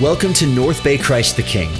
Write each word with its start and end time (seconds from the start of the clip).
Welcome 0.00 0.34
to 0.34 0.46
North 0.46 0.84
Bay 0.84 0.98
Christ 0.98 1.36
the 1.36 1.42
King. 1.42 1.70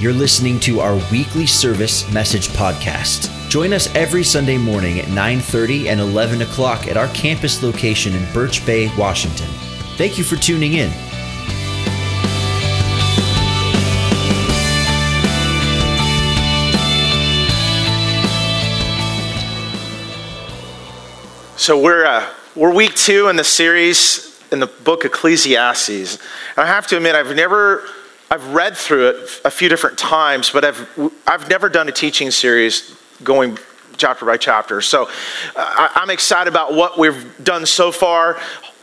You're 0.00 0.12
listening 0.12 0.58
to 0.58 0.80
our 0.80 0.96
weekly 1.12 1.46
service 1.46 2.10
message 2.10 2.48
podcast. 2.48 3.30
Join 3.48 3.72
us 3.72 3.94
every 3.94 4.24
Sunday 4.24 4.58
morning 4.58 4.98
at 4.98 5.06
9:30 5.06 5.86
and 5.88 6.00
11 6.00 6.42
o'clock 6.42 6.88
at 6.88 6.96
our 6.96 7.06
campus 7.14 7.62
location 7.62 8.16
in 8.16 8.32
Birch 8.32 8.66
Bay, 8.66 8.90
Washington. 8.98 9.46
Thank 9.96 10.18
you 10.18 10.24
for 10.24 10.34
tuning 10.34 10.72
in. 10.72 10.90
So 21.56 21.80
we're 21.80 22.04
uh, 22.04 22.26
we're 22.56 22.74
week 22.74 22.96
two 22.96 23.28
in 23.28 23.36
the 23.36 23.44
series 23.44 24.29
in 24.52 24.60
the 24.60 24.66
book 24.66 25.04
Ecclesiastes. 25.04 26.14
And 26.56 26.58
I 26.58 26.66
have 26.66 26.86
to 26.88 26.96
admit, 26.96 27.14
I've 27.14 27.34
never, 27.34 27.84
I've 28.30 28.54
read 28.54 28.76
through 28.76 29.10
it 29.10 29.40
a 29.44 29.50
few 29.50 29.68
different 29.68 29.98
times, 29.98 30.50
but 30.50 30.64
I've, 30.64 31.12
I've 31.26 31.48
never 31.48 31.68
done 31.68 31.88
a 31.88 31.92
teaching 31.92 32.30
series 32.30 32.96
going 33.22 33.58
chapter 33.96 34.24
by 34.24 34.36
chapter. 34.36 34.80
So 34.80 35.08
I'm 35.56 36.10
excited 36.10 36.50
about 36.50 36.74
what 36.74 36.98
we've 36.98 37.44
done 37.44 37.66
so 37.66 37.92
far. 37.92 38.38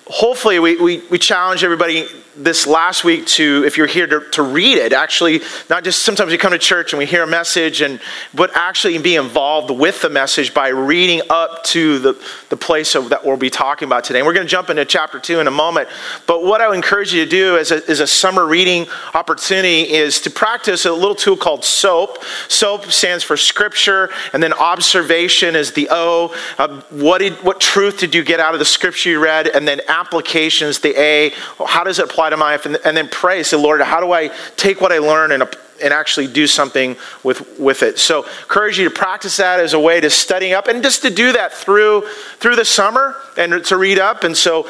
Hopefully, 0.05 0.59
we, 0.59 0.77
we, 0.77 1.03
we 1.09 1.17
challenge 1.17 1.63
everybody 1.63 2.07
this 2.37 2.67
last 2.67 3.03
week 3.03 3.25
to, 3.25 3.63
if 3.65 3.77
you're 3.77 3.87
here 3.87 4.07
to, 4.07 4.21
to 4.31 4.43
read 4.43 4.77
it, 4.77 4.93
actually, 4.93 5.41
not 5.69 5.83
just 5.83 6.03
sometimes 6.03 6.31
we 6.31 6.37
come 6.37 6.51
to 6.51 6.57
church 6.57 6.93
and 6.93 6.97
we 6.97 7.05
hear 7.05 7.23
a 7.23 7.27
message, 7.27 7.81
and 7.81 7.99
but 8.33 8.51
actually 8.55 8.97
be 8.97 9.15
involved 9.15 9.71
with 9.71 10.01
the 10.01 10.09
message 10.09 10.53
by 10.53 10.67
reading 10.67 11.21
up 11.29 11.63
to 11.63 11.99
the, 11.99 12.21
the 12.49 12.57
place 12.57 12.95
of, 12.95 13.09
that 13.09 13.25
we'll 13.25 13.37
be 13.37 13.49
talking 13.49 13.87
about 13.87 14.03
today. 14.03 14.19
And 14.19 14.25
we're 14.25 14.33
going 14.33 14.45
to 14.45 14.51
jump 14.51 14.69
into 14.69 14.85
chapter 14.85 15.19
two 15.19 15.39
in 15.39 15.47
a 15.47 15.51
moment. 15.51 15.89
But 16.25 16.43
what 16.43 16.61
I 16.61 16.67
would 16.67 16.75
encourage 16.75 17.13
you 17.13 17.23
to 17.23 17.29
do 17.29 17.57
as 17.57 17.71
a, 17.71 17.89
as 17.89 17.99
a 17.99 18.07
summer 18.07 18.45
reading 18.45 18.87
opportunity 19.13 19.91
is 19.91 20.21
to 20.21 20.29
practice 20.29 20.85
a 20.85 20.93
little 20.93 21.15
tool 21.15 21.37
called 21.37 21.65
SOAP. 21.65 22.23
SOAP 22.47 22.85
stands 22.91 23.23
for 23.23 23.35
scripture, 23.37 24.09
and 24.33 24.41
then 24.41 24.53
observation 24.53 25.55
is 25.55 25.73
the 25.73 25.87
O. 25.91 26.35
Uh, 26.57 26.81
what, 26.91 27.19
did, 27.19 27.33
what 27.43 27.59
truth 27.59 27.99
did 27.99 28.13
you 28.13 28.23
get 28.23 28.39
out 28.39 28.53
of 28.53 28.59
the 28.59 28.65
scripture 28.65 29.09
you 29.09 29.19
read? 29.19 29.47
And 29.47 29.67
then 29.67 29.81
applications, 29.87 30.79
the 30.79 30.99
A. 30.99 31.33
How 31.65 31.83
does 31.83 31.99
it 31.99 32.05
apply 32.05 32.26
apply 32.27 32.29
to 32.29 32.37
my 32.37 32.51
life, 32.51 32.65
and, 32.65 32.77
and 32.85 32.97
then 32.97 33.07
pray, 33.09 33.43
say, 33.43 33.57
Lord, 33.57 33.81
how 33.81 33.99
do 33.99 34.11
I 34.11 34.29
take 34.55 34.81
what 34.81 34.91
I 34.91 34.99
learn 34.99 35.31
and, 35.31 35.43
and 35.81 35.93
actually 35.93 36.27
do 36.27 36.47
something 36.47 36.95
with, 37.23 37.59
with 37.59 37.83
it? 37.83 37.99
So, 37.99 38.23
encourage 38.23 38.77
you 38.79 38.89
to 38.89 38.93
practice 38.93 39.37
that 39.37 39.59
as 39.59 39.73
a 39.73 39.79
way 39.79 39.99
to 40.01 40.09
studying 40.09 40.53
up 40.53 40.67
and 40.67 40.83
just 40.83 41.01
to 41.03 41.09
do 41.09 41.31
that 41.33 41.53
through, 41.53 42.07
through 42.39 42.55
the 42.55 42.65
summer 42.65 43.15
and 43.37 43.63
to 43.65 43.77
read 43.77 43.99
up. 43.99 44.23
And 44.23 44.35
so, 44.35 44.67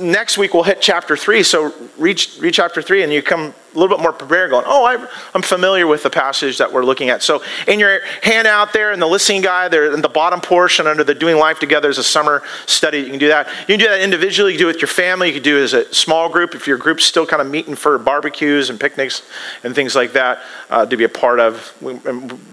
next 0.00 0.38
week 0.38 0.54
we'll 0.54 0.62
hit 0.62 0.80
chapter 0.80 1.16
three. 1.16 1.42
So, 1.42 1.72
read, 1.98 2.20
read 2.40 2.54
chapter 2.54 2.82
three, 2.82 3.02
and 3.02 3.12
you 3.12 3.22
come 3.22 3.52
a 3.74 3.78
little 3.78 3.96
bit 3.96 4.02
more 4.02 4.12
prepared, 4.12 4.50
going, 4.50 4.64
oh, 4.66 5.08
I'm 5.34 5.42
familiar 5.42 5.86
with 5.86 6.02
the 6.02 6.10
passage 6.10 6.58
that 6.58 6.72
we're 6.72 6.84
looking 6.84 7.10
at. 7.10 7.22
So, 7.22 7.42
in 7.66 7.78
your 7.78 8.00
handout 8.22 8.72
there, 8.72 8.92
in 8.92 9.00
the 9.00 9.06
listening 9.06 9.42
guide, 9.42 9.70
there 9.70 9.92
in 9.92 10.00
the 10.00 10.08
bottom 10.08 10.40
portion 10.40 10.86
under 10.86 11.04
the 11.04 11.14
Doing 11.14 11.36
Life 11.36 11.58
Together 11.58 11.88
is 11.88 11.98
a 11.98 12.04
summer 12.04 12.42
study. 12.66 12.98
You 12.98 13.10
can 13.10 13.18
do 13.18 13.28
that. 13.28 13.48
You 13.60 13.76
can 13.76 13.78
do 13.78 13.88
that 13.88 14.00
individually. 14.00 14.52
You 14.52 14.58
can 14.58 14.64
do 14.64 14.68
it 14.68 14.74
with 14.74 14.82
your 14.82 14.88
family. 14.88 15.28
You 15.28 15.34
can 15.34 15.42
do 15.42 15.58
it 15.58 15.62
as 15.62 15.74
a 15.74 15.92
small 15.94 16.28
group 16.28 16.54
if 16.54 16.66
your 16.66 16.78
group's 16.78 17.04
still 17.04 17.26
kind 17.26 17.42
of 17.42 17.50
meeting 17.50 17.74
for 17.74 17.98
barbecues 17.98 18.70
and 18.70 18.80
picnics 18.80 19.22
and 19.64 19.74
things 19.74 19.94
like 19.94 20.12
that 20.12 20.40
uh, 20.70 20.86
to 20.86 20.96
be 20.96 21.04
a 21.04 21.08
part 21.08 21.40
of. 21.40 21.74
We, 21.80 21.94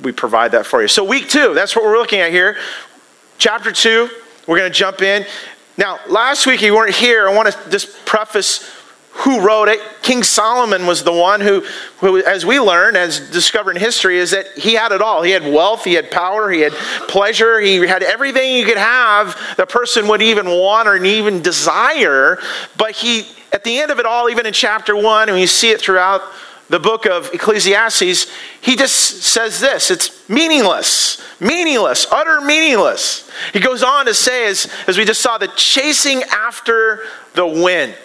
we 0.04 0.12
provide 0.12 0.52
that 0.52 0.66
for 0.66 0.82
you. 0.82 0.88
So, 0.88 1.04
week 1.04 1.30
two, 1.30 1.54
that's 1.54 1.76
what 1.76 1.86
we're 1.86 1.98
looking 1.98 2.20
at 2.20 2.32
here. 2.32 2.58
Chapter 3.38 3.72
two, 3.72 4.10
we're 4.48 4.58
going 4.58 4.72
to 4.72 4.78
jump 4.78 5.02
in. 5.02 5.26
Now, 5.78 6.00
last 6.08 6.48
week 6.48 6.62
you 6.62 6.74
weren't 6.74 6.96
here. 6.96 7.28
I 7.28 7.34
want 7.34 7.52
to 7.52 7.70
just 7.70 8.06
preface 8.06 8.70
who 9.16 9.40
wrote 9.40 9.70
it. 9.70 9.80
King 10.02 10.24
Solomon 10.24 10.86
was 10.86 11.04
the 11.04 11.12
one 11.12 11.40
who, 11.40 11.62
who, 12.00 12.24
as 12.24 12.46
we 12.46 12.60
learn, 12.60 12.98
as 12.98 13.32
discovered 13.32 13.72
in 13.72 13.82
history, 13.82 14.18
is 14.18 14.32
that 14.32 14.46
he 14.58 14.74
had 14.74 14.92
it 14.92 15.02
all. 15.02 15.22
He 15.22 15.32
had 15.32 15.44
wealth, 15.44 15.86
he 15.86 15.94
had 15.94 16.12
power, 16.12 16.52
he 16.52 16.60
had 16.60 16.74
pleasure, 17.08 17.60
he 17.62 17.78
had 17.88 18.04
everything 18.04 18.56
you 18.56 18.66
could 18.66 18.78
have 18.78 19.40
the 19.56 19.66
person 19.66 20.10
would 20.10 20.22
even 20.22 20.48
want 20.48 20.90
or 20.90 20.98
even 21.04 21.42
desire. 21.42 22.40
But 22.78 22.92
he, 22.92 23.26
at 23.54 23.64
the 23.64 23.80
end 23.80 23.90
of 23.90 24.00
it 24.00 24.06
all, 24.06 24.30
even 24.30 24.46
in 24.46 24.54
chapter 24.54 24.96
one, 24.98 25.30
and 25.30 25.40
you 25.40 25.48
see 25.48 25.72
it 25.72 25.80
throughout 25.80 26.22
the 26.70 26.80
book 26.80 27.06
of 27.06 27.32
Ecclesiastes, 27.34 28.32
he 28.62 28.76
just 28.76 29.24
says 29.24 29.60
this 29.60 29.92
it's 29.92 30.28
meaningless, 30.30 31.22
meaningless, 31.40 32.08
utter 32.12 32.42
meaningless. 32.42 33.30
He 33.54 33.60
goes 33.60 33.84
on 33.84 34.06
to 34.06 34.14
say, 34.14 34.48
as, 34.48 34.68
as 34.88 34.98
we 34.98 35.06
just 35.06 35.22
saw, 35.22 35.38
the 35.38 35.48
chasing 35.50 36.24
after 36.24 37.04
the 37.34 37.46
wind. 37.46 37.96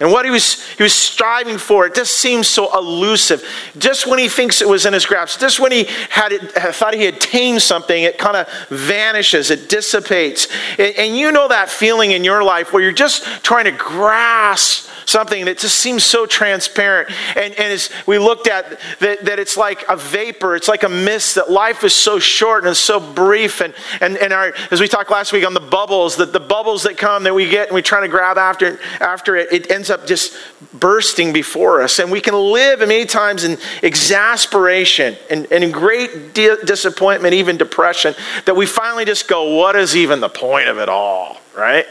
And 0.00 0.10
what 0.10 0.24
he 0.24 0.30
was, 0.30 0.66
he 0.70 0.82
was 0.82 0.94
striving 0.94 1.58
for, 1.58 1.86
it 1.86 1.94
just 1.94 2.14
seems 2.14 2.48
so 2.48 2.74
elusive. 2.76 3.44
Just 3.76 4.06
when 4.06 4.18
he 4.18 4.28
thinks 4.28 4.62
it 4.62 4.68
was 4.68 4.86
in 4.86 4.94
his 4.94 5.04
grasp, 5.04 5.38
just 5.38 5.60
when 5.60 5.72
he 5.72 5.84
had 6.08 6.32
it, 6.32 6.52
thought 6.52 6.94
he 6.94 7.04
had 7.04 7.20
tamed 7.20 7.60
something, 7.60 8.02
it 8.02 8.16
kind 8.16 8.34
of 8.34 8.48
vanishes, 8.70 9.50
it 9.50 9.68
dissipates. 9.68 10.48
And, 10.78 10.96
and 10.96 11.16
you 11.18 11.30
know 11.32 11.48
that 11.48 11.68
feeling 11.68 12.12
in 12.12 12.24
your 12.24 12.42
life 12.42 12.72
where 12.72 12.82
you're 12.82 12.92
just 12.92 13.24
trying 13.44 13.66
to 13.66 13.72
grasp 13.72 14.88
something 15.04 15.44
that 15.44 15.58
just 15.58 15.76
seems 15.76 16.04
so 16.04 16.24
transparent. 16.24 17.10
And, 17.36 17.52
and 17.54 17.72
as 17.72 17.90
we 18.06 18.18
looked 18.18 18.46
at 18.46 18.80
that, 19.00 19.24
that 19.24 19.38
it's 19.38 19.56
like 19.56 19.84
a 19.88 19.96
vapor, 19.96 20.54
it's 20.54 20.68
like 20.68 20.82
a 20.82 20.88
mist, 20.88 21.34
that 21.34 21.50
life 21.50 21.84
is 21.84 21.94
so 21.94 22.18
short 22.18 22.64
and 22.64 22.76
so 22.76 23.00
brief. 23.00 23.60
And, 23.60 23.74
and, 24.00 24.16
and 24.16 24.32
our, 24.32 24.54
as 24.70 24.80
we 24.80 24.88
talked 24.88 25.10
last 25.10 25.32
week 25.32 25.44
on 25.44 25.52
the 25.52 25.60
bubbles, 25.60 26.16
that 26.16 26.32
the 26.32 26.40
bubbles 26.40 26.84
that 26.84 26.96
come 26.96 27.24
that 27.24 27.34
we 27.34 27.48
get 27.48 27.68
and 27.68 27.74
we 27.74 27.82
try 27.82 28.00
to 28.00 28.08
grab 28.08 28.38
after, 28.38 28.78
after 29.00 29.36
it, 29.36 29.52
it 29.52 29.70
ends 29.70 29.89
up 29.90 30.06
just 30.06 30.34
bursting 30.74 31.32
before 31.32 31.82
us. 31.82 31.98
And 31.98 32.10
we 32.10 32.20
can 32.20 32.34
live 32.34 32.80
many 32.80 33.04
times 33.04 33.44
in 33.44 33.58
exasperation 33.82 35.16
and, 35.30 35.46
and 35.52 35.64
in 35.64 35.70
great 35.70 36.34
di- 36.34 36.56
disappointment, 36.64 37.34
even 37.34 37.56
depression, 37.56 38.14
that 38.46 38.54
we 38.54 38.66
finally 38.66 39.04
just 39.04 39.28
go, 39.28 39.56
what 39.56 39.76
is 39.76 39.96
even 39.96 40.20
the 40.20 40.28
point 40.28 40.68
of 40.68 40.78
it 40.78 40.88
all, 40.88 41.38
right? 41.56 41.86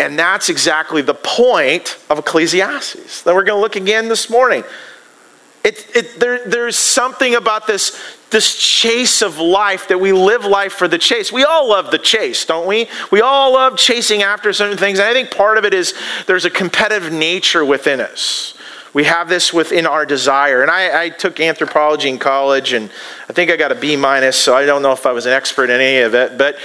And 0.00 0.18
that's 0.18 0.48
exactly 0.48 1.02
the 1.02 1.14
point 1.14 1.98
of 2.10 2.18
Ecclesiastes 2.18 3.22
that 3.22 3.34
we're 3.34 3.44
going 3.44 3.56
to 3.58 3.62
look 3.62 3.76
again 3.76 4.08
this 4.08 4.28
morning. 4.28 4.64
It, 5.64 5.96
it, 5.96 6.20
there, 6.20 6.46
there's 6.46 6.76
something 6.76 7.34
about 7.34 7.66
this, 7.66 7.98
this 8.28 8.54
chase 8.54 9.22
of 9.22 9.38
life 9.38 9.88
that 9.88 9.98
we 9.98 10.12
live 10.12 10.44
life 10.44 10.74
for 10.74 10.88
the 10.88 10.98
chase. 10.98 11.32
We 11.32 11.42
all 11.42 11.70
love 11.70 11.90
the 11.90 11.98
chase, 11.98 12.44
don't 12.44 12.66
we? 12.66 12.86
We 13.10 13.22
all 13.22 13.54
love 13.54 13.78
chasing 13.78 14.22
after 14.22 14.52
certain 14.52 14.76
things. 14.76 14.98
And 14.98 15.08
I 15.08 15.14
think 15.14 15.30
part 15.30 15.56
of 15.56 15.64
it 15.64 15.72
is 15.72 15.94
there's 16.26 16.44
a 16.44 16.50
competitive 16.50 17.10
nature 17.10 17.64
within 17.64 18.00
us. 18.00 18.54
We 18.92 19.04
have 19.04 19.28
this 19.28 19.54
within 19.54 19.86
our 19.86 20.04
desire. 20.04 20.60
And 20.60 20.70
I, 20.70 21.04
I 21.04 21.08
took 21.08 21.40
anthropology 21.40 22.10
in 22.10 22.18
college, 22.18 22.74
and 22.74 22.90
I 23.28 23.32
think 23.32 23.50
I 23.50 23.56
got 23.56 23.72
a 23.72 23.74
B 23.74 23.96
minus, 23.96 24.36
so 24.36 24.54
I 24.54 24.66
don't 24.66 24.82
know 24.82 24.92
if 24.92 25.06
I 25.06 25.12
was 25.12 25.24
an 25.24 25.32
expert 25.32 25.70
in 25.70 25.80
any 25.80 26.02
of 26.02 26.14
it. 26.14 26.36
But 26.36 26.58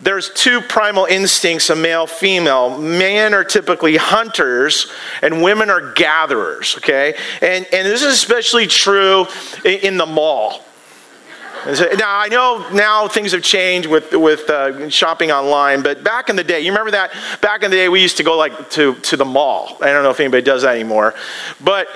there's 0.00 0.30
two 0.30 0.60
primal 0.60 1.06
instincts 1.06 1.70
a 1.70 1.76
male 1.76 2.06
female 2.06 2.78
men 2.78 3.32
are 3.32 3.44
typically 3.44 3.96
hunters 3.96 4.92
and 5.22 5.42
women 5.42 5.70
are 5.70 5.92
gatherers 5.92 6.76
okay 6.78 7.14
and, 7.40 7.66
and 7.72 7.86
this 7.86 8.02
is 8.02 8.12
especially 8.12 8.66
true 8.66 9.26
in 9.64 9.96
the 9.96 10.06
mall 10.06 10.64
now 11.66 12.18
I 12.18 12.28
know 12.28 12.66
now 12.72 13.08
things 13.08 13.32
have 13.32 13.42
changed 13.42 13.88
with 13.88 14.12
with 14.12 14.50
uh, 14.50 14.90
shopping 14.90 15.32
online, 15.32 15.82
but 15.82 16.04
back 16.04 16.28
in 16.28 16.36
the 16.36 16.44
day, 16.44 16.60
you 16.60 16.70
remember 16.70 16.90
that? 16.90 17.12
Back 17.40 17.62
in 17.62 17.70
the 17.70 17.76
day, 17.76 17.88
we 17.88 18.02
used 18.02 18.18
to 18.18 18.22
go 18.22 18.36
like 18.36 18.70
to 18.70 18.94
to 18.94 19.16
the 19.16 19.24
mall. 19.24 19.78
I 19.80 19.86
don't 19.86 20.02
know 20.02 20.10
if 20.10 20.20
anybody 20.20 20.42
does 20.42 20.62
that 20.62 20.74
anymore, 20.74 21.14
but 21.62 21.88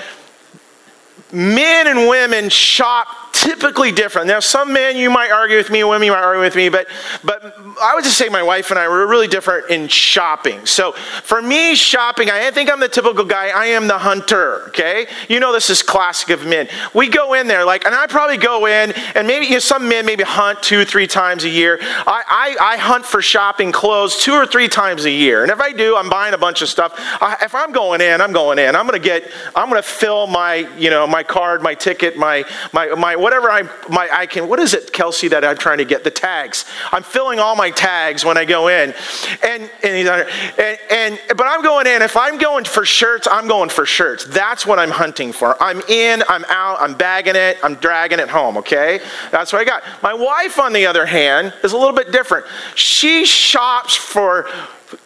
men 1.33 1.87
and 1.87 2.09
women 2.09 2.49
shop 2.49 3.28
typically 3.39 3.93
different. 3.93 4.27
Now, 4.27 4.41
some 4.41 4.73
men 4.73 4.97
you 4.97 5.11
might 5.11 5.31
argue 5.31 5.57
with 5.57 5.71
me, 5.71 5.85
women 5.85 6.07
you 6.07 6.13
might 6.13 6.25
argue 6.25 6.43
with 6.43 6.57
me, 6.57 6.69
but 6.69 6.89
but 7.23 7.57
I 7.81 7.95
would 7.95 8.03
just 8.03 8.19
say 8.19 8.29
my 8.29 8.43
wife 8.43 8.71
and 8.71 8.79
I 8.79 8.89
were 8.89 9.07
really 9.07 9.29
different 9.29 9.71
in 9.71 9.87
shopping. 9.87 10.67
So 10.67 10.93
for 10.93 11.41
me, 11.41 11.77
shopping, 11.77 12.31
I 12.31 12.51
think 12.51 12.71
I'm 12.71 12.81
the 12.81 12.89
typical 12.89 13.25
guy. 13.25 13.49
I 13.49 13.67
am 13.67 13.87
the 13.87 13.99
hunter. 13.99 14.65
Okay, 14.69 15.07
you 15.29 15.39
know 15.39 15.53
this 15.53 15.71
is 15.71 15.83
classic 15.83 16.31
of 16.31 16.47
men. 16.47 16.69
We 16.95 17.09
go 17.09 17.35
in 17.35 17.47
there 17.47 17.65
like, 17.65 17.85
and 17.85 17.95
I 17.95 18.07
probably 18.09 18.39
go 18.39 18.67
in, 18.67 18.93
and 19.15 19.27
maybe 19.27 19.47
you 19.47 19.53
know, 19.53 19.59
some 19.61 19.89
men 19.89 20.05
maybe 20.05 20.25
hunt 20.25 20.61
two, 20.63 20.85
three 20.85 21.07
times 21.07 21.45
a 21.45 21.49
year. 21.49 21.79
I, 21.81 22.57
I 22.61 22.75
I 22.75 22.77
hunt 22.77 23.07
for 23.07 23.23
shopping 23.23 23.71
clothes 23.71 24.17
two 24.17 24.33
or 24.33 24.47
three 24.47 24.69
times 24.69 25.05
a 25.05 25.11
year, 25.11 25.43
and 25.43 25.53
if 25.53 25.61
I 25.61 25.73
do, 25.73 25.97
I'm 25.97 26.11
buying 26.11 26.35
a 26.35 26.39
bunch 26.39 26.61
of 26.63 26.69
stuff. 26.69 26.95
I, 26.97 27.37
if 27.43 27.55
I'm 27.55 27.71
going 27.71 28.01
in, 28.01 28.21
I'm 28.21 28.33
going 28.33 28.59
in. 28.59 28.75
I'm 28.75 28.87
gonna 28.87 28.99
get, 28.99 29.31
I'm 29.55 29.69
gonna 29.69 29.83
fill 29.83 30.27
my 30.27 30.57
you 30.77 30.91
know 30.91 31.07
my 31.07 31.23
card, 31.23 31.63
my 31.63 31.75
ticket, 31.75 32.17
my 32.17 32.45
my 32.73 32.89
my 32.95 33.15
whatever 33.29 33.51
I, 33.51 33.63
my, 33.91 34.09
I 34.11 34.25
can, 34.25 34.49
what 34.49 34.59
is 34.59 34.73
it, 34.73 34.91
Kelsey, 34.91 35.29
that 35.29 35.45
I'm 35.45 35.59
trying 35.59 35.77
to 35.79 35.85
get? 35.85 36.03
The 36.03 36.11
tags. 36.11 36.65
I'm 36.93 37.03
filling 37.03 37.39
all 37.39 37.55
my 37.55 37.71
tags 37.71 38.25
when 38.25 38.39
I 38.39 38.47
go 38.47 38.69
in. 38.69 38.95
And, 39.43 39.71
and, 39.83 39.97
he's 39.97 40.09
on, 40.09 40.21
and, 40.59 40.79
and, 40.91 41.21
but 41.37 41.43
I'm 41.43 41.63
going 41.63 41.87
in, 41.87 42.01
if 42.01 42.17
I'm 42.17 42.39
going 42.39 42.65
for 42.65 42.87
shirts, 42.87 43.29
I'm 43.31 43.47
going 43.47 43.69
for 43.69 43.85
shirts. 43.85 44.25
That's 44.25 44.65
what 44.65 44.79
I'm 44.79 44.91
hunting 44.91 45.33
for. 45.33 45.63
I'm 45.63 45.83
in, 45.91 46.23
I'm 46.27 46.43
out, 46.47 46.81
I'm 46.81 46.95
bagging 46.95 47.37
it, 47.37 47.59
I'm 47.63 47.75
dragging 47.75 48.19
it 48.19 48.31
home, 48.31 48.57
okay? 48.57 48.99
That's 49.31 49.53
what 49.53 49.61
I 49.61 49.65
got. 49.67 49.83
My 50.03 50.15
wife, 50.15 50.59
on 50.59 50.73
the 50.73 50.87
other 50.87 51.05
hand, 51.05 51.53
is 51.63 51.73
a 51.73 51.77
little 51.77 51.95
bit 51.95 52.11
different. 52.11 52.47
She 52.77 53.27
shops 53.27 53.95
for, 53.95 54.49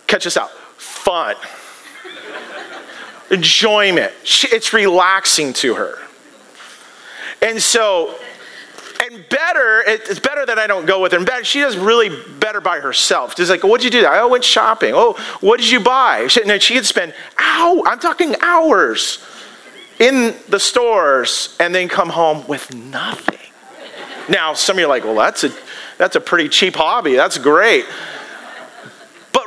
catch 0.07 0.23
this 0.23 0.37
out, 0.37 0.53
fun. 0.77 1.35
enjoyment. 3.33 4.13
It's 4.23 4.73
relaxing 4.73 5.55
to 5.55 5.75
her. 5.75 5.99
And 7.43 7.61
so, 7.61 8.15
and 9.03 9.29
better, 9.29 9.83
it's 9.87 10.21
better 10.21 10.47
that 10.47 10.59
I 10.59 10.67
don't 10.67 10.87
go 10.87 11.03
with 11.03 11.13
her. 11.13 11.19
And 11.19 11.27
better, 11.27 11.45
she 11.45 11.61
does 11.61 11.77
really 11.77 12.09
better 12.39 12.61
by 12.61 12.79
herself. 12.79 13.37
She's 13.37 13.51
like, 13.51 13.65
what'd 13.65 13.85
you 13.85 13.91
do? 13.91 14.07
I 14.07 14.25
went 14.25 14.45
shopping. 14.45 14.93
Oh, 14.95 15.15
what 15.41 15.61
did 15.61 15.71
you 15.71 15.81
buy? 15.81 16.29
She, 16.29 16.43
and 16.43 16.63
she 16.63 16.75
could 16.75 16.87
spend, 16.87 17.13
ow, 17.39 17.83
I'm 17.85 17.99
talking 17.99 18.37
hours 18.41 19.25
in 19.99 20.35
the 20.49 20.61
stores 20.61 21.57
and 21.59 21.75
then 21.75 21.89
come 21.89 22.09
home 22.09 22.47
with 22.47 22.73
nothing. 22.75 23.39
Now, 24.29 24.55
some 24.55 24.77
of 24.77 24.81
you 24.81 24.87
are 24.87 24.89
like, 24.89 25.05
well, 25.05 25.17
that's 25.17 25.43
a, 25.45 25.51
that's 25.99 26.15
a 26.15 26.21
pretty 26.21 26.49
cheap 26.49 26.77
hobby. 26.77 27.15
That's 27.15 27.39
great 27.39 27.87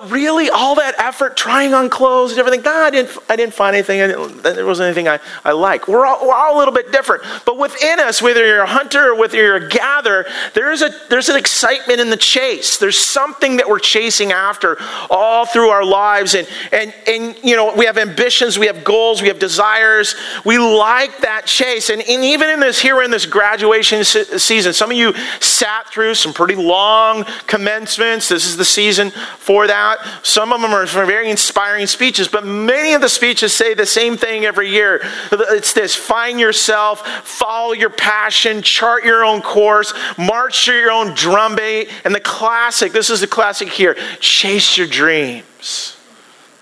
really 0.10 0.50
all 0.50 0.76
that 0.76 0.96
effort 1.00 1.36
trying 1.38 1.74
on 1.74 1.90
clothes 1.90 2.32
and 2.32 2.40
everything, 2.40 2.62
God, 2.62 2.88
I 2.88 2.90
didn't, 2.90 3.18
I 3.30 3.36
didn't 3.36 3.54
find 3.54 3.76
anything. 3.76 4.00
Didn't, 4.00 4.44
there 4.44 4.66
wasn't 4.66 4.88
anything 4.88 5.08
I, 5.08 5.20
I 5.44 5.52
like. 5.52 5.88
We're 5.88 6.06
all, 6.06 6.26
we're 6.26 6.34
all 6.34 6.58
a 6.58 6.60
little 6.60 6.74
bit 6.74 6.92
different. 6.92 7.24
But 7.46 7.58
within 7.58 8.00
us, 8.00 8.22
whether 8.22 8.46
you're 8.46 8.62
a 8.62 8.68
hunter 8.68 9.12
or 9.12 9.16
whether 9.16 9.38
you're 9.38 9.56
a 9.56 9.70
gatherer, 9.70 10.26
there's, 10.54 10.82
a, 10.82 10.90
there's 11.10 11.30
an 11.30 11.38
excitement 11.38 12.00
in 12.00 12.10
the 12.10 12.18
chase. 12.18 12.78
There's 12.78 12.98
something 12.98 13.58
that 13.58 13.68
we're 13.68 13.80
chasing 13.80 14.32
after 14.32 14.78
all 15.10 15.46
through 15.46 15.70
our 15.70 15.86
lives. 15.86 16.36
And, 16.36 16.48
and, 16.72 16.94
and 17.08 17.38
you 17.44 17.56
know, 17.56 17.74
we 17.76 17.86
have 17.86 17.98
ambitions, 17.98 18.58
we 18.58 18.68
have 18.68 18.84
goals, 18.84 19.22
we 19.22 19.28
have 19.28 19.40
desires. 19.40 20.16
We 20.46 20.58
like 20.58 21.20
that 21.20 21.46
chase. 21.46 21.90
And, 21.90 22.02
and 22.02 22.24
even 22.24 22.50
in 22.50 22.60
this, 22.60 22.82
here 22.82 23.02
in 23.02 23.12
this 23.12 23.26
graduation 23.26 24.04
season, 24.04 24.74
some 24.74 24.92
of 24.92 24.98
you 24.98 25.14
sat 25.40 25.90
through 25.90 26.16
some 26.16 26.34
pretty 26.34 26.56
long 26.56 27.26
commencements. 27.48 28.30
This 28.30 28.46
is 28.46 28.58
the 28.58 28.66
season 28.66 29.12
for 29.38 29.68
that. 29.68 29.75
Some 30.24 30.52
of 30.52 30.62
them 30.62 30.74
are 30.74 30.86
very 30.86 31.30
inspiring 31.30 31.88
speeches, 31.88 32.28
but 32.28 32.46
many 32.46 32.94
of 32.94 33.02
the 33.02 33.10
speeches 33.10 33.54
say 33.54 33.74
the 33.74 33.86
same 33.86 34.18
thing 34.18 34.46
every 34.46 34.70
year. 34.70 35.02
It's 35.32 35.74
this 35.74 35.96
find 35.96 36.40
yourself, 36.40 37.06
follow 37.26 37.74
your 37.74 37.90
passion, 37.90 38.62
chart 38.62 39.04
your 39.04 39.24
own 39.24 39.42
course, 39.42 39.94
march 40.18 40.66
to 40.66 40.74
your 40.74 40.92
own 40.92 41.14
drumbeat. 41.14 41.90
And 42.04 42.14
the 42.14 42.20
classic, 42.20 42.92
this 42.92 43.10
is 43.10 43.22
the 43.22 43.28
classic 43.28 43.70
here 43.70 43.96
chase 44.20 44.78
your 44.78 44.88
dreams, 44.88 45.98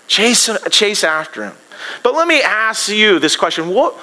chase, 0.06 0.50
chase 0.70 1.04
after 1.04 1.40
them. 1.40 1.56
But 2.02 2.14
let 2.14 2.28
me 2.28 2.42
ask 2.42 2.88
you 2.88 3.18
this 3.18 3.36
question 3.36 3.68
what, 3.68 3.94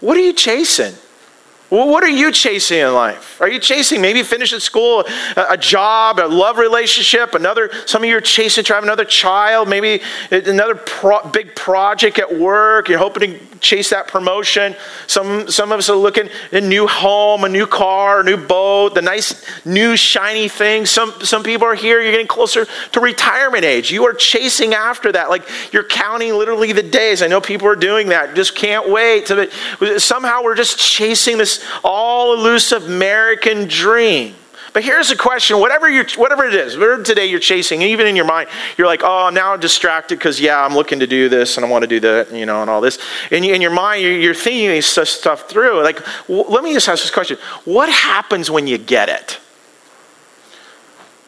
what 0.00 0.16
are 0.16 0.20
you 0.20 0.32
chasing? 0.32 0.94
Well, 1.68 1.88
what 1.88 2.04
are 2.04 2.08
you 2.08 2.30
chasing 2.30 2.78
in 2.78 2.94
life? 2.94 3.40
Are 3.40 3.48
you 3.48 3.58
chasing 3.58 4.00
maybe 4.00 4.22
finishing 4.22 4.60
school, 4.60 5.04
a, 5.36 5.56
job, 5.56 6.20
a 6.20 6.26
love 6.28 6.58
relationship, 6.58 7.34
another, 7.34 7.70
some 7.86 8.04
of 8.04 8.08
you 8.08 8.16
are 8.16 8.20
chasing 8.20 8.62
to 8.64 8.74
have 8.74 8.84
another 8.84 9.04
child, 9.04 9.68
maybe 9.68 10.00
another 10.30 10.76
pro, 10.76 11.26
big 11.28 11.56
project 11.56 12.20
at 12.20 12.38
work. 12.38 12.88
You're 12.88 13.00
hoping 13.00 13.20
to 13.20 13.55
chase 13.66 13.90
that 13.90 14.06
promotion. 14.06 14.76
Some, 15.08 15.50
some 15.50 15.72
of 15.72 15.78
us 15.78 15.90
are 15.90 15.96
looking 15.96 16.28
a 16.52 16.60
new 16.60 16.86
home, 16.86 17.44
a 17.44 17.48
new 17.48 17.66
car, 17.66 18.20
a 18.20 18.24
new 18.24 18.36
boat, 18.36 18.94
the 18.94 19.02
nice 19.02 19.44
new 19.66 19.96
shiny 19.96 20.48
things. 20.48 20.90
Some, 20.90 21.12
some 21.22 21.42
people 21.42 21.66
are 21.66 21.74
here, 21.74 22.00
you're 22.00 22.12
getting 22.12 22.28
closer 22.28 22.66
to 22.92 23.00
retirement 23.00 23.64
age. 23.64 23.90
You 23.90 24.04
are 24.06 24.14
chasing 24.14 24.72
after 24.72 25.10
that. 25.12 25.28
Like 25.28 25.48
you're 25.72 25.88
counting 25.88 26.34
literally 26.34 26.72
the 26.72 26.82
days. 26.82 27.22
I 27.22 27.26
know 27.26 27.40
people 27.40 27.66
are 27.66 27.76
doing 27.76 28.08
that. 28.10 28.36
Just 28.36 28.54
can't 28.54 28.88
wait. 28.88 29.26
To, 29.26 29.98
somehow 29.98 30.42
we're 30.42 30.54
just 30.54 30.78
chasing 30.78 31.38
this 31.38 31.64
all 31.82 32.34
elusive 32.34 32.84
American 32.84 33.66
dream. 33.66 34.34
But 34.76 34.84
here's 34.84 35.08
the 35.08 35.16
question 35.16 35.58
whatever, 35.58 35.88
you 35.88 36.04
whatever 36.18 36.44
it 36.44 36.54
is, 36.54 36.76
whatever 36.76 37.02
today 37.02 37.24
you're 37.24 37.40
chasing, 37.40 37.80
even 37.80 38.06
in 38.06 38.14
your 38.14 38.26
mind, 38.26 38.50
you're 38.76 38.86
like, 38.86 39.00
oh, 39.02 39.30
now 39.30 39.54
I'm 39.54 39.60
distracted 39.60 40.18
because, 40.18 40.38
yeah, 40.38 40.62
I'm 40.62 40.74
looking 40.74 40.98
to 40.98 41.06
do 41.06 41.30
this 41.30 41.56
and 41.56 41.64
I 41.64 41.68
want 41.70 41.84
to 41.84 41.88
do 41.88 41.98
that, 42.00 42.30
you 42.30 42.44
know, 42.44 42.60
and 42.60 42.68
all 42.68 42.82
this. 42.82 42.98
And 43.30 43.42
in 43.42 43.62
your 43.62 43.70
mind, 43.70 44.02
you're 44.02 44.34
thinking 44.34 44.68
these 44.68 44.84
stuff 44.84 45.48
through. 45.48 45.82
Like, 45.82 46.06
let 46.28 46.62
me 46.62 46.74
just 46.74 46.90
ask 46.90 47.02
this 47.02 47.10
question 47.10 47.38
What 47.64 47.88
happens 47.88 48.50
when 48.50 48.66
you 48.66 48.76
get 48.76 49.08
it? 49.08 49.40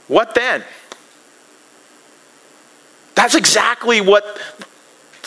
What 0.09 0.35
then? 0.35 0.63
That's 3.15 3.35
exactly 3.35 4.03
what 4.03 4.39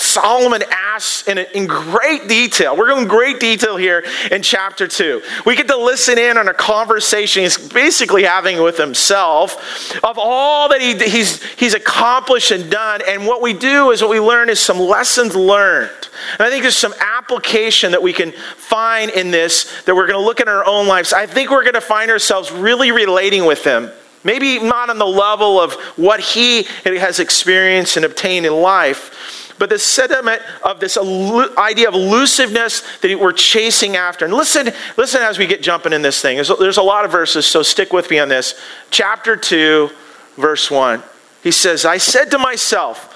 Solomon 0.01 0.63
asks 0.69 1.27
in, 1.27 1.37
in 1.37 1.67
great 1.67 2.27
detail. 2.27 2.75
We're 2.75 2.89
going 2.89 3.07
great 3.07 3.39
detail 3.39 3.77
here 3.77 4.03
in 4.31 4.41
chapter 4.41 4.87
2. 4.87 5.21
We 5.45 5.55
get 5.55 5.67
to 5.67 5.77
listen 5.77 6.17
in 6.17 6.37
on 6.37 6.47
a 6.47 6.53
conversation 6.53 7.43
he's 7.43 7.57
basically 7.57 8.23
having 8.23 8.61
with 8.61 8.77
himself 8.77 9.95
of 10.03 10.17
all 10.17 10.69
that 10.69 10.81
he, 10.81 10.97
he's, 10.97 11.43
he's 11.53 11.73
accomplished 11.73 12.51
and 12.51 12.69
done. 12.69 13.01
And 13.07 13.25
what 13.25 13.41
we 13.41 13.53
do 13.53 13.91
is 13.91 14.01
what 14.01 14.11
we 14.11 14.19
learn 14.19 14.49
is 14.49 14.59
some 14.59 14.79
lessons 14.79 15.35
learned. 15.35 15.91
And 16.33 16.41
I 16.41 16.49
think 16.49 16.63
there's 16.63 16.75
some 16.75 16.93
application 16.99 17.91
that 17.91 18.01
we 18.01 18.13
can 18.13 18.31
find 18.31 19.11
in 19.11 19.31
this 19.31 19.83
that 19.83 19.95
we're 19.95 20.07
going 20.07 20.19
to 20.19 20.25
look 20.25 20.39
at 20.39 20.47
in 20.47 20.53
our 20.53 20.65
own 20.65 20.87
lives. 20.87 21.13
I 21.13 21.25
think 21.25 21.49
we're 21.49 21.63
going 21.63 21.73
to 21.73 21.81
find 21.81 22.11
ourselves 22.11 22.51
really 22.51 22.91
relating 22.91 23.45
with 23.45 23.63
him. 23.63 23.91
Maybe 24.23 24.59
not 24.59 24.89
on 24.89 24.99
the 24.99 25.05
level 25.05 25.59
of 25.59 25.73
what 25.97 26.19
he 26.19 26.63
has 26.85 27.19
experienced 27.19 27.97
and 27.97 28.05
obtained 28.05 28.45
in 28.45 28.53
life, 28.53 29.40
but 29.61 29.69
the 29.69 29.77
sentiment 29.77 30.41
of 30.63 30.79
this 30.79 30.97
idea 30.97 31.87
of 31.87 31.93
elusiveness 31.93 32.81
that 33.01 33.19
we're 33.19 33.31
chasing 33.31 33.95
after. 33.95 34.25
And 34.25 34.33
listen, 34.33 34.71
listen 34.97 35.21
as 35.21 35.37
we 35.37 35.45
get 35.45 35.61
jumping 35.61 35.93
in 35.93 36.01
this 36.01 36.19
thing. 36.19 36.37
There's, 36.37 36.51
there's 36.57 36.77
a 36.77 36.81
lot 36.81 37.05
of 37.05 37.11
verses, 37.11 37.45
so 37.45 37.61
stick 37.61 37.93
with 37.93 38.09
me 38.09 38.17
on 38.17 38.27
this. 38.27 38.59
Chapter 38.89 39.37
2, 39.37 39.91
verse 40.37 40.71
1. 40.71 41.03
He 41.43 41.51
says, 41.51 41.85
I 41.85 41.99
said 41.99 42.31
to 42.31 42.39
myself, 42.39 43.07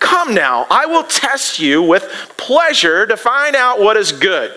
Come 0.00 0.34
now, 0.34 0.66
I 0.68 0.84
will 0.84 1.04
test 1.04 1.58
you 1.58 1.80
with 1.80 2.02
pleasure 2.36 3.06
to 3.06 3.16
find 3.16 3.56
out 3.56 3.80
what 3.80 3.96
is 3.96 4.12
good. 4.12 4.54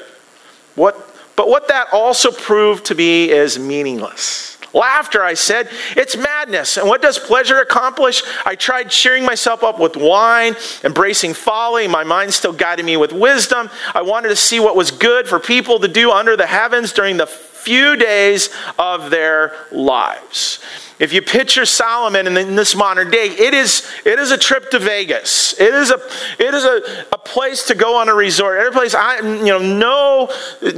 What, 0.76 1.10
but 1.38 1.48
what 1.48 1.70
that 1.70 1.88
also 1.94 2.32
proved 2.32 2.84
to 2.88 2.96
be 2.96 3.32
is 3.32 3.58
meaningless. 3.58 4.57
Laughter, 4.74 5.24
I 5.24 5.34
said, 5.34 5.70
it's 5.96 6.16
madness. 6.18 6.78
And 6.78 6.88
what 6.88 7.02
does 7.02 7.18
pleasure 7.18 7.60
accomplish? 7.60 8.24
I 8.46 8.56
tried 8.56 8.90
cheering 8.90 9.26
myself 9.26 9.64
up 9.64 9.80
with 9.80 9.96
wine, 9.96 10.56
embracing 10.84 11.34
folly. 11.34 11.88
My 11.88 12.04
mind 12.04 12.34
still 12.34 12.54
guided 12.54 12.86
me 12.86 12.98
with 12.98 13.12
wisdom. 13.12 13.70
I 13.94 14.02
wanted 14.02 14.30
to 14.30 14.36
see 14.36 14.60
what 14.60 14.76
was 14.76 14.92
good 14.92 15.28
for 15.28 15.40
people 15.40 15.80
to 15.80 15.88
do 15.88 16.12
under 16.12 16.36
the 16.36 16.46
heavens 16.48 16.94
during 16.94 17.18
the 17.18 17.28
few 17.68 17.98
days 17.98 18.50
of 18.80 19.10
their 19.10 19.54
lives. 19.74 20.64
If 21.00 21.12
you 21.12 21.22
picture 21.22 21.66
Solomon 21.66 22.38
in 22.38 22.56
this 22.56 22.74
modern 22.74 23.12
day, 23.12 23.28
it 23.28 23.54
is, 23.54 23.86
it 24.06 24.18
is 24.18 24.32
a 24.32 24.38
trip 24.38 24.72
to 24.72 24.80
Vegas. 24.80 25.54
It 25.60 25.74
is 25.74 25.92
a, 25.92 26.00
it 26.40 26.54
is 26.54 26.64
a, 26.64 27.06
a 27.12 27.18
place 27.18 27.68
to 27.68 27.76
go 27.76 27.98
on 27.98 28.08
a 28.08 28.14
resort. 28.14 28.58
Every 28.58 28.72
place, 28.72 28.96
I, 28.96 29.18
you 29.18 29.46
know, 29.46 29.60
no, 29.60 30.30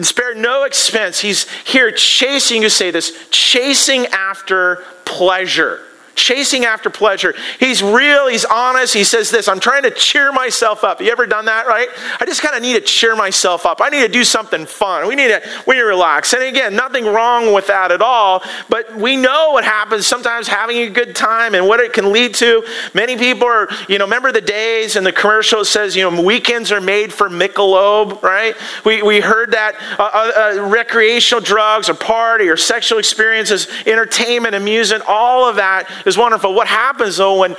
spare 0.02 0.34
no 0.34 0.64
expense. 0.64 1.20
He's 1.20 1.48
here 1.62 1.92
chasing, 1.92 2.64
you 2.64 2.70
say 2.70 2.90
this, 2.90 3.30
chasing 3.30 4.08
after 4.08 4.84
pleasure 5.06 5.82
chasing 6.20 6.66
after 6.66 6.90
pleasure. 6.90 7.34
He's 7.60 7.82
real, 7.82 8.28
he's 8.28 8.46
honest. 8.46 8.94
He 8.94 9.04
says 9.04 9.32
this 9.32 9.48
I'm 9.48 9.60
trying 9.60 9.84
to 9.84 9.92
cheer 9.92 10.32
myself 10.32 10.84
up. 10.84 11.02
You 11.02 11.12
ever 11.12 11.26
done 11.26 11.46
that, 11.46 11.68
right? 11.68 11.88
I 12.20 12.26
just 12.26 12.42
kind 12.42 12.56
of 12.56 12.62
need 12.62 12.74
to 12.74 12.82
cheer 12.82 13.16
myself 13.16 13.66
up. 13.66 13.80
I 13.82 13.90
need 13.90 14.02
to 14.02 14.10
do 14.10 14.24
something 14.24 14.66
fun. 14.66 15.08
We 15.08 15.16
need 15.16 15.30
to, 15.30 15.42
we 15.66 15.76
need 15.76 15.82
to 15.82 15.88
relax. 15.88 16.34
And 16.34 16.44
again, 16.44 16.76
nothing 16.76 17.06
wrong 17.06 17.54
with 17.54 17.68
that 17.68 17.92
at 17.92 18.02
all, 18.02 18.44
but 18.68 18.96
we 18.96 19.16
know 19.16 19.52
what 19.52 19.64
happens 19.64 20.06
sometimes 20.06 20.48
having 20.48 20.78
a 20.78 20.90
good 20.90 21.16
time 21.16 21.56
and 21.56 21.68
what 21.68 21.80
it 21.80 21.94
can 21.94 22.12
lead 22.12 22.34
to. 22.36 22.64
Many 22.94 23.18
people 23.18 23.48
are, 23.48 23.70
you 23.88 23.98
know, 23.98 24.06
remember 24.06 24.32
the 24.32 24.42
days 24.42 24.96
and 24.96 25.06
the 25.06 25.12
commercial 25.12 25.64
says, 25.64 25.96
you 25.96 26.10
know, 26.10 26.22
weekends 26.22 26.72
are 26.72 26.82
made 26.82 27.14
for 27.14 27.30
Michelob, 27.30 28.22
right? 28.22 28.56
We, 28.86 29.02
we 29.02 29.22
heard 29.22 29.52
that 29.52 29.76
uh, 29.98 30.10
uh, 30.14 30.32
uh, 30.60 30.68
recreational 30.68 31.42
drugs 31.42 31.90
or 31.90 31.94
party 31.94 32.48
or 32.48 32.58
sexual 32.58 33.00
experiences, 33.00 33.68
entertainment, 33.86 34.56
amusement, 34.56 35.04
all 35.08 35.48
of 35.48 35.56
that 35.56 35.90
is 36.10 36.18
wonderful. 36.18 36.54
What 36.54 36.68
happens 36.68 37.18
though 37.18 37.40
when 37.40 37.56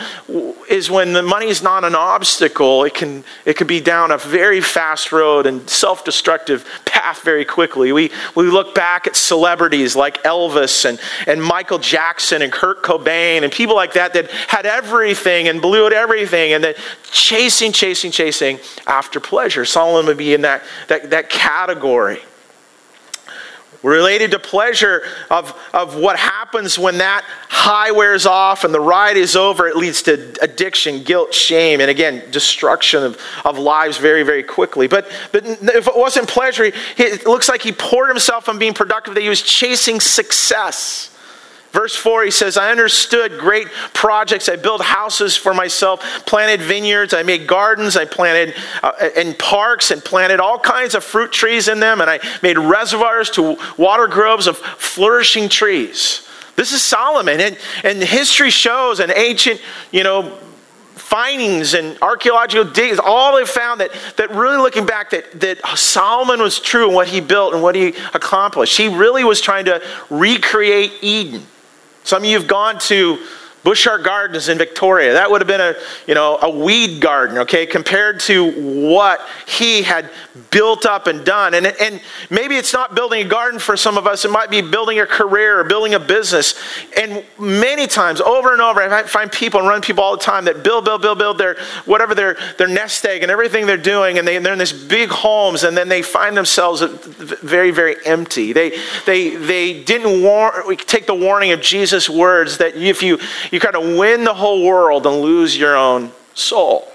is 0.68 0.90
when 0.90 1.14
the 1.14 1.22
money 1.22 1.46
is 1.46 1.62
not 1.62 1.84
an 1.84 1.94
obstacle, 1.94 2.84
it 2.84 2.94
can 2.94 3.24
it 3.46 3.56
can 3.56 3.66
be 3.66 3.80
down 3.80 4.10
a 4.10 4.18
very 4.18 4.60
fast 4.60 5.12
road 5.12 5.46
and 5.46 5.68
self-destructive 5.68 6.66
path 6.84 7.22
very 7.22 7.44
quickly. 7.44 7.92
We 7.92 8.10
we 8.34 8.44
look 8.44 8.74
back 8.74 9.06
at 9.06 9.16
celebrities 9.16 9.96
like 9.96 10.22
Elvis 10.24 10.84
and, 10.84 11.00
and 11.26 11.42
Michael 11.42 11.78
Jackson 11.78 12.42
and 12.42 12.52
Kurt 12.52 12.82
Cobain 12.82 13.42
and 13.42 13.52
people 13.52 13.74
like 13.74 13.94
that 13.94 14.12
that 14.12 14.30
had 14.30 14.66
everything 14.66 15.48
and 15.48 15.62
blew 15.62 15.86
at 15.86 15.92
everything 15.92 16.52
and 16.52 16.62
then 16.62 16.74
chasing, 17.10 17.72
chasing, 17.72 18.10
chasing 18.10 18.58
after 18.86 19.20
pleasure. 19.20 19.64
Solomon 19.64 20.06
would 20.06 20.18
be 20.18 20.34
in 20.34 20.42
that, 20.42 20.62
that, 20.88 21.10
that 21.10 21.30
category 21.30 22.20
related 23.82 24.30
to 24.32 24.38
pleasure 24.38 25.02
of, 25.30 25.58
of 25.72 25.96
what 25.96 26.18
happens 26.18 26.78
when 26.78 26.98
that 26.98 27.24
high 27.48 27.90
wears 27.90 28.26
off 28.26 28.64
and 28.64 28.74
the 28.74 28.80
ride 28.80 29.16
is 29.16 29.36
over. 29.36 29.66
It 29.66 29.76
leads 29.76 30.02
to 30.02 30.34
addiction, 30.42 31.02
guilt, 31.02 31.32
shame, 31.34 31.80
and 31.80 31.90
again, 31.90 32.30
destruction 32.30 33.02
of, 33.02 33.20
of 33.44 33.58
lives 33.58 33.96
very, 33.96 34.22
very 34.22 34.42
quickly. 34.42 34.86
But, 34.86 35.10
but 35.32 35.46
if 35.46 35.88
it 35.88 35.96
wasn't 35.96 36.28
pleasure, 36.28 36.64
he, 36.64 37.02
it 37.02 37.26
looks 37.26 37.48
like 37.48 37.62
he 37.62 37.72
poured 37.72 38.08
himself 38.08 38.48
on 38.48 38.58
being 38.58 38.74
productive, 38.74 39.14
that 39.14 39.22
he 39.22 39.28
was 39.28 39.42
chasing 39.42 40.00
success. 40.00 41.09
Verse 41.72 41.94
4, 41.94 42.24
he 42.24 42.30
says, 42.32 42.56
I 42.56 42.70
understood 42.72 43.38
great 43.38 43.68
projects. 43.94 44.48
I 44.48 44.56
built 44.56 44.82
houses 44.82 45.36
for 45.36 45.54
myself, 45.54 46.00
planted 46.26 46.60
vineyards, 46.60 47.14
I 47.14 47.22
made 47.22 47.46
gardens, 47.46 47.96
I 47.96 48.06
planted 48.06 48.56
uh, 48.82 48.92
in 49.16 49.34
parks 49.34 49.92
and 49.92 50.04
planted 50.04 50.40
all 50.40 50.58
kinds 50.58 50.96
of 50.96 51.04
fruit 51.04 51.30
trees 51.30 51.68
in 51.68 51.78
them, 51.78 52.00
and 52.00 52.10
I 52.10 52.18
made 52.42 52.58
reservoirs 52.58 53.30
to 53.30 53.56
water 53.78 54.08
groves 54.08 54.48
of 54.48 54.58
flourishing 54.58 55.48
trees. 55.48 56.28
This 56.56 56.72
is 56.72 56.82
Solomon, 56.82 57.40
and, 57.40 57.56
and 57.84 58.02
history 58.02 58.50
shows 58.50 58.98
an 58.98 59.12
ancient, 59.14 59.60
you 59.92 60.02
know, 60.02 60.38
findings 60.96 61.74
and 61.74 61.96
archaeological 62.02 62.64
digs, 62.64 63.00
all 63.02 63.36
they 63.36 63.44
found 63.44 63.80
that, 63.80 63.90
that 64.16 64.30
really 64.30 64.56
looking 64.58 64.86
back, 64.86 65.10
that, 65.10 65.40
that 65.40 65.58
Solomon 65.76 66.40
was 66.40 66.60
true 66.60 66.88
in 66.88 66.94
what 66.94 67.08
he 67.08 67.20
built 67.20 67.54
and 67.54 67.62
what 67.62 67.74
he 67.74 67.94
accomplished. 68.12 68.76
He 68.76 68.88
really 68.88 69.24
was 69.24 69.40
trying 69.40 69.64
to 69.64 69.82
recreate 70.08 70.92
Eden. 71.00 71.46
Some 72.04 72.22
of 72.22 72.28
you 72.28 72.38
have 72.38 72.48
gone 72.48 72.78
to 72.80 73.18
Butchart 73.64 74.04
Gardens 74.04 74.48
in 74.48 74.56
Victoria. 74.56 75.12
That 75.12 75.30
would 75.30 75.40
have 75.40 75.48
been 75.48 75.60
a, 75.60 75.74
you 76.06 76.14
know, 76.14 76.38
a 76.40 76.48
weed 76.48 77.00
garden, 77.00 77.38
okay, 77.38 77.66
compared 77.66 78.20
to 78.20 78.88
what 78.88 79.20
he 79.46 79.82
had 79.82 80.10
built 80.50 80.86
up 80.86 81.06
and 81.06 81.24
done. 81.24 81.54
And, 81.54 81.66
and 81.66 82.00
maybe 82.30 82.56
it's 82.56 82.72
not 82.72 82.94
building 82.94 83.26
a 83.26 83.28
garden 83.28 83.60
for 83.60 83.76
some 83.76 83.98
of 83.98 84.06
us, 84.06 84.24
it 84.24 84.30
might 84.30 84.50
be 84.50 84.62
building 84.62 85.00
a 85.00 85.06
career 85.06 85.60
or 85.60 85.64
building 85.64 85.94
a 85.94 86.00
business. 86.00 86.54
And 86.96 87.24
many 87.38 87.86
times, 87.86 88.20
over 88.20 88.52
and 88.52 88.62
over, 88.62 88.80
I 88.80 89.02
find 89.02 89.30
people 89.30 89.60
and 89.60 89.68
run 89.68 89.82
people 89.82 90.02
all 90.04 90.16
the 90.16 90.22
time 90.22 90.46
that 90.46 90.62
build, 90.64 90.84
build, 90.84 91.02
build, 91.02 91.18
build 91.18 91.38
their, 91.38 91.56
whatever 91.84 92.14
their, 92.14 92.38
their 92.56 92.68
nest 92.68 93.04
egg 93.04 93.22
and 93.22 93.30
everything 93.30 93.66
they're 93.66 93.76
doing, 93.76 94.18
and 94.18 94.26
they, 94.26 94.38
they're 94.38 94.54
in 94.54 94.58
these 94.58 94.72
big 94.72 95.10
homes, 95.10 95.64
and 95.64 95.76
then 95.76 95.88
they 95.88 96.02
find 96.02 96.36
themselves 96.36 96.80
very, 96.80 97.70
very 97.70 97.96
empty. 98.06 98.52
They, 98.52 98.78
they, 99.04 99.36
they 99.36 99.82
didn't 99.82 100.22
war- 100.22 100.64
take 100.76 101.06
the 101.06 101.14
warning 101.14 101.52
of 101.52 101.60
Jesus' 101.60 102.08
words 102.08 102.58
that 102.58 102.74
if 102.74 103.02
you, 103.02 103.18
you 103.50 103.60
kind 103.60 103.76
of 103.76 103.96
win 103.96 104.24
the 104.24 104.34
whole 104.34 104.64
world 104.64 105.06
and 105.06 105.20
lose 105.20 105.56
your 105.56 105.76
own 105.76 106.12
soul. 106.34 106.88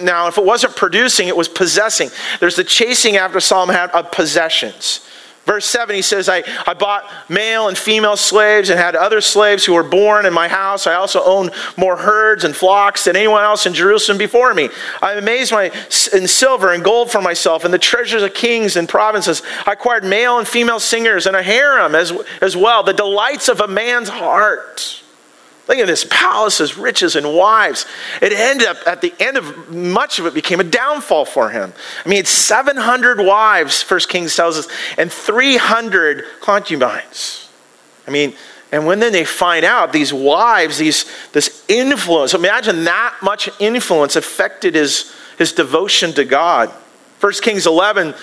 Now, 0.00 0.28
if 0.28 0.38
it 0.38 0.44
wasn't 0.44 0.76
producing, 0.76 1.26
it 1.26 1.36
was 1.36 1.48
possessing. 1.48 2.10
There's 2.38 2.54
the 2.54 2.64
chasing 2.64 3.16
after 3.16 3.40
Solomon 3.40 3.74
had 3.74 3.90
of 3.90 4.12
possessions. 4.12 5.00
Verse 5.44 5.66
7, 5.66 5.96
he 5.96 6.02
says, 6.02 6.28
I, 6.28 6.44
I 6.66 6.74
bought 6.74 7.04
male 7.28 7.66
and 7.66 7.76
female 7.76 8.16
slaves 8.16 8.70
and 8.70 8.78
had 8.78 8.94
other 8.94 9.20
slaves 9.20 9.64
who 9.64 9.72
were 9.72 9.82
born 9.82 10.24
in 10.24 10.32
my 10.32 10.46
house. 10.46 10.86
I 10.86 10.94
also 10.94 11.22
owned 11.24 11.50
more 11.76 11.96
herds 11.96 12.44
and 12.44 12.54
flocks 12.54 13.04
than 13.04 13.16
anyone 13.16 13.42
else 13.42 13.66
in 13.66 13.74
Jerusalem 13.74 14.18
before 14.18 14.54
me. 14.54 14.68
I 15.00 15.14
amazed 15.14 15.50
my 15.50 15.72
in 16.12 16.28
silver 16.28 16.72
and 16.72 16.84
gold 16.84 17.10
for 17.10 17.20
myself 17.20 17.64
and 17.64 17.74
the 17.74 17.78
treasures 17.78 18.22
of 18.22 18.34
kings 18.34 18.76
and 18.76 18.88
provinces. 18.88 19.42
I 19.66 19.72
acquired 19.72 20.04
male 20.04 20.38
and 20.38 20.46
female 20.46 20.78
singers 20.78 21.26
and 21.26 21.34
a 21.34 21.42
harem 21.42 21.96
as, 21.96 22.12
as 22.40 22.56
well, 22.56 22.84
the 22.84 22.92
delights 22.92 23.48
of 23.48 23.60
a 23.60 23.66
man's 23.66 24.10
heart. 24.10 25.01
Think 25.66 25.80
of 25.80 25.86
this 25.86 26.04
palaces, 26.10 26.76
riches, 26.76 27.14
and 27.14 27.34
wives. 27.34 27.86
It 28.20 28.32
ended 28.32 28.66
up, 28.66 28.78
at 28.84 29.00
the 29.00 29.14
end 29.20 29.36
of 29.36 29.70
much 29.70 30.18
of 30.18 30.26
it, 30.26 30.34
became 30.34 30.58
a 30.58 30.64
downfall 30.64 31.24
for 31.24 31.50
him. 31.50 31.72
I 32.04 32.08
mean, 32.08 32.18
it's 32.18 32.30
700 32.30 33.20
wives, 33.20 33.80
First 33.80 34.08
Kings 34.08 34.34
tells 34.34 34.58
us, 34.58 34.68
and 34.98 35.10
300 35.10 36.24
concubines. 36.40 37.48
I 38.08 38.10
mean, 38.10 38.34
and 38.72 38.86
when 38.86 38.98
then 38.98 39.12
they 39.12 39.24
find 39.24 39.64
out 39.64 39.92
these 39.92 40.12
wives, 40.12 40.78
these, 40.78 41.04
this 41.30 41.64
influence, 41.68 42.34
imagine 42.34 42.82
that 42.84 43.16
much 43.22 43.48
influence 43.60 44.16
affected 44.16 44.74
his, 44.74 45.14
his 45.38 45.52
devotion 45.52 46.12
to 46.14 46.24
God. 46.24 46.72
First 47.18 47.42
Kings 47.42 47.68
11, 47.68 48.14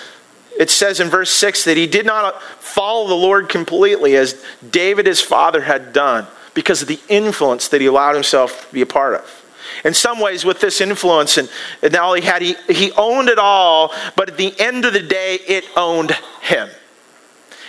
it 0.58 0.68
says 0.68 1.00
in 1.00 1.08
verse 1.08 1.30
6 1.30 1.64
that 1.64 1.78
he 1.78 1.86
did 1.86 2.04
not 2.04 2.42
follow 2.42 3.08
the 3.08 3.14
Lord 3.14 3.48
completely 3.48 4.14
as 4.16 4.44
David, 4.70 5.06
his 5.06 5.22
father, 5.22 5.62
had 5.62 5.94
done 5.94 6.26
because 6.60 6.82
of 6.82 6.88
the 6.88 7.00
influence 7.08 7.68
that 7.68 7.80
he 7.80 7.86
allowed 7.86 8.12
himself 8.12 8.68
to 8.68 8.74
be 8.74 8.82
a 8.82 8.86
part 8.86 9.14
of. 9.14 9.44
In 9.82 9.94
some 9.94 10.20
ways, 10.20 10.44
with 10.44 10.60
this 10.60 10.82
influence, 10.82 11.38
and, 11.38 11.48
and 11.82 11.96
all 11.96 12.12
he 12.12 12.20
had, 12.20 12.42
he, 12.42 12.54
he 12.68 12.92
owned 12.98 13.30
it 13.30 13.38
all, 13.38 13.94
but 14.14 14.28
at 14.28 14.36
the 14.36 14.52
end 14.60 14.84
of 14.84 14.92
the 14.92 15.00
day, 15.00 15.38
it 15.48 15.64
owned 15.74 16.10
him. 16.42 16.68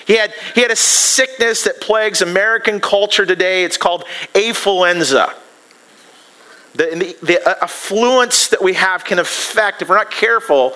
He 0.05 0.17
had, 0.17 0.33
he 0.53 0.61
had 0.61 0.71
a 0.71 0.75
sickness 0.75 1.63
that 1.63 1.79
plagues 1.79 2.21
American 2.21 2.81
culture 2.81 3.25
today. 3.25 3.63
It's 3.63 3.77
called 3.77 4.03
affluenza. 4.33 5.33
The, 6.73 7.15
the, 7.21 7.25
the 7.25 7.49
uh, 7.49 7.63
affluence 7.63 8.49
that 8.49 8.61
we 8.61 8.73
have 8.73 9.05
can 9.05 9.19
affect, 9.19 9.81
if 9.81 9.87
we're 9.87 9.95
not 9.95 10.11
careful, 10.11 10.73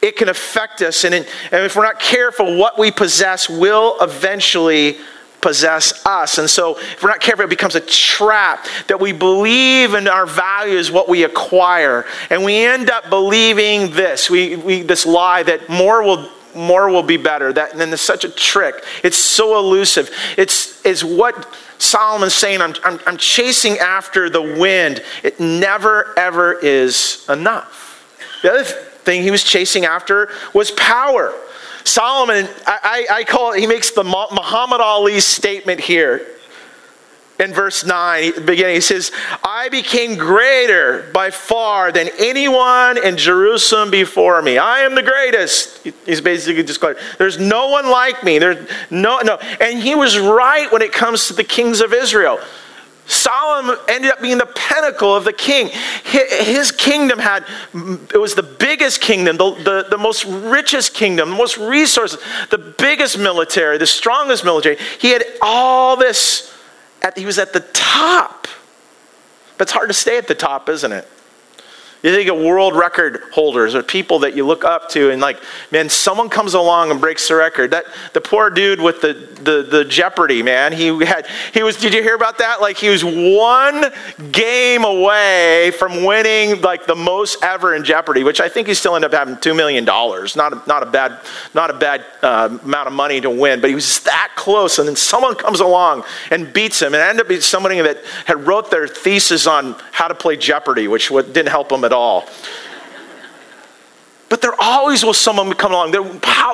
it 0.00 0.16
can 0.16 0.30
affect 0.30 0.80
us. 0.80 1.04
And, 1.04 1.14
in, 1.14 1.26
and 1.50 1.64
if 1.64 1.76
we're 1.76 1.84
not 1.84 2.00
careful, 2.00 2.56
what 2.56 2.78
we 2.78 2.90
possess 2.90 3.46
will 3.46 3.98
eventually 4.00 4.96
possess 5.42 6.06
us. 6.06 6.38
And 6.38 6.48
so, 6.48 6.78
if 6.78 7.02
we're 7.02 7.10
not 7.10 7.20
careful, 7.20 7.44
it 7.44 7.50
becomes 7.50 7.74
a 7.74 7.80
trap 7.80 8.66
that 8.86 8.98
we 8.98 9.12
believe 9.12 9.94
in 9.94 10.08
our 10.08 10.24
values, 10.24 10.90
what 10.90 11.08
we 11.08 11.24
acquire. 11.24 12.06
And 12.30 12.44
we 12.44 12.64
end 12.64 12.88
up 12.88 13.10
believing 13.10 13.90
this 13.90 14.30
we, 14.30 14.56
we, 14.56 14.82
this 14.82 15.04
lie 15.04 15.42
that 15.42 15.68
more 15.68 16.02
will 16.02 16.30
more 16.54 16.90
will 16.90 17.02
be 17.02 17.16
better. 17.16 17.52
That 17.52 17.72
and 17.72 17.80
then 17.80 17.90
there's 17.90 18.00
such 18.00 18.24
a 18.24 18.30
trick. 18.30 18.84
It's 19.02 19.16
so 19.16 19.58
elusive. 19.58 20.10
It's 20.38 20.84
is 20.84 21.04
what 21.04 21.54
Solomon's 21.78 22.34
saying. 22.34 22.60
I'm, 22.60 22.74
I'm, 22.84 23.00
I'm 23.06 23.16
chasing 23.16 23.78
after 23.78 24.30
the 24.30 24.42
wind. 24.42 25.02
It 25.22 25.40
never 25.40 26.16
ever 26.18 26.52
is 26.52 27.26
enough. 27.28 27.90
The 28.42 28.52
other 28.52 28.64
thing 28.64 29.22
he 29.22 29.30
was 29.30 29.42
chasing 29.42 29.84
after 29.84 30.30
was 30.54 30.70
power. 30.72 31.34
Solomon, 31.84 32.48
I, 32.66 33.06
I, 33.10 33.24
call 33.24 33.52
it, 33.52 33.60
he 33.60 33.66
makes 33.66 33.90
the 33.90 34.04
Muhammad 34.04 34.80
Ali 34.80 35.20
statement 35.20 35.80
here 35.80 36.26
in 37.40 37.52
verse 37.52 37.84
9, 37.84 38.46
beginning. 38.46 38.76
He 38.76 38.80
says, 38.80 39.10
I 39.42 39.68
became 39.68 40.16
greater 40.16 41.10
by 41.12 41.30
far 41.30 41.90
than 41.90 42.08
anyone 42.18 43.02
in 43.02 43.16
Jerusalem 43.16 43.90
before 43.90 44.40
me. 44.42 44.58
I 44.58 44.80
am 44.80 44.94
the 44.94 45.02
greatest. 45.02 45.86
He's 46.06 46.20
basically 46.20 46.62
just 46.62 46.80
going, 46.80 46.96
There's 47.18 47.38
no 47.38 47.68
one 47.68 47.90
like 47.90 48.22
me. 48.22 48.38
There's 48.38 48.68
no, 48.90 49.18
no. 49.20 49.36
And 49.60 49.82
he 49.82 49.94
was 49.94 50.18
right 50.18 50.70
when 50.70 50.82
it 50.82 50.92
comes 50.92 51.28
to 51.28 51.34
the 51.34 51.44
kings 51.44 51.80
of 51.80 51.92
Israel. 51.92 52.38
Solomon 53.06 53.76
ended 53.88 54.10
up 54.10 54.22
being 54.22 54.38
the 54.38 54.46
pinnacle 54.46 55.14
of 55.14 55.24
the 55.24 55.32
king. 55.32 55.68
His 56.04 56.70
kingdom 56.70 57.18
had, 57.18 57.44
it 58.14 58.20
was 58.20 58.34
the 58.34 58.42
biggest 58.42 59.00
kingdom, 59.00 59.36
the, 59.36 59.54
the, 59.54 59.86
the, 59.90 59.98
most 59.98 60.24
richest 60.24 60.94
kingdom, 60.94 61.30
the 61.30 61.36
most 61.36 61.58
resources, 61.58 62.20
the 62.50 62.58
biggest 62.58 63.18
military, 63.18 63.76
the 63.78 63.86
strongest 63.86 64.44
military. 64.44 64.76
He 65.00 65.10
had 65.10 65.24
all 65.40 65.96
this, 65.96 66.54
at, 67.02 67.18
he 67.18 67.26
was 67.26 67.38
at 67.38 67.52
the 67.52 67.60
top. 67.72 68.46
But 69.58 69.66
it's 69.66 69.72
hard 69.72 69.90
to 69.90 69.94
stay 69.94 70.16
at 70.16 70.28
the 70.28 70.34
top, 70.34 70.68
isn't 70.68 70.92
it? 70.92 71.08
You 72.02 72.12
think 72.12 72.28
of 72.28 72.36
world 72.36 72.74
record 72.74 73.22
holders 73.32 73.76
or 73.76 73.82
people 73.82 74.18
that 74.20 74.34
you 74.34 74.44
look 74.44 74.64
up 74.64 74.88
to, 74.90 75.10
and 75.10 75.20
like, 75.20 75.40
man, 75.70 75.88
someone 75.88 76.28
comes 76.28 76.54
along 76.54 76.90
and 76.90 77.00
breaks 77.00 77.28
the 77.28 77.36
record. 77.36 77.70
That 77.70 77.84
the 78.12 78.20
poor 78.20 78.50
dude 78.50 78.80
with 78.80 79.00
the 79.00 79.12
the, 79.42 79.62
the 79.62 79.84
Jeopardy, 79.84 80.42
man. 80.42 80.72
He 80.72 80.86
had 81.04 81.28
he 81.54 81.62
was. 81.62 81.76
Did 81.76 81.94
you 81.94 82.02
hear 82.02 82.16
about 82.16 82.38
that? 82.38 82.60
Like 82.60 82.76
he 82.76 82.88
was 82.88 83.04
one 83.04 83.84
game 84.32 84.84
away 84.84 85.70
from 85.78 86.04
winning 86.04 86.60
like 86.60 86.86
the 86.86 86.96
most 86.96 87.42
ever 87.44 87.74
in 87.76 87.84
Jeopardy, 87.84 88.24
which 88.24 88.40
I 88.40 88.48
think 88.48 88.66
he 88.66 88.74
still 88.74 88.96
ended 88.96 89.14
up 89.14 89.18
having 89.18 89.40
two 89.40 89.54
million 89.54 89.84
dollars. 89.84 90.34
Not 90.34 90.52
a, 90.52 90.62
not 90.66 90.82
a 90.82 90.86
bad 90.86 91.20
not 91.54 91.70
a 91.70 91.74
bad 91.74 92.04
uh, 92.22 92.58
amount 92.64 92.88
of 92.88 92.94
money 92.94 93.20
to 93.20 93.30
win, 93.30 93.60
but 93.60 93.68
he 93.70 93.76
was 93.76 94.00
that 94.00 94.32
close. 94.34 94.80
And 94.80 94.88
then 94.88 94.96
someone 94.96 95.36
comes 95.36 95.60
along 95.60 96.02
and 96.32 96.52
beats 96.52 96.82
him, 96.82 96.94
and 96.94 97.02
ended 97.02 97.26
up 97.26 97.28
being 97.28 97.40
somebody 97.40 97.80
that 97.80 97.98
had 98.26 98.44
wrote 98.44 98.72
their 98.72 98.88
thesis 98.88 99.46
on 99.46 99.76
how 99.92 100.08
to 100.08 100.16
play 100.16 100.36
Jeopardy, 100.36 100.88
which 100.88 101.08
didn't 101.08 101.48
help 101.48 101.70
him 101.70 101.84
at 101.84 101.91
at 101.92 101.96
all. 101.96 102.28
But 104.28 104.40
there 104.40 104.54
always 104.58 105.04
will 105.04 105.12
someone 105.12 105.52
come 105.52 105.72
along. 105.72 105.90
There, 105.90 106.02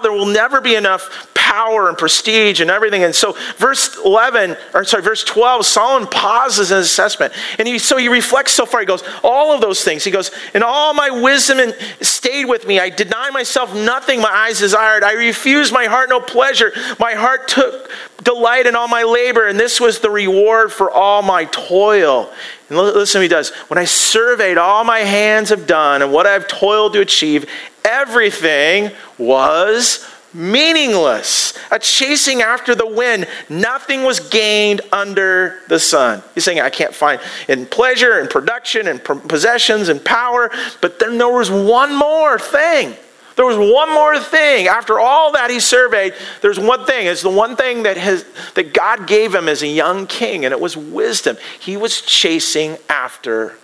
there 0.03 0.13
will 0.13 0.27
never 0.27 0.61
be 0.61 0.75
enough 0.75 1.33
power 1.35 1.89
and 1.89 1.97
prestige 1.97 2.61
and 2.61 2.71
everything. 2.71 3.05
And 3.05 3.15
so, 3.15 3.37
verse 3.57 3.97
11, 4.05 4.57
or 4.75 4.85
sorry, 4.85 5.03
verse 5.03 5.23
12, 5.23 5.65
Solomon 5.65 6.09
pauses 6.09 6.73
in 6.73 6.79
his 6.79 6.87
assessment. 6.87 7.33
And 7.59 7.69
he, 7.69 7.79
so 7.79 7.97
he 7.97 8.09
reflects 8.09 8.53
so 8.53 8.67
far. 8.67 8.81
He 8.81 8.87
goes, 8.87 9.05
All 9.23 9.55
of 9.55 9.61
those 9.61 9.85
things. 9.85 10.03
He 10.03 10.11
goes, 10.11 10.33
And 10.55 10.65
all 10.65 10.93
my 10.93 11.09
wisdom 11.09 11.61
and 11.61 11.75
stayed 12.01 12.47
with 12.47 12.67
me. 12.67 12.81
I 12.81 12.91
deny 12.91 13.31
myself 13.31 13.73
nothing 13.75 14.21
my 14.21 14.29
eyes 14.29 14.59
desired. 14.59 15.05
I 15.05 15.13
refused 15.13 15.73
my 15.73 15.85
heart 15.85 16.11
no 16.11 16.21
pleasure. 16.21 16.73
My 16.99 17.15
heart 17.15 17.47
took 17.47 17.89
delight 18.23 18.67
in 18.67 18.77
all 18.77 18.89
my 18.89 19.03
labor. 19.03 19.47
And 19.47 19.59
this 19.59 19.81
was 19.81 20.01
the 20.01 20.11
reward 20.11 20.73
for 20.73 20.91
all 20.91 21.23
my 21.23 21.45
toil. 21.47 22.33
And 22.69 22.79
listen 22.79 23.23
he 23.23 23.29
does. 23.29 23.51
When 23.69 23.79
I 23.79 23.85
surveyed 23.85 24.59
all 24.59 24.85
my 24.85 25.01
hands 25.01 25.51
have 25.51 25.67
done 25.67 26.03
and 26.03 26.13
what 26.13 26.27
I've 26.27 26.49
toiled 26.49 26.93
to 26.95 27.01
achieve, 27.01 27.49
everything 27.85 28.91
was 29.17 30.07
meaningless. 30.35 31.55
A 31.71 31.79
chasing 31.79 32.43
after 32.43 32.75
the 32.75 32.87
wind. 32.87 33.27
Nothing 33.49 34.05
was 34.05 34.21
gained 34.21 34.83
under 34.93 35.61
the 35.69 35.79
sun. 35.79 36.23
He's 36.35 36.45
saying, 36.45 36.61
I 36.61 36.71
can't 36.71 36.95
find 36.95 37.21
in 37.49 37.67
pleasure 37.67 38.19
and 38.19 38.29
production 38.29 38.89
and 38.89 39.03
possessions 39.03 39.89
and 39.89 40.05
power, 40.05 40.51
but 40.81 40.99
then 40.99 41.19
there 41.19 41.29
was 41.29 41.51
one 41.51 41.95
more 41.95 42.39
thing. 42.39 42.95
There 43.39 43.47
was 43.47 43.57
one 43.57 43.95
more 43.95 44.19
thing. 44.19 44.67
After 44.67 44.99
all 44.99 45.31
that 45.35 45.49
he 45.49 45.61
surveyed, 45.61 46.13
there's 46.43 46.59
one 46.59 46.85
thing. 46.87 47.07
It's 47.07 47.23
the 47.23 47.31
one 47.31 47.55
thing 47.55 47.85
that, 47.85 47.97
has, 47.97 48.25
that 48.55 48.75
God 48.75 49.07
gave 49.07 49.33
him 49.33 49.49
as 49.49 49.63
a 49.63 49.67
young 49.69 50.09
king, 50.09 50.45
and 50.45 50.51
it 50.51 50.59
was 50.59 50.77
wisdom. 50.77 51.37
He 51.61 51.77
was 51.77 52.01
chasing 52.01 52.79
after 52.89 53.57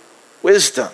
wisdom. 0.45 0.91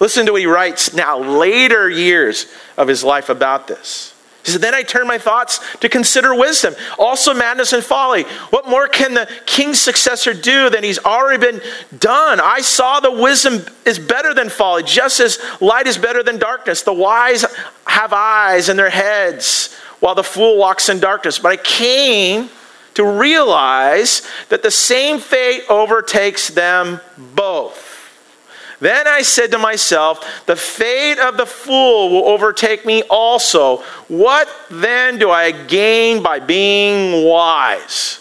Listen 0.00 0.26
to 0.26 0.32
what 0.32 0.42
he 0.42 0.46
writes 0.46 0.92
now, 0.92 1.18
later 1.18 1.88
years 1.88 2.44
of 2.76 2.88
his 2.88 3.02
life 3.02 3.30
about 3.30 3.66
this. 3.66 4.12
He 4.44 4.52
said, 4.52 4.60
Then 4.60 4.74
I 4.74 4.82
turned 4.82 5.08
my 5.08 5.18
thoughts 5.18 5.60
to 5.78 5.88
consider 5.88 6.34
wisdom, 6.34 6.74
also 6.98 7.34
madness 7.34 7.72
and 7.72 7.84
folly. 7.84 8.22
What 8.50 8.68
more 8.68 8.88
can 8.88 9.14
the 9.14 9.28
king's 9.46 9.80
successor 9.80 10.32
do 10.32 10.70
than 10.70 10.82
he's 10.82 10.98
already 10.98 11.38
been 11.38 11.60
done? 11.98 12.40
I 12.40 12.60
saw 12.60 13.00
the 13.00 13.10
wisdom 13.10 13.64
is 13.84 13.98
better 13.98 14.32
than 14.32 14.48
folly, 14.48 14.82
just 14.82 15.20
as 15.20 15.38
light 15.60 15.86
is 15.86 15.98
better 15.98 16.22
than 16.22 16.38
darkness. 16.38 16.82
The 16.82 16.92
wise 16.92 17.44
have 17.86 18.12
eyes 18.12 18.68
in 18.68 18.76
their 18.76 18.90
heads, 18.90 19.74
while 20.00 20.14
the 20.14 20.24
fool 20.24 20.56
walks 20.56 20.88
in 20.88 21.00
darkness. 21.00 21.38
But 21.38 21.52
I 21.52 21.56
came 21.56 22.48
to 22.94 23.04
realize 23.04 24.22
that 24.48 24.62
the 24.62 24.70
same 24.70 25.20
fate 25.20 25.64
overtakes 25.68 26.48
them 26.48 27.00
both. 27.34 27.89
Then 28.80 29.06
I 29.06 29.22
said 29.22 29.50
to 29.52 29.58
myself, 29.58 30.46
The 30.46 30.56
fate 30.56 31.18
of 31.18 31.36
the 31.36 31.46
fool 31.46 32.10
will 32.10 32.28
overtake 32.28 32.84
me 32.84 33.02
also. 33.02 33.78
What 34.08 34.48
then 34.70 35.18
do 35.18 35.30
I 35.30 35.52
gain 35.52 36.22
by 36.22 36.40
being 36.40 37.24
wise? 37.24 38.20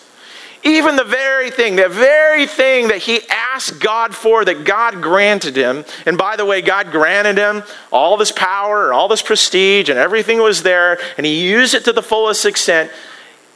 Even 0.64 0.98
the 0.98 1.06
very 1.06 1.50
thing, 1.50 1.78
the 1.78 1.88
very 1.88 2.46
thing 2.46 2.90
that 2.90 2.98
he 2.98 3.22
asked 3.30 3.80
God 3.80 4.14
for, 4.14 4.44
that 4.44 4.66
God 4.66 5.02
granted 5.02 5.56
him. 5.56 5.86
And 6.06 6.18
by 6.18 6.36
the 6.36 6.46
way, 6.46 6.62
God 6.62 6.92
granted 6.92 7.38
him 7.38 7.64
all 7.92 8.18
this 8.18 8.34
power 8.34 8.86
and 8.86 8.94
all 8.94 9.08
this 9.08 9.22
prestige, 9.22 9.88
and 9.88 9.98
everything 9.98 10.40
was 10.40 10.62
there, 10.62 11.00
and 11.16 11.26
he 11.26 11.50
used 11.50 11.74
it 11.74 11.86
to 11.86 11.94
the 11.94 12.04
fullest 12.04 12.46
extent. 12.46 12.92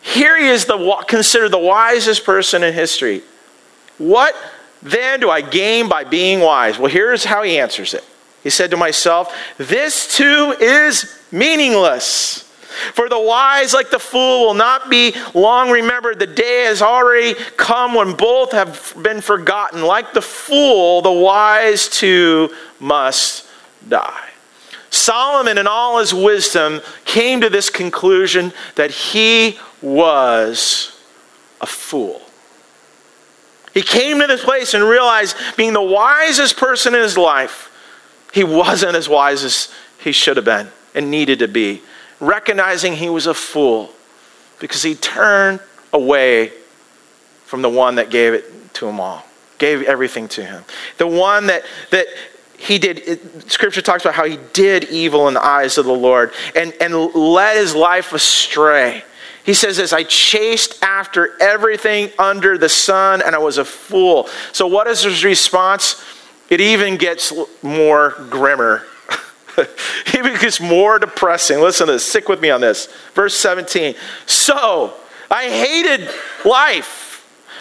Here 0.02 0.40
he 0.40 0.48
is 0.48 0.64
the, 0.64 1.04
considered 1.08 1.50
the 1.50 1.60
wisest 1.60 2.24
person 2.24 2.64
in 2.64 2.74
history. 2.74 3.22
What 3.98 4.34
then 4.84 5.22
do 5.22 5.30
I 5.30 5.42
gain 5.42 5.88
by 5.88 6.04
being 6.04 6.42
wise? 6.42 6.78
Well, 6.78 6.92
here's 6.92 7.24
how 7.24 7.42
he 7.42 7.58
answers 7.58 7.94
it. 7.94 8.04
He 8.44 8.50
said 8.50 8.72
to 8.72 8.78
myself, 8.78 9.34
This 9.58 10.16
too 10.16 10.56
is 10.60 11.20
meaningless. 11.32 12.42
For 12.94 13.08
the 13.08 13.20
wise, 13.20 13.74
like 13.74 13.92
the 13.92 14.00
fool, 14.00 14.48
will 14.48 14.54
not 14.54 14.90
be 14.90 15.16
long 15.34 15.70
remembered. 15.70 16.20
The 16.20 16.28
day 16.28 16.66
has 16.66 16.82
already 16.82 17.36
come 17.56 17.94
when 17.94 18.16
both 18.16 18.52
have 18.52 18.94
been 19.02 19.22
forgotten. 19.22 19.84
Like 19.84 20.14
the 20.14 20.22
fool, 20.22 21.02
the 21.02 21.12
wise 21.12 21.88
too 21.88 22.54
must 22.80 23.48
die. 23.88 24.32
Solomon, 24.90 25.58
in 25.58 25.68
all 25.68 26.00
his 26.00 26.14
wisdom, 26.14 26.82
came 27.06 27.42
to 27.42 27.50
this 27.50 27.70
conclusion 27.70 28.52
that 28.76 28.92
he 28.92 29.60
was 29.82 31.00
a 31.62 31.68
fool. 31.68 32.22
He 33.74 33.82
came 33.82 34.20
to 34.20 34.28
this 34.28 34.44
place 34.44 34.74
and 34.74 34.84
realized, 34.84 35.36
being 35.58 35.74
the 35.74 35.82
wisest 35.82 36.58
person 36.58 36.94
in 36.94 37.02
his 37.02 37.18
life, 37.18 37.72
he 38.32 38.44
wasn't 38.44 38.96
as 38.96 39.10
wise 39.10 39.44
as 39.44 39.74
he 40.00 40.12
should 40.12 40.38
have 40.38 40.46
been 40.46 40.70
and 40.94 41.10
needed 41.10 41.40
to 41.40 41.48
be. 41.48 41.82
Recognizing 42.20 42.94
he 42.94 43.10
was 43.10 43.28
a 43.28 43.34
fool 43.34 43.92
because 44.60 44.84
he 44.84 44.96
turned 44.96 45.60
away 45.92 46.52
from 47.46 47.62
the 47.62 47.70
one 47.70 47.96
that 47.96 48.10
gave 48.10 48.34
it 48.34 48.74
to 48.76 48.88
him 48.88 49.00
all, 49.00 49.26
gave 49.58 49.84
everything 49.84 50.28
to 50.30 50.44
him. 50.44 50.64
The 50.98 51.08
one 51.08 51.48
that, 51.48 51.64
that 51.92 52.08
he 52.58 52.80
did, 52.80 53.00
it, 53.00 53.52
scripture 53.52 53.82
talks 53.82 54.04
about 54.06 54.16
how 54.16 54.26
he 54.26 54.40
did 54.54 54.86
evil 54.86 55.28
in 55.28 55.34
the 55.34 55.44
eyes 55.44 55.78
of 55.78 55.86
the 55.86 55.94
Lord 55.94 56.32
and, 56.56 56.74
and 56.80 56.96
led 57.14 57.58
his 57.58 57.76
life 57.76 58.14
astray. 58.14 59.04
He 59.44 59.54
says 59.54 59.78
this 59.78 59.94
I 59.94 60.04
chased 60.04 60.82
after 60.84 61.42
everything 61.42 62.12
under 62.18 62.58
the 62.58 62.70
sun 62.70 63.22
and 63.22 63.36
I 63.36 63.40
was 63.40 63.58
a 63.58 63.66
fool. 63.66 64.28
So, 64.52 64.68
what 64.68 64.88
is 64.88 65.04
his 65.04 65.24
response? 65.24 66.04
It 66.50 66.62
even 66.62 66.98
gets 66.98 67.34
more 67.62 68.12
grimmer. 68.30 68.84
it 69.58 70.16
even 70.16 70.38
gets 70.40 70.60
more 70.60 71.00
depressing. 71.00 71.60
Listen 71.60 71.88
to 71.88 71.94
this. 71.94 72.06
Stick 72.06 72.30
with 72.30 72.42
me 72.42 72.50
on 72.50 72.62
this. 72.62 72.88
Verse 73.14 73.36
17. 73.36 73.96
So, 74.26 74.94
I 75.30 75.50
hated 75.50 76.10
life 76.46 77.03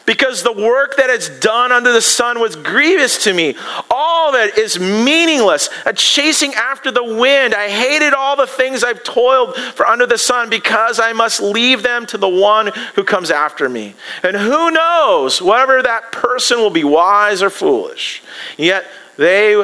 because 0.06 0.42
the 0.42 0.52
work 0.52 0.96
that 0.96 1.10
is 1.10 1.28
done 1.40 1.72
under 1.72 1.92
the 1.92 2.00
sun 2.00 2.40
was 2.40 2.56
grievous 2.56 3.24
to 3.24 3.34
me. 3.34 3.54
All 3.90 4.30
of 4.30 4.34
it 4.34 4.58
is 4.58 4.78
meaningless, 4.78 5.68
a 5.86 5.92
chasing 5.92 6.54
after 6.54 6.90
the 6.90 7.04
wind. 7.04 7.54
I 7.54 7.68
hated 7.68 8.12
all 8.14 8.36
the 8.36 8.46
things 8.46 8.82
I've 8.84 9.02
toiled 9.04 9.56
for 9.56 9.86
under 9.86 10.06
the 10.06 10.18
sun 10.18 10.50
because 10.50 10.98
I 11.00 11.12
must 11.12 11.40
leave 11.40 11.82
them 11.82 12.06
to 12.06 12.18
the 12.18 12.28
one 12.28 12.70
who 12.94 13.04
comes 13.04 13.30
after 13.30 13.68
me. 13.68 13.94
And 14.22 14.36
who 14.36 14.70
knows 14.70 15.40
whether 15.40 15.82
that 15.82 16.12
person 16.12 16.58
will 16.58 16.70
be 16.70 16.84
wise 16.84 17.42
or 17.42 17.50
foolish. 17.50 18.22
Yet 18.56 18.84
they 19.16 19.56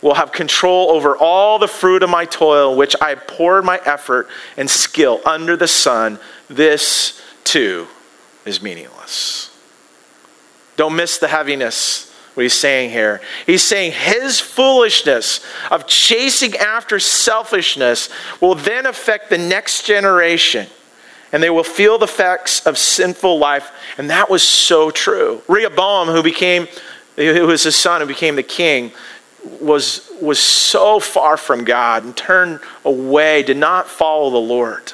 will 0.00 0.14
have 0.14 0.32
control 0.32 0.90
over 0.90 1.16
all 1.16 1.58
the 1.58 1.68
fruit 1.68 2.02
of 2.02 2.10
my 2.10 2.26
toil, 2.26 2.76
which 2.76 2.94
I 3.00 3.14
poured 3.14 3.64
my 3.64 3.80
effort 3.84 4.28
and 4.56 4.68
skill 4.68 5.20
under 5.24 5.56
the 5.56 5.68
sun. 5.68 6.18
This 6.48 7.22
too 7.42 7.88
is 8.44 8.60
meaningless. 8.60 9.53
Don't 10.76 10.96
miss 10.96 11.18
the 11.18 11.28
heaviness 11.28 12.10
what 12.34 12.42
he's 12.42 12.52
saying 12.52 12.90
here. 12.90 13.20
He's 13.46 13.62
saying 13.62 13.92
his 13.92 14.40
foolishness 14.40 15.44
of 15.70 15.86
chasing 15.86 16.56
after 16.56 16.98
selfishness 16.98 18.08
will 18.40 18.56
then 18.56 18.86
affect 18.86 19.30
the 19.30 19.38
next 19.38 19.86
generation, 19.86 20.66
and 21.32 21.42
they 21.42 21.50
will 21.50 21.64
feel 21.64 21.98
the 21.98 22.06
effects 22.06 22.66
of 22.66 22.76
sinful 22.76 23.38
life. 23.38 23.70
And 23.98 24.10
that 24.10 24.28
was 24.28 24.42
so 24.42 24.90
true. 24.90 25.42
Rehoboam, 25.48 26.08
who 26.08 26.22
became, 26.22 26.66
who 27.16 27.46
was 27.46 27.62
his 27.62 27.76
son, 27.76 28.00
who 28.00 28.06
became 28.06 28.34
the 28.34 28.42
king, 28.42 28.90
was, 29.60 30.10
was 30.20 30.40
so 30.40 30.98
far 30.98 31.36
from 31.36 31.64
God 31.64 32.02
and 32.02 32.16
turned 32.16 32.60
away, 32.84 33.44
did 33.44 33.58
not 33.58 33.88
follow 33.88 34.30
the 34.30 34.38
Lord. 34.38 34.92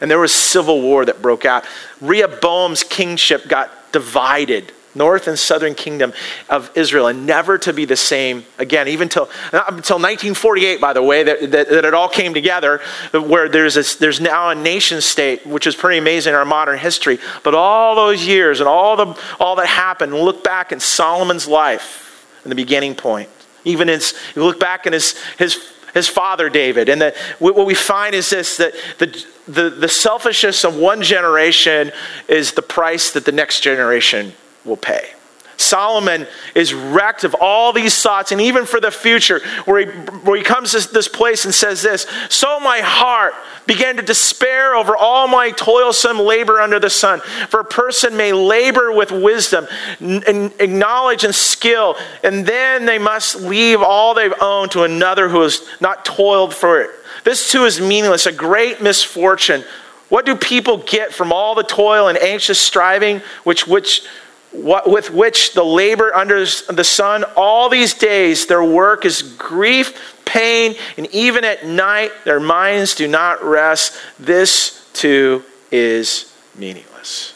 And 0.00 0.10
there 0.10 0.18
was 0.18 0.34
civil 0.34 0.82
war 0.82 1.04
that 1.04 1.22
broke 1.22 1.44
out. 1.44 1.64
Rehoboam's 2.00 2.82
kingship 2.82 3.46
got 3.46 3.92
divided 3.92 4.72
north 4.94 5.26
and 5.28 5.38
southern 5.38 5.74
kingdom 5.74 6.12
of 6.48 6.70
Israel, 6.76 7.08
and 7.08 7.26
never 7.26 7.58
to 7.58 7.72
be 7.72 7.84
the 7.84 7.96
same 7.96 8.44
again, 8.58 8.88
even 8.88 9.06
until, 9.06 9.24
until 9.52 9.96
1948, 9.96 10.80
by 10.80 10.92
the 10.92 11.02
way, 11.02 11.22
that, 11.22 11.50
that, 11.50 11.68
that 11.68 11.84
it 11.84 11.94
all 11.94 12.08
came 12.08 12.34
together, 12.34 12.80
where 13.12 13.48
there's, 13.48 13.96
there's 13.96 14.20
now 14.20 14.50
a 14.50 14.54
nation 14.54 15.00
state, 15.00 15.46
which 15.46 15.66
is 15.66 15.74
pretty 15.74 15.98
amazing 15.98 16.32
in 16.32 16.36
our 16.36 16.44
modern 16.44 16.78
history. 16.78 17.18
But 17.42 17.54
all 17.54 17.94
those 17.94 18.26
years 18.26 18.60
and 18.60 18.68
all, 18.68 18.96
the, 18.96 19.20
all 19.40 19.56
that 19.56 19.66
happened, 19.66 20.14
look 20.14 20.44
back 20.44 20.72
in 20.72 20.80
Solomon's 20.80 21.48
life 21.48 22.38
in 22.44 22.48
the 22.48 22.56
beginning 22.56 22.94
point. 22.94 23.28
Even 23.64 23.88
as 23.88 24.14
you 24.36 24.44
look 24.44 24.60
back 24.60 24.86
in 24.86 24.92
his, 24.92 25.18
his, 25.38 25.72
his 25.94 26.06
father 26.06 26.50
David, 26.50 26.88
and 26.88 27.00
the, 27.00 27.14
what 27.38 27.66
we 27.66 27.74
find 27.74 28.14
is 28.14 28.30
this 28.30 28.58
that 28.58 28.74
the, 28.98 29.24
the, 29.48 29.70
the 29.70 29.88
selfishness 29.88 30.64
of 30.64 30.76
one 30.76 31.02
generation 31.02 31.92
is 32.28 32.52
the 32.52 32.62
price 32.62 33.10
that 33.12 33.24
the 33.24 33.32
next 33.32 33.60
generation 33.60 34.32
will 34.64 34.76
pay. 34.76 35.10
Solomon 35.56 36.26
is 36.54 36.74
wrecked 36.74 37.24
of 37.24 37.34
all 37.40 37.72
these 37.72 38.00
thoughts, 38.00 38.32
and 38.32 38.40
even 38.40 38.66
for 38.66 38.80
the 38.80 38.90
future, 38.90 39.40
where 39.64 39.86
he, 39.86 39.86
where 39.86 40.36
he 40.36 40.42
comes 40.42 40.72
to 40.72 40.92
this 40.92 41.08
place 41.08 41.44
and 41.44 41.54
says 41.54 41.82
this 41.82 42.06
So 42.28 42.60
my 42.60 42.80
heart 42.80 43.34
began 43.66 43.96
to 43.96 44.02
despair 44.02 44.74
over 44.74 44.96
all 44.96 45.26
my 45.26 45.50
toilsome 45.50 46.18
labor 46.18 46.60
under 46.60 46.78
the 46.78 46.90
sun. 46.90 47.20
For 47.48 47.60
a 47.60 47.64
person 47.64 48.16
may 48.16 48.32
labor 48.32 48.92
with 48.92 49.10
wisdom 49.10 49.66
and 50.00 50.52
acknowledge 50.60 51.24
and 51.24 51.34
skill, 51.34 51.96
and 52.22 52.46
then 52.46 52.84
they 52.84 52.98
must 52.98 53.36
leave 53.36 53.80
all 53.82 54.14
they've 54.14 54.34
owned 54.40 54.72
to 54.72 54.82
another 54.82 55.28
who 55.28 55.40
has 55.40 55.66
not 55.80 56.04
toiled 56.04 56.54
for 56.54 56.80
it. 56.80 56.90
This 57.24 57.50
too 57.50 57.64
is 57.64 57.80
meaningless, 57.80 58.26
a 58.26 58.32
great 58.32 58.82
misfortune. 58.82 59.64
What 60.10 60.26
do 60.26 60.36
people 60.36 60.76
get 60.78 61.14
from 61.14 61.32
all 61.32 61.54
the 61.54 61.62
toil 61.62 62.08
and 62.08 62.18
anxious 62.18 62.60
striving 62.60 63.22
which, 63.44 63.66
which 63.66 64.06
what, 64.54 64.88
with 64.88 65.10
which 65.10 65.52
the 65.54 65.64
labor 65.64 66.14
under 66.14 66.44
the 66.44 66.84
sun 66.84 67.24
all 67.36 67.68
these 67.68 67.92
days 67.92 68.46
their 68.46 68.62
work 68.62 69.04
is 69.04 69.22
grief 69.22 70.14
pain 70.24 70.74
and 70.96 71.06
even 71.08 71.44
at 71.44 71.66
night 71.66 72.12
their 72.24 72.40
minds 72.40 72.94
do 72.94 73.08
not 73.08 73.42
rest. 73.42 73.96
This 74.18 74.88
too 74.92 75.44
is 75.72 76.32
meaningless. 76.56 77.34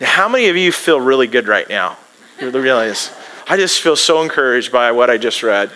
Now 0.00 0.08
how 0.08 0.28
many 0.28 0.48
of 0.48 0.56
you 0.56 0.72
feel 0.72 1.00
really 1.00 1.28
good 1.28 1.46
right 1.46 1.68
now? 1.68 1.96
You 2.40 2.50
realize. 2.50 3.12
I 3.48 3.56
just 3.56 3.80
feel 3.80 3.96
so 3.96 4.22
encouraged 4.22 4.72
by 4.72 4.92
what 4.92 5.10
i 5.10 5.16
just 5.16 5.42
read. 5.42 5.70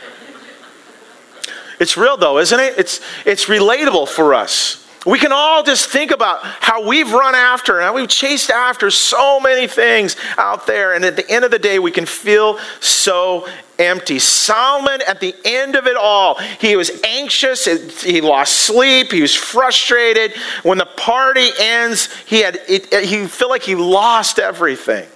It's 1.79 1.97
real 1.97 2.17
though 2.17 2.39
isn't 2.39 2.59
it? 2.59 2.75
It's, 2.77 3.01
it's 3.25 3.47
relatable 3.47 4.09
for 4.09 4.35
us 4.35 4.82
We 5.05 5.19
can 5.19 5.33
all 5.33 5.65
just 5.65 5.89
think 5.89 6.13
about 6.13 6.41
how 6.45 6.87
we've 6.87 7.13
run 7.13 7.35
after 7.35 7.81
and 7.81 7.95
we've 7.95 8.09
chased 8.09 8.51
after 8.51 8.91
so 8.91 9.41
many 9.41 9.67
things 9.67 10.17
out 10.39 10.67
there. 10.67 10.95
And 10.95 11.05
at 11.05 11.17
the 11.17 11.29
end 11.29 11.45
of 11.45 11.51
the 11.51 11.59
day, 11.59 11.79
we 11.81 11.91
can 11.91 12.07
feel 12.07 12.59
so 12.79 13.49
empty. 13.79 14.21
Solomon, 14.21 15.01
at 15.09 15.19
the 15.19 15.35
end 15.45 15.75
of 15.75 15.89
it 15.89 15.97
all, 15.97 16.39
he 16.61 16.77
was 16.77 16.91
anxious. 17.03 17.65
He 18.03 18.21
lost 18.21 18.55
sleep. 18.55 19.11
He 19.11 19.23
was 19.23 19.35
frustrated. 19.35 20.35
When 20.63 20.79
the 20.79 20.87
party 20.87 21.51
ends, 21.59 22.13
he 22.25 22.41
had 22.43 22.61
he 22.67 23.27
felt 23.27 23.51
like 23.51 23.63
he 23.63 23.75
lost 23.75 24.39
everything. 24.39 25.09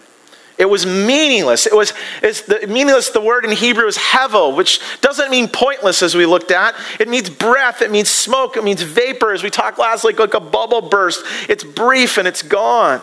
It 0.59 0.65
was 0.65 0.87
meaningless. 0.87 1.67
It 1.67 1.75
was 1.75 1.93
it's 2.23 2.43
the, 2.43 2.67
meaningless. 2.67 3.11
The 3.11 3.21
word 3.21 3.45
in 3.45 3.51
Hebrew 3.51 3.87
is 3.87 3.99
hevel, 3.99 4.57
which 4.57 4.81
doesn't 5.01 5.31
mean 5.31 5.49
pointless 5.49 6.03
as 6.03 6.15
we 6.15 6.25
looked 6.25 6.51
at. 6.51 6.75
It 6.99 7.09
means 7.09 7.29
breath. 7.29 7.83
It 7.83 7.91
means 7.91 8.09
smoke. 8.09 8.57
It 8.57 8.65
means 8.65 8.81
vapor. 8.81 9.33
As 9.33 9.43
we 9.43 9.51
talked 9.51 9.79
last, 9.79 10.05
like 10.05 10.19
like 10.19 10.35
a 10.35 10.41
bubble 10.41 10.81
burst. 10.81 11.25
It's 11.49 11.63
brief 11.63 12.17
and 12.17 12.27
it's 12.27 12.43
gone. 12.43 13.03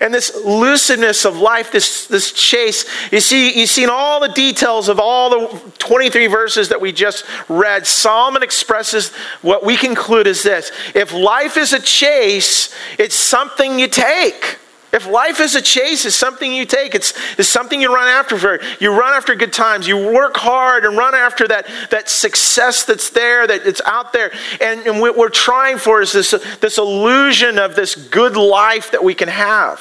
And 0.00 0.12
this 0.12 0.30
lucidness 0.44 1.24
of 1.24 1.36
life, 1.36 1.70
this, 1.70 2.06
this 2.06 2.32
chase, 2.32 2.84
you 3.12 3.20
see, 3.20 3.58
you 3.58 3.66
see 3.66 3.84
in 3.84 3.90
all 3.90 4.20
the 4.20 4.28
details 4.28 4.88
of 4.88 4.98
all 4.98 5.30
the 5.30 5.72
23 5.78 6.26
verses 6.26 6.68
that 6.70 6.80
we 6.80 6.90
just 6.90 7.24
read, 7.48 7.86
Solomon 7.86 8.42
expresses 8.42 9.12
what 9.42 9.64
we 9.64 9.76
conclude 9.76 10.26
is 10.26 10.42
this. 10.42 10.72
If 10.94 11.12
life 11.12 11.56
is 11.56 11.72
a 11.72 11.80
chase, 11.80 12.74
it's 12.98 13.14
something 13.14 13.78
you 13.78 13.88
take. 13.88 14.58
If 14.94 15.08
life 15.08 15.40
is 15.40 15.56
a 15.56 15.60
chase, 15.60 16.04
it's 16.04 16.14
something 16.14 16.52
you 16.52 16.64
take. 16.64 16.94
It's, 16.94 17.14
it's 17.36 17.48
something 17.48 17.80
you 17.80 17.92
run 17.92 18.06
after 18.06 18.38
for. 18.38 18.60
You 18.78 18.96
run 18.96 19.12
after 19.12 19.34
good 19.34 19.52
times. 19.52 19.88
You 19.88 19.96
work 19.96 20.36
hard 20.36 20.84
and 20.84 20.96
run 20.96 21.16
after 21.16 21.48
that, 21.48 21.66
that 21.90 22.08
success 22.08 22.84
that's 22.84 23.10
there, 23.10 23.44
that 23.44 23.66
it's 23.66 23.80
out 23.86 24.12
there. 24.12 24.32
And, 24.60 24.86
and 24.86 25.00
what 25.00 25.18
we're 25.18 25.30
trying 25.30 25.78
for 25.78 26.00
is 26.00 26.12
this, 26.12 26.30
this 26.60 26.78
illusion 26.78 27.58
of 27.58 27.74
this 27.74 27.96
good 27.96 28.36
life 28.36 28.92
that 28.92 29.02
we 29.02 29.14
can 29.14 29.26
have. 29.26 29.80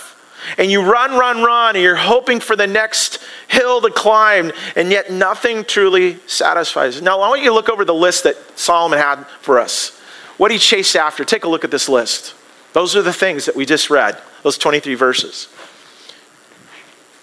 And 0.58 0.72
you 0.72 0.82
run, 0.82 1.12
run, 1.12 1.44
run, 1.44 1.76
and 1.76 1.84
you're 1.84 1.96
hoping 1.96 2.40
for 2.40 2.56
the 2.56 2.68
next 2.68 3.20
hill 3.48 3.82
to 3.82 3.92
climb, 3.92 4.52
and 4.76 4.90
yet 4.90 5.12
nothing 5.12 5.64
truly 5.64 6.18
satisfies. 6.26 7.04
Now, 7.04 7.22
I 7.22 7.30
want 7.30 7.42
you 7.42 7.50
to 7.50 7.54
look 7.54 7.70
over 7.70 7.86
the 7.86 7.94
list 7.94 8.24
that 8.24 8.36
Solomon 8.58 8.98
had 8.98 9.26
for 9.42 9.60
us. 9.60 9.96
What 10.38 10.50
he 10.50 10.58
chased 10.58 10.96
after. 10.96 11.24
Take 11.24 11.44
a 11.44 11.48
look 11.48 11.64
at 11.64 11.70
this 11.70 11.88
list. 11.88 12.34
Those 12.74 12.96
are 12.96 13.02
the 13.02 13.14
things 13.14 13.46
that 13.46 13.56
we 13.56 13.66
just 13.66 13.90
read 13.90 14.20
those 14.44 14.58
23 14.58 14.96
verses. 14.96 15.48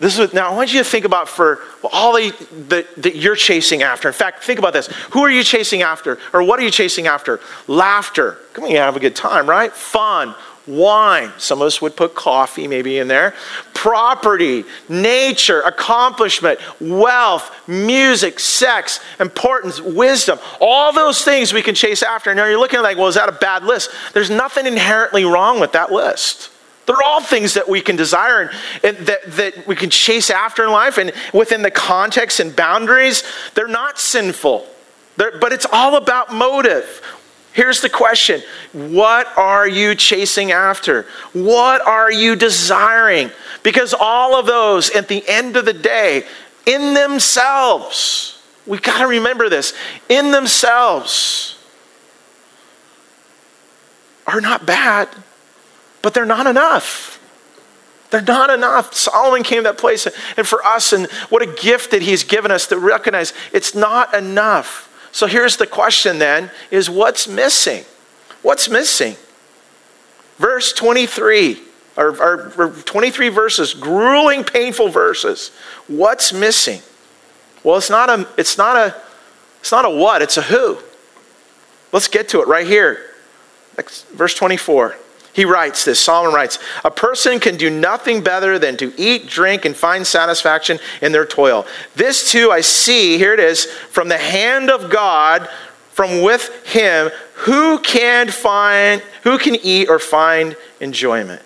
This 0.00 0.18
is 0.18 0.32
now 0.32 0.50
I 0.50 0.56
want 0.56 0.72
you 0.72 0.78
to 0.78 0.84
think 0.84 1.04
about 1.04 1.28
for 1.28 1.60
all 1.92 2.14
the, 2.14 2.30
the, 2.68 2.86
that 3.02 3.16
you're 3.16 3.36
chasing 3.36 3.82
after. 3.82 4.08
In 4.08 4.14
fact, 4.14 4.42
think 4.42 4.58
about 4.58 4.72
this. 4.72 4.86
Who 5.10 5.22
are 5.22 5.30
you 5.30 5.44
chasing 5.44 5.82
after? 5.82 6.18
Or 6.32 6.42
what 6.42 6.58
are 6.58 6.62
you 6.62 6.70
chasing 6.70 7.06
after? 7.06 7.38
Laughter. 7.66 8.38
Come 8.54 8.64
on, 8.64 8.70
you 8.70 8.78
have 8.78 8.96
a 8.96 9.00
good 9.00 9.14
time, 9.14 9.46
right? 9.46 9.70
Fun, 9.70 10.34
wine. 10.66 11.32
Some 11.38 11.60
of 11.60 11.66
us 11.66 11.80
would 11.82 11.96
put 11.96 12.14
coffee 12.14 12.68
maybe 12.68 12.98
in 12.98 13.08
there. 13.08 13.34
Property, 13.74 14.64
nature, 14.88 15.60
accomplishment, 15.62 16.60
wealth, 16.80 17.68
music, 17.68 18.38
sex, 18.38 19.00
importance, 19.18 19.80
wisdom. 19.80 20.38
All 20.60 20.92
those 20.92 21.22
things 21.22 21.52
we 21.52 21.62
can 21.62 21.74
chase 21.74 22.02
after. 22.02 22.30
And 22.30 22.36
now 22.36 22.46
you're 22.46 22.58
looking 22.58 22.82
like, 22.82 22.96
well, 22.96 23.08
is 23.08 23.14
that 23.14 23.28
a 23.28 23.32
bad 23.32 23.64
list? 23.64 23.90
There's 24.12 24.30
nothing 24.30 24.66
inherently 24.66 25.24
wrong 25.24 25.60
with 25.60 25.72
that 25.72 25.92
list. 25.92 26.50
They're 26.86 27.02
all 27.04 27.20
things 27.20 27.54
that 27.54 27.68
we 27.68 27.80
can 27.80 27.96
desire 27.96 28.50
and, 28.82 28.96
and 28.96 29.06
that, 29.06 29.22
that 29.32 29.66
we 29.66 29.76
can 29.76 29.90
chase 29.90 30.28
after 30.28 30.64
in 30.64 30.70
life. 30.70 30.98
And 30.98 31.12
within 31.32 31.62
the 31.62 31.70
context 31.70 32.40
and 32.40 32.54
boundaries, 32.54 33.22
they're 33.54 33.68
not 33.68 33.98
sinful. 33.98 34.66
They're, 35.16 35.38
but 35.38 35.52
it's 35.52 35.66
all 35.70 35.96
about 35.96 36.32
motive. 36.34 37.00
Here's 37.52 37.80
the 37.80 37.88
question 37.88 38.42
What 38.72 39.26
are 39.36 39.68
you 39.68 39.94
chasing 39.94 40.52
after? 40.52 41.06
What 41.32 41.86
are 41.86 42.10
you 42.10 42.36
desiring? 42.36 43.30
Because 43.62 43.94
all 43.94 44.38
of 44.38 44.46
those, 44.46 44.90
at 44.90 45.08
the 45.08 45.26
end 45.28 45.56
of 45.56 45.64
the 45.64 45.74
day, 45.74 46.24
in 46.66 46.94
themselves, 46.94 48.42
we 48.66 48.78
got 48.78 48.98
to 48.98 49.06
remember 49.06 49.48
this, 49.48 49.74
in 50.08 50.30
themselves, 50.30 51.58
are 54.26 54.40
not 54.40 54.64
bad 54.64 55.08
but 56.02 56.14
they're 56.14 56.26
not 56.26 56.46
enough. 56.46 57.18
They're 58.10 58.22
not 58.22 58.50
enough. 58.50 58.94
Solomon 58.94 59.42
came 59.42 59.58
to 59.58 59.62
that 59.64 59.78
place, 59.78 60.06
and 60.36 60.46
for 60.46 60.64
us, 60.64 60.92
and 60.92 61.06
what 61.28 61.42
a 61.42 61.46
gift 61.46 61.92
that 61.92 62.02
he's 62.02 62.24
given 62.24 62.50
us 62.50 62.66
to 62.68 62.78
recognize 62.78 63.32
it's 63.52 63.74
not 63.74 64.14
enough. 64.14 64.88
So 65.12 65.26
here's 65.26 65.56
the 65.56 65.66
question 65.66 66.18
then 66.18 66.50
is 66.70 66.88
what's 66.88 67.28
missing? 67.28 67.84
What's 68.42 68.68
missing? 68.68 69.16
Verse 70.38 70.72
23, 70.72 71.60
or, 71.96 72.08
or, 72.22 72.52
or 72.56 72.70
23 72.70 73.28
verses, 73.28 73.74
grueling, 73.74 74.44
painful 74.44 74.88
verses. 74.88 75.50
What's 75.86 76.32
missing? 76.32 76.80
Well, 77.62 77.76
it's 77.76 77.90
not 77.90 78.08
a, 78.08 78.26
it's 78.38 78.56
not 78.56 78.76
a, 78.76 78.96
it's 79.58 79.72
not 79.72 79.84
a 79.84 79.90
what, 79.90 80.22
it's 80.22 80.38
a 80.38 80.42
who. 80.42 80.78
Let's 81.92 82.08
get 82.08 82.30
to 82.30 82.40
it 82.40 82.48
right 82.48 82.66
here. 82.66 83.06
Verse 84.12 84.34
24. 84.34 84.96
He 85.32 85.44
writes 85.44 85.84
this 85.84 86.00
Solomon 86.00 86.34
writes, 86.34 86.58
A 86.84 86.90
person 86.90 87.38
can 87.38 87.56
do 87.56 87.70
nothing 87.70 88.22
better 88.22 88.58
than 88.58 88.76
to 88.78 88.92
eat, 88.96 89.28
drink, 89.28 89.64
and 89.64 89.76
find 89.76 90.06
satisfaction 90.06 90.78
in 91.02 91.12
their 91.12 91.26
toil. 91.26 91.66
This 91.94 92.30
too 92.30 92.50
I 92.50 92.60
see, 92.60 93.16
here 93.18 93.34
it 93.34 93.40
is, 93.40 93.66
from 93.66 94.08
the 94.08 94.18
hand 94.18 94.70
of 94.70 94.90
God, 94.90 95.48
from 95.92 96.22
with 96.22 96.66
him, 96.66 97.10
who 97.34 97.78
can 97.78 98.28
find, 98.28 99.02
who 99.22 99.38
can 99.38 99.54
eat 99.56 99.88
or 99.88 99.98
find 99.98 100.56
enjoyment? 100.80 101.42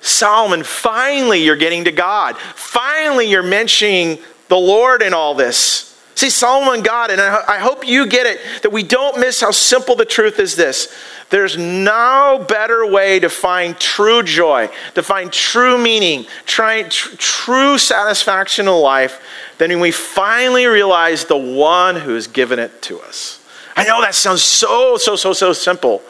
Solomon, 0.00 0.62
finally 0.62 1.42
you're 1.42 1.56
getting 1.56 1.84
to 1.84 1.92
God. 1.92 2.36
Finally 2.38 3.28
you're 3.28 3.42
mentioning 3.42 4.18
the 4.48 4.56
Lord 4.56 5.02
in 5.02 5.12
all 5.12 5.34
this. 5.34 5.95
See, 6.16 6.30
Solomon 6.30 6.82
God, 6.82 7.10
and 7.10 7.20
I 7.20 7.58
hope 7.58 7.86
you 7.86 8.06
get 8.06 8.24
it, 8.24 8.62
that 8.62 8.72
we 8.72 8.82
don't 8.82 9.20
miss 9.20 9.42
how 9.42 9.50
simple 9.50 9.94
the 9.94 10.06
truth 10.06 10.38
is 10.38 10.56
this 10.56 10.88
there's 11.28 11.58
no 11.58 12.44
better 12.48 12.86
way 12.86 13.20
to 13.20 13.28
find 13.28 13.78
true 13.78 14.22
joy, 14.22 14.70
to 14.94 15.02
find 15.02 15.30
true 15.30 15.76
meaning, 15.76 16.24
try, 16.46 16.84
tr- 16.84 17.16
true 17.16 17.76
satisfaction 17.76 18.66
in 18.66 18.74
life 18.74 19.20
than 19.58 19.70
when 19.70 19.80
we 19.80 19.90
finally 19.90 20.64
realize 20.66 21.26
the 21.26 21.36
one 21.36 21.96
who 21.96 22.14
has 22.14 22.28
given 22.28 22.58
it 22.58 22.80
to 22.82 22.98
us. 23.00 23.44
I 23.76 23.84
know 23.84 24.00
that 24.00 24.14
sounds 24.14 24.42
so, 24.42 24.96
so, 24.96 25.16
so, 25.16 25.34
so 25.34 25.52
simple. 25.52 26.00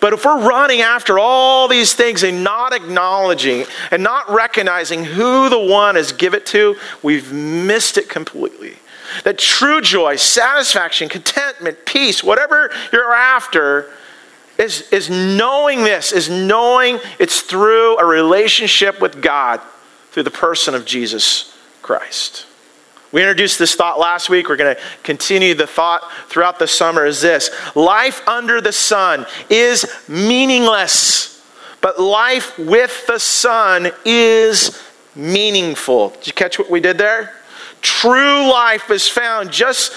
But 0.00 0.12
if 0.12 0.24
we're 0.24 0.40
running 0.40 0.80
after 0.80 1.18
all 1.18 1.68
these 1.68 1.92
things 1.92 2.24
and 2.24 2.42
not 2.42 2.72
acknowledging 2.72 3.64
and 3.92 4.02
not 4.02 4.28
recognizing 4.28 5.04
who 5.04 5.48
the 5.48 5.58
one 5.58 5.94
has 5.94 6.10
given 6.10 6.40
it 6.40 6.46
to, 6.46 6.76
we've 7.02 7.32
missed 7.32 7.96
it 7.96 8.08
completely. 8.08 8.78
That 9.24 9.38
true 9.38 9.80
joy, 9.80 10.16
satisfaction, 10.16 11.08
contentment, 11.08 11.84
peace, 11.86 12.22
whatever 12.22 12.70
you're 12.92 13.12
after, 13.12 13.90
is, 14.58 14.82
is 14.92 15.08
knowing 15.08 15.84
this, 15.84 16.12
is 16.12 16.28
knowing 16.28 16.98
it's 17.18 17.40
through 17.40 17.98
a 17.98 18.04
relationship 18.04 19.00
with 19.00 19.22
God 19.22 19.60
through 20.10 20.24
the 20.24 20.30
person 20.30 20.74
of 20.74 20.84
Jesus 20.84 21.56
Christ. 21.82 22.46
We 23.12 23.22
introduced 23.22 23.58
this 23.58 23.74
thought 23.74 23.98
last 23.98 24.30
week. 24.30 24.48
We're 24.48 24.56
going 24.56 24.76
to 24.76 24.82
continue 25.02 25.54
the 25.54 25.66
thought 25.66 26.02
throughout 26.28 26.58
the 26.58 26.68
summer 26.68 27.06
is 27.06 27.20
this 27.20 27.50
life 27.74 28.26
under 28.28 28.60
the 28.60 28.72
sun 28.72 29.26
is 29.48 29.86
meaningless, 30.08 31.44
but 31.80 31.98
life 31.98 32.56
with 32.58 33.06
the 33.06 33.18
sun 33.18 33.90
is 34.04 34.80
meaningful. 35.16 36.10
Did 36.10 36.26
you 36.28 36.32
catch 36.34 36.58
what 36.58 36.70
we 36.70 36.80
did 36.80 36.98
there? 36.98 37.39
True 37.82 38.50
life 38.50 38.90
is 38.90 39.08
found 39.08 39.52
just 39.52 39.92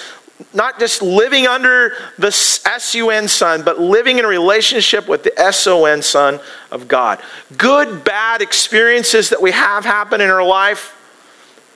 not 0.54 0.80
just 0.80 1.02
living 1.02 1.48
under 1.48 1.94
the 2.18 2.28
S-U-N 2.28 3.28
Son, 3.28 3.64
but 3.64 3.80
living 3.80 4.20
in 4.20 4.26
a 4.26 4.28
relationship 4.28 5.08
with 5.08 5.24
the 5.24 5.40
S-O-N 5.40 6.02
Son 6.02 6.40
of 6.72 6.88
God. 6.88 7.22
Good, 7.58 8.04
bad 8.04 8.42
experiences 8.42 9.30
that 9.30 9.42
we 9.42 9.52
have 9.52 9.86
happen 9.86 10.22
in 10.22 10.30
our 10.30 10.44
life, 10.44 11.00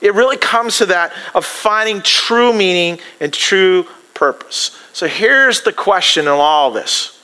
it 0.02 0.14
really 0.14 0.38
comes 0.38 0.78
to 0.78 0.88
that 0.88 1.14
of 1.34 1.46
finding 1.46 2.02
true 2.02 2.54
meaning 2.54 3.00
and 3.20 3.34
true 3.34 3.86
purpose. 4.14 4.78
So 4.94 5.08
here's 5.08 5.62
the 5.62 5.74
question 5.74 6.24
in 6.26 6.32
all 6.32 6.72
this. 6.72 7.22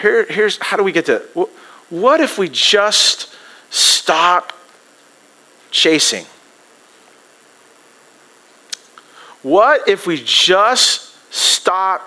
Here, 0.00 0.24
here's 0.24 0.58
how 0.58 0.76
do 0.76 0.84
we 0.84 0.92
get 0.92 1.06
to? 1.06 1.18
What 1.90 2.20
if 2.20 2.38
we 2.38 2.48
just 2.48 3.34
stop 3.70 4.52
chasing? 5.70 6.24
What 9.42 9.88
if 9.88 10.06
we 10.06 10.22
just 10.22 11.14
stop 11.32 12.02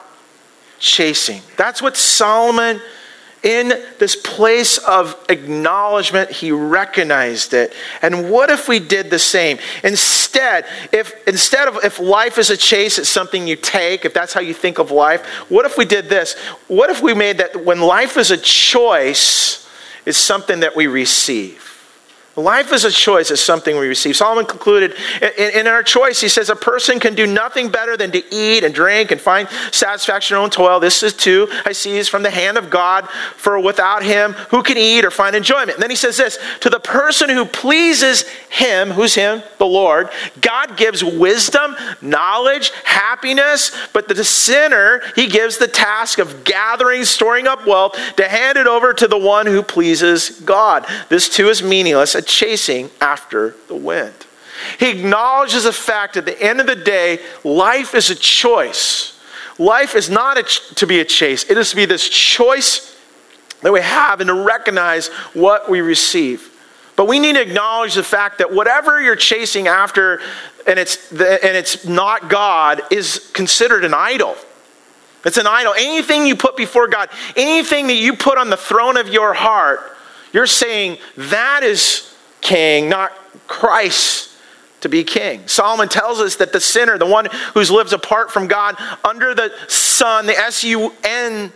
chasing? 0.80 1.42
That's 1.58 1.82
what 1.82 1.98
Solomon 1.98 2.80
in 3.44 3.74
this 4.00 4.16
place 4.16 4.78
of 4.78 5.22
acknowledgement, 5.28 6.32
he 6.32 6.52
recognized 6.52 7.54
it. 7.54 7.74
And 8.02 8.32
what 8.32 8.50
if 8.50 8.70
we 8.70 8.80
did 8.80 9.10
the 9.10 9.20
same? 9.20 9.60
Instead, 9.84 10.66
if 10.94 11.14
instead 11.28 11.68
of 11.68 11.84
if 11.84 12.00
life 12.00 12.38
is 12.38 12.50
a 12.50 12.58
chase, 12.58 12.98
it's 12.98 13.10
something 13.10 13.46
you 13.46 13.58
take, 13.58 14.06
if 14.06 14.14
that's 14.14 14.32
how 14.34 14.40
you 14.40 14.54
think 14.54 14.80
of 14.80 14.92
life, 14.92 15.26
what 15.50 15.66
if 15.66 15.78
we 15.78 15.84
did 15.84 16.08
this? 16.08 16.36
What 16.70 16.90
if 16.90 17.02
we 17.02 17.14
made 17.14 17.40
that 17.40 17.66
when 17.66 17.82
life 17.82 18.16
is 18.16 18.32
a 18.32 18.38
choice, 18.38 19.70
it's 20.06 20.18
something 20.18 20.62
that 20.62 20.74
we 20.74 20.88
receive? 20.88 21.73
Life 22.36 22.74
is 22.74 22.84
a 22.84 22.90
choice, 22.90 23.30
it's 23.30 23.44
something 23.44 23.78
we 23.78 23.88
receive. 23.88 24.16
Solomon 24.16 24.48
concluded 24.48 24.96
in, 25.22 25.52
in, 25.52 25.68
our 25.68 25.84
choice, 25.84 26.20
he 26.20 26.28
says, 26.28 26.50
a 26.50 26.56
person 26.56 27.00
can 27.00 27.14
do 27.14 27.28
nothing 27.28 27.70
better 27.70 27.96
than 27.96 28.10
to 28.12 28.24
eat 28.34 28.64
and 28.64 28.74
drink 28.74 29.12
and 29.12 29.22
find 29.22 29.48
satisfaction 29.72 30.36
in 30.36 30.42
own 30.42 30.50
toil. 30.50 30.80
This 30.80 31.04
is 31.04 31.14
too, 31.14 31.48
I 31.64 31.74
see, 31.74 31.96
is 31.96 32.10
from 32.10 32.24
the 32.24 32.32
hand 32.32 32.58
of 32.58 32.72
God, 32.72 33.08
for 33.08 33.60
without 33.60 34.02
him, 34.02 34.34
who 34.50 34.64
can 34.64 34.78
eat 34.78 35.06
or 35.06 35.12
find 35.12 35.36
enjoyment? 35.36 35.74
And 35.74 35.84
then 35.84 35.92
he 35.92 35.96
says 35.96 36.18
this 36.18 36.40
to 36.62 36.72
the 36.72 36.80
person 36.80 37.30
who 37.30 37.46
pleases 37.46 38.24
him, 38.50 38.90
who's 38.90 39.14
him? 39.14 39.44
The 39.60 39.68
Lord, 39.68 40.10
God 40.42 40.76
gives 40.76 41.04
wisdom, 41.04 41.76
knowledge, 42.02 42.72
happiness, 42.84 43.72
but 43.94 44.08
the 44.08 44.24
sinner, 44.24 45.04
he 45.16 45.28
gives 45.28 45.60
the 45.60 45.68
task 45.68 46.18
of 46.18 46.44
gathering, 46.44 47.06
storing 47.06 47.46
up 47.46 47.68
wealth 47.68 47.96
to 48.18 48.28
hand 48.28 48.58
it 48.58 48.66
over 48.66 48.92
to 48.92 49.08
the 49.08 49.18
one 49.20 49.46
who 49.46 49.62
pleases 49.62 50.42
God. 50.42 50.88
This 51.10 51.30
too 51.30 51.50
is 51.50 51.62
meaningless 51.62 52.23
chasing 52.24 52.90
after 53.02 53.56
the 53.68 53.76
wind. 53.76 54.14
He 54.80 54.90
acknowledges 54.90 55.64
the 55.64 55.74
fact 55.74 56.18
at 56.18 56.26
the 56.26 56.42
end 56.42 56.60
of 56.60 56.68
the 56.68 56.76
day, 56.76 57.20
life 57.44 57.96
is 57.96 58.10
a 58.10 58.16
choice. 58.16 59.20
Life 59.60 59.96
is 59.96 60.10
not 60.10 60.44
ch- 60.46 60.76
to 60.76 60.88
be 60.88 61.00
a 61.00 61.06
chase, 61.06 61.50
it 61.50 61.58
is 61.58 61.72
to 61.72 61.76
be 61.76 61.86
this 61.86 62.08
choice 62.08 62.90
that 63.62 63.72
we 63.72 63.82
have 63.82 64.20
and 64.20 64.28
to 64.28 64.34
recognize 64.34 65.08
what 65.34 65.70
we 65.70 65.82
receive. 65.82 66.50
But 66.96 67.08
we 67.08 67.20
need 67.20 67.34
to 67.34 67.42
acknowledge 67.42 67.96
the 67.96 68.04
fact 68.04 68.38
that 68.38 68.54
whatever 68.54 69.02
you're 69.02 69.16
chasing 69.16 69.68
after 69.68 70.20
and 70.68 70.78
it's, 70.78 71.10
the, 71.10 71.44
and 71.44 71.58
it's 71.58 71.86
not 71.86 72.30
God 72.30 72.82
is 72.92 73.32
considered 73.34 73.84
an 73.84 73.94
idol. 73.94 74.36
It's 75.26 75.38
an 75.38 75.48
idol. 75.48 75.74
Anything 75.78 76.28
you 76.28 76.36
put 76.36 76.56
before 76.56 76.88
God, 76.88 77.10
anything 77.36 77.88
that 77.88 77.96
you 77.96 78.16
put 78.16 78.38
on 78.38 78.50
the 78.50 78.58
throne 78.58 78.98
of 78.98 79.08
your 79.08 79.34
heart, 79.34 79.80
you're 80.34 80.48
saying 80.48 80.98
that 81.16 81.64
is 81.64 82.13
king, 82.44 82.90
not 82.90 83.12
Christ 83.48 84.30
to 84.82 84.90
be 84.90 85.04
king. 85.04 85.48
Solomon 85.48 85.88
tells 85.88 86.20
us 86.20 86.36
that 86.36 86.52
the 86.52 86.60
sinner, 86.60 86.98
the 86.98 87.06
one 87.06 87.28
who's 87.54 87.72
lives 87.72 87.94
apart 87.94 88.32
from 88.32 88.48
God 88.48 88.76
under 89.04 89.34
the 89.34 89.52
sun, 89.68 90.26
the 90.26 90.38
S 90.38 90.64
U 90.66 90.94
N 91.04 91.52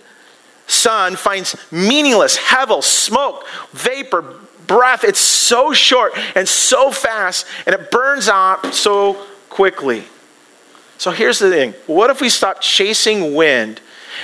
sun, 0.65 1.15
finds 1.15 1.56
meaningless, 1.71 2.38
hevel, 2.38 2.82
smoke, 2.82 3.45
vapor, 3.71 4.23
breath. 4.65 5.04
It's 5.04 5.19
so 5.19 5.73
short 5.73 6.13
and 6.36 6.47
so 6.47 6.89
fast, 6.89 7.45
and 7.65 7.76
it 7.76 7.91
burns 7.91 8.30
out 8.30 8.73
so 8.73 9.13
quickly. 9.50 10.04
So 10.97 11.12
here's 11.12 11.39
the 11.39 11.50
thing 11.50 11.73
what 11.86 12.10
if 12.10 12.21
we 12.21 12.30
stopped 12.30 12.62
chasing 12.62 13.36
wind 13.36 13.82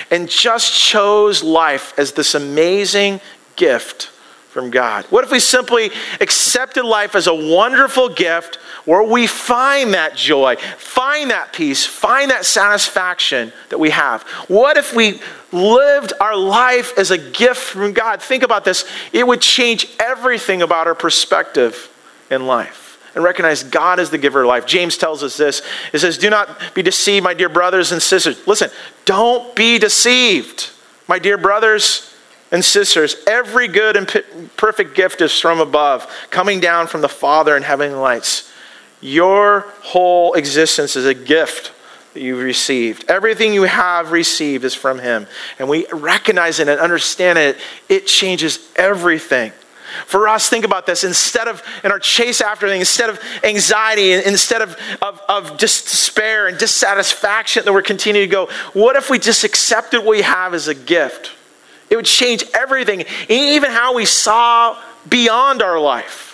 and 0.09 0.29
just 0.29 0.73
chose 0.73 1.43
life 1.43 1.93
as 1.99 2.13
this 2.13 2.35
amazing 2.35 3.19
gift 3.57 4.09
from 4.53 4.69
God? 4.69 5.05
What 5.05 5.23
if 5.23 5.31
we 5.31 5.39
simply 5.39 5.89
accepted 6.21 6.85
life 6.85 7.15
as 7.15 7.25
a 7.25 7.33
wonderful 7.33 8.07
gift 8.07 8.57
where 8.85 9.01
we 9.01 9.25
find 9.25 9.95
that 9.95 10.15
joy, 10.15 10.57
find 10.77 11.31
that 11.31 11.51
peace, 11.51 11.85
find 11.85 12.29
that 12.29 12.45
satisfaction 12.45 13.51
that 13.69 13.79
we 13.79 13.89
have? 13.89 14.21
What 14.47 14.77
if 14.77 14.95
we 14.95 15.19
lived 15.51 16.13
our 16.21 16.35
life 16.35 16.97
as 16.99 17.09
a 17.09 17.17
gift 17.17 17.61
from 17.61 17.93
God? 17.93 18.21
Think 18.21 18.43
about 18.43 18.63
this. 18.63 18.85
It 19.11 19.25
would 19.25 19.41
change 19.41 19.87
everything 19.99 20.61
about 20.61 20.85
our 20.85 20.95
perspective 20.95 21.89
in 22.29 22.45
life 22.45 22.99
and 23.15 23.23
recognize 23.23 23.63
God 23.63 23.99
is 23.99 24.11
the 24.11 24.19
giver 24.19 24.43
of 24.43 24.47
life. 24.47 24.67
James 24.67 24.97
tells 24.97 25.23
us 25.23 25.35
this. 25.35 25.63
It 25.93 25.99
says, 25.99 26.19
Do 26.19 26.29
not 26.29 26.75
be 26.75 26.83
deceived, 26.83 27.23
my 27.23 27.33
dear 27.33 27.49
brothers 27.49 27.91
and 27.91 28.01
sisters. 28.01 28.45
Listen, 28.47 28.69
don't 29.05 29.55
be 29.55 29.79
deceived, 29.79 30.69
my 31.07 31.17
dear 31.17 31.39
brothers 31.39 32.12
and 32.53 32.63
sisters, 32.63 33.17
every 33.25 33.67
good 33.67 33.97
and 33.97 34.07
perfect 34.55 34.95
gift 34.95 35.21
is 35.21 35.37
from 35.37 35.59
above, 35.59 36.07
coming 36.29 36.59
down 36.59 36.85
from 36.85 37.01
the 37.01 37.09
Father 37.09 37.57
in 37.57 37.63
heavenly 37.63 37.95
lights. 37.95 38.53
Your 39.01 39.61
whole 39.81 40.35
existence 40.35 40.95
is 40.95 41.07
a 41.07 41.15
gift 41.15 41.73
that 42.13 42.21
you've 42.21 42.43
received. 42.43 43.09
Everything 43.09 43.55
you 43.55 43.63
have 43.63 44.11
received 44.11 44.63
is 44.65 44.75
from 44.75 44.99
Him. 44.99 45.25
And 45.57 45.67
we 45.67 45.87
recognize 45.91 46.59
it 46.59 46.67
and 46.67 46.79
understand 46.79 47.39
it. 47.39 47.57
It 47.89 48.05
changes 48.05 48.71
everything. 48.75 49.51
For 50.05 50.27
us, 50.27 50.47
think 50.47 50.63
about 50.63 50.85
this. 50.85 51.03
Instead 51.03 51.47
of, 51.47 51.63
in 51.83 51.91
our 51.91 51.99
chase 51.99 52.39
after 52.39 52.67
things, 52.67 52.81
instead 52.81 53.09
of 53.09 53.19
anxiety, 53.43 54.13
instead 54.13 54.61
of, 54.61 54.77
of, 55.01 55.19
of 55.27 55.57
just 55.57 55.85
despair 55.89 56.47
and 56.47 56.57
dissatisfaction 56.57 57.65
that 57.65 57.73
we're 57.73 57.81
continuing 57.81 58.29
to 58.29 58.31
go, 58.31 58.49
what 58.73 58.95
if 58.95 59.09
we 59.09 59.17
just 59.17 59.43
accepted 59.43 60.01
what 60.01 60.09
we 60.11 60.21
have 60.21 60.53
as 60.53 60.67
a 60.67 60.75
gift? 60.75 61.31
It 61.89 61.95
would 61.95 62.05
change 62.05 62.43
everything, 62.53 63.05
even 63.29 63.71
how 63.71 63.93
we 63.93 64.05
saw 64.05 64.81
beyond 65.07 65.61
our 65.61 65.79
life. 65.79 66.33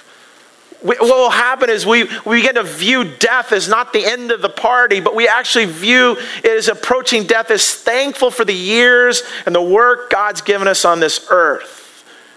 What 0.81 1.01
will 1.01 1.29
happen 1.29 1.69
is 1.69 1.85
we, 1.85 2.05
we 2.25 2.37
begin 2.37 2.55
to 2.55 2.63
view 2.63 3.03
death 3.03 3.51
as 3.51 3.67
not 3.67 3.91
the 3.91 4.05
end 4.05 4.31
of 4.31 4.41
the 4.41 4.49
party, 4.49 5.01
but 5.01 5.13
we 5.13 5.27
actually 5.27 5.65
view 5.65 6.15
it 6.37 6.57
as 6.57 6.69
approaching 6.69 7.25
death 7.25 7.51
as 7.51 7.73
thankful 7.73 8.31
for 8.31 8.45
the 8.45 8.53
years 8.53 9.23
and 9.45 9.53
the 9.53 9.61
work 9.61 10.09
God's 10.09 10.41
given 10.41 10.69
us 10.69 10.85
on 10.85 11.01
this 11.01 11.27
earth. 11.29 11.75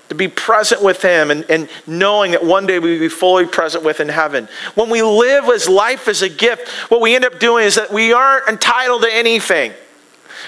To 0.09 0.17
be 0.17 0.27
present 0.27 0.83
with 0.83 1.01
Him 1.01 1.31
and, 1.31 1.49
and 1.49 1.71
knowing 1.87 2.33
that 2.33 2.45
one 2.45 2.67
day 2.67 2.81
we 2.81 2.95
will 2.95 2.99
be 2.99 3.09
fully 3.09 3.47
present 3.47 3.85
with 3.85 4.01
in 4.01 4.09
heaven. 4.09 4.49
When 4.75 4.91
we 4.91 5.03
live 5.03 5.45
as 5.45 5.69
life 5.69 6.09
as 6.09 6.23
a 6.23 6.29
gift, 6.29 6.69
what 6.91 7.01
we 7.01 7.15
end 7.15 7.25
up 7.25 7.39
doing 7.39 7.65
is 7.65 7.77
that 7.77 7.93
we 7.93 8.13
aren't 8.13 8.49
entitled 8.49 9.03
to 9.03 9.15
anything. 9.15 9.73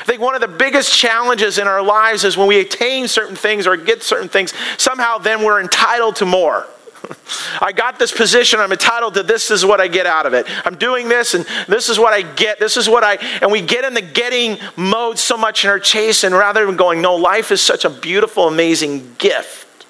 I 0.00 0.04
think 0.04 0.20
one 0.20 0.34
of 0.34 0.40
the 0.40 0.48
biggest 0.48 0.92
challenges 0.92 1.58
in 1.58 1.66
our 1.66 1.82
lives 1.82 2.24
is 2.24 2.36
when 2.36 2.46
we 2.46 2.60
attain 2.60 3.08
certain 3.08 3.36
things 3.36 3.66
or 3.66 3.76
get 3.76 4.02
certain 4.02 4.28
things, 4.28 4.52
somehow 4.76 5.18
then 5.18 5.44
we're 5.44 5.60
entitled 5.60 6.16
to 6.16 6.26
more. 6.26 6.66
I 7.60 7.72
got 7.72 7.98
this 7.98 8.12
position, 8.12 8.60
I'm 8.60 8.72
entitled 8.72 9.14
to 9.14 9.22
this, 9.22 9.50
is 9.50 9.64
what 9.64 9.80
I 9.80 9.88
get 9.88 10.06
out 10.06 10.26
of 10.26 10.34
it. 10.34 10.46
I'm 10.66 10.76
doing 10.76 11.08
this 11.08 11.34
and 11.34 11.44
this 11.68 11.88
is 11.88 11.98
what 11.98 12.12
I 12.12 12.22
get, 12.22 12.58
this 12.58 12.76
is 12.76 12.88
what 12.88 13.04
I, 13.04 13.16
and 13.40 13.50
we 13.50 13.60
get 13.60 13.84
in 13.84 13.94
the 13.94 14.02
getting 14.02 14.58
mode 14.76 15.18
so 15.18 15.36
much 15.36 15.64
in 15.64 15.70
our 15.70 15.78
chase, 15.78 16.24
and 16.24 16.34
rather 16.34 16.66
than 16.66 16.76
going, 16.76 17.00
no, 17.02 17.16
life 17.16 17.52
is 17.52 17.60
such 17.60 17.84
a 17.84 17.90
beautiful, 17.90 18.48
amazing 18.48 19.14
gift. 19.18 19.86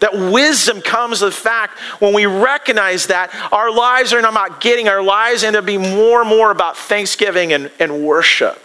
That 0.00 0.12
wisdom 0.12 0.82
comes 0.82 1.20
the 1.20 1.30
fact 1.30 1.78
when 2.00 2.12
we 2.12 2.26
recognize 2.26 3.06
that 3.06 3.34
our 3.52 3.70
lives 3.70 4.12
are 4.12 4.20
not 4.20 4.32
about 4.32 4.60
getting, 4.60 4.88
our 4.88 5.02
lives 5.02 5.44
end 5.44 5.56
up 5.56 5.64
being 5.64 5.80
more 5.80 6.20
and 6.20 6.28
more 6.28 6.50
about 6.50 6.76
thanksgiving 6.76 7.52
and, 7.52 7.70
and 7.78 8.04
worship. 8.04 8.63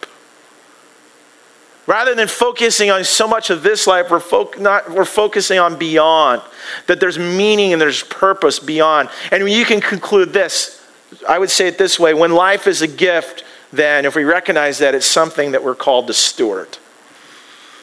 Rather 1.89 2.13
than 2.13 2.27
focusing 2.27 2.91
on 2.91 3.03
so 3.03 3.27
much 3.27 3.49
of 3.49 3.63
this 3.63 3.87
life, 3.87 4.11
we're, 4.11 4.19
fo- 4.19 4.51
not, 4.59 4.91
we're 4.91 5.03
focusing 5.03 5.57
on 5.57 5.75
beyond. 5.75 6.39
That 6.85 6.99
there's 6.99 7.17
meaning 7.17 7.73
and 7.73 7.81
there's 7.81 8.03
purpose 8.03 8.59
beyond. 8.59 9.09
And 9.31 9.49
you 9.49 9.65
can 9.65 9.81
conclude 9.81 10.31
this. 10.31 10.85
I 11.27 11.39
would 11.39 11.49
say 11.49 11.67
it 11.67 11.79
this 11.79 11.99
way 11.99 12.13
when 12.13 12.31
life 12.31 12.67
is 12.67 12.83
a 12.83 12.87
gift, 12.87 13.43
then 13.73 14.05
if 14.05 14.13
we 14.13 14.23
recognize 14.23 14.77
that 14.77 14.93
it's 14.93 15.07
something 15.07 15.53
that 15.53 15.63
we're 15.63 15.73
called 15.73 16.05
to 16.05 16.13
steward. 16.13 16.77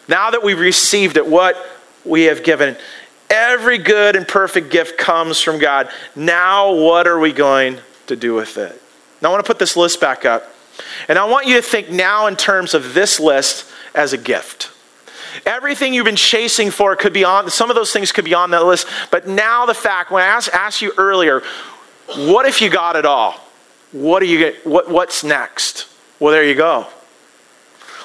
Now 0.07 0.31
that 0.31 0.45
we've 0.45 0.61
received 0.61 1.17
it, 1.17 1.27
what 1.27 1.57
we 2.05 2.23
have 2.23 2.45
given, 2.45 2.77
every 3.29 3.79
good 3.79 4.15
and 4.15 4.29
perfect 4.29 4.71
gift 4.71 4.99
comes 4.99 5.41
from 5.41 5.59
God. 5.59 5.91
Now, 6.15 6.73
what 6.73 7.09
are 7.09 7.19
we 7.19 7.33
going 7.33 7.79
to 8.07 8.15
do 8.15 8.35
with 8.35 8.57
it? 8.57 8.81
Now, 9.21 9.31
I 9.31 9.33
want 9.33 9.45
to 9.45 9.51
put 9.51 9.59
this 9.59 9.77
list 9.77 10.01
back 10.01 10.25
up. 10.25 10.45
And 11.09 11.19
I 11.19 11.25
want 11.25 11.49
you 11.49 11.55
to 11.57 11.63
think 11.63 11.91
now 11.91 12.29
in 12.29 12.37
terms 12.37 12.73
of 12.73 12.95
this 12.95 13.19
list 13.19 13.73
as 13.97 14.13
a 14.13 14.19
gift. 14.19 14.71
Everything 15.45 15.93
you've 15.93 16.07
been 16.07 16.17
chasing 16.17 16.71
for 16.71 16.97
could 16.97 17.13
be 17.13 17.25
on, 17.25 17.51
some 17.51 17.71
of 17.71 17.77
those 17.77 17.93
things 17.93 18.13
could 18.13 18.25
be 18.25 18.35
on 18.35 18.51
that 18.53 18.65
list. 18.65 18.87
But 19.11 19.27
now 19.27 19.67
the 19.67 19.75
fact, 19.75 20.11
when 20.11 20.23
I 20.23 20.27
asked, 20.27 20.51
asked 20.51 20.81
you 20.81 20.93
earlier, 20.97 21.43
what 22.15 22.47
if 22.47 22.63
you 22.63 22.71
got 22.71 22.97
it 22.97 23.05
all? 23.05 23.33
What 23.93 24.21
do 24.21 24.27
you 24.27 24.55
what, 24.65 24.91
what's 24.91 25.25
next? 25.25 25.89
Well, 26.19 26.33
there 26.33 26.45
you 26.45 26.55
go. 26.55 26.87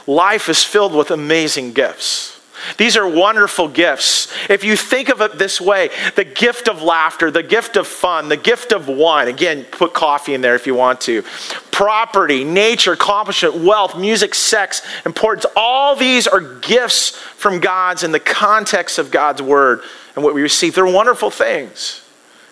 Life 0.08 0.50
is 0.50 0.64
filled 0.64 0.94
with 0.94 1.12
amazing 1.12 1.74
gifts. 1.74 2.40
These 2.78 2.96
are 2.96 3.08
wonderful 3.08 3.68
gifts. 3.68 4.32
If 4.50 4.64
you 4.64 4.76
think 4.76 5.10
of 5.10 5.22
it 5.22 5.38
this 5.38 5.60
way 5.60 5.90
the 6.16 6.24
gift 6.24 6.68
of 6.68 6.82
laughter, 6.82 7.32
the 7.32 7.44
gift 7.44 7.76
of 7.76 7.88
fun, 7.88 8.30
the 8.30 8.38
gift 8.38 8.72
of 8.72 8.88
wine, 8.88 9.28
again, 9.28 9.66
put 9.66 9.94
coffee 9.94 10.34
in 10.34 10.42
there 10.42 10.56
if 10.56 10.68
you 10.68 10.76
want 10.76 11.02
to, 11.02 11.24
property, 11.72 12.44
nature, 12.44 12.94
accomplishment, 12.94 13.56
wealth, 13.56 13.98
music, 13.98 14.36
sex, 14.36 14.82
importance, 15.06 15.46
all 15.56 15.96
these 15.96 16.28
are 16.28 16.42
gifts 16.60 17.10
from 17.16 17.60
God's 17.60 18.04
in 18.04 18.12
the 18.12 18.20
context 18.20 18.98
of 18.98 19.12
God's 19.12 19.42
word 19.42 19.82
and 20.16 20.24
what 20.24 20.34
we 20.34 20.42
receive. 20.42 20.76
They're 20.76 20.86
wonderful 20.86 21.32
things. 21.32 22.04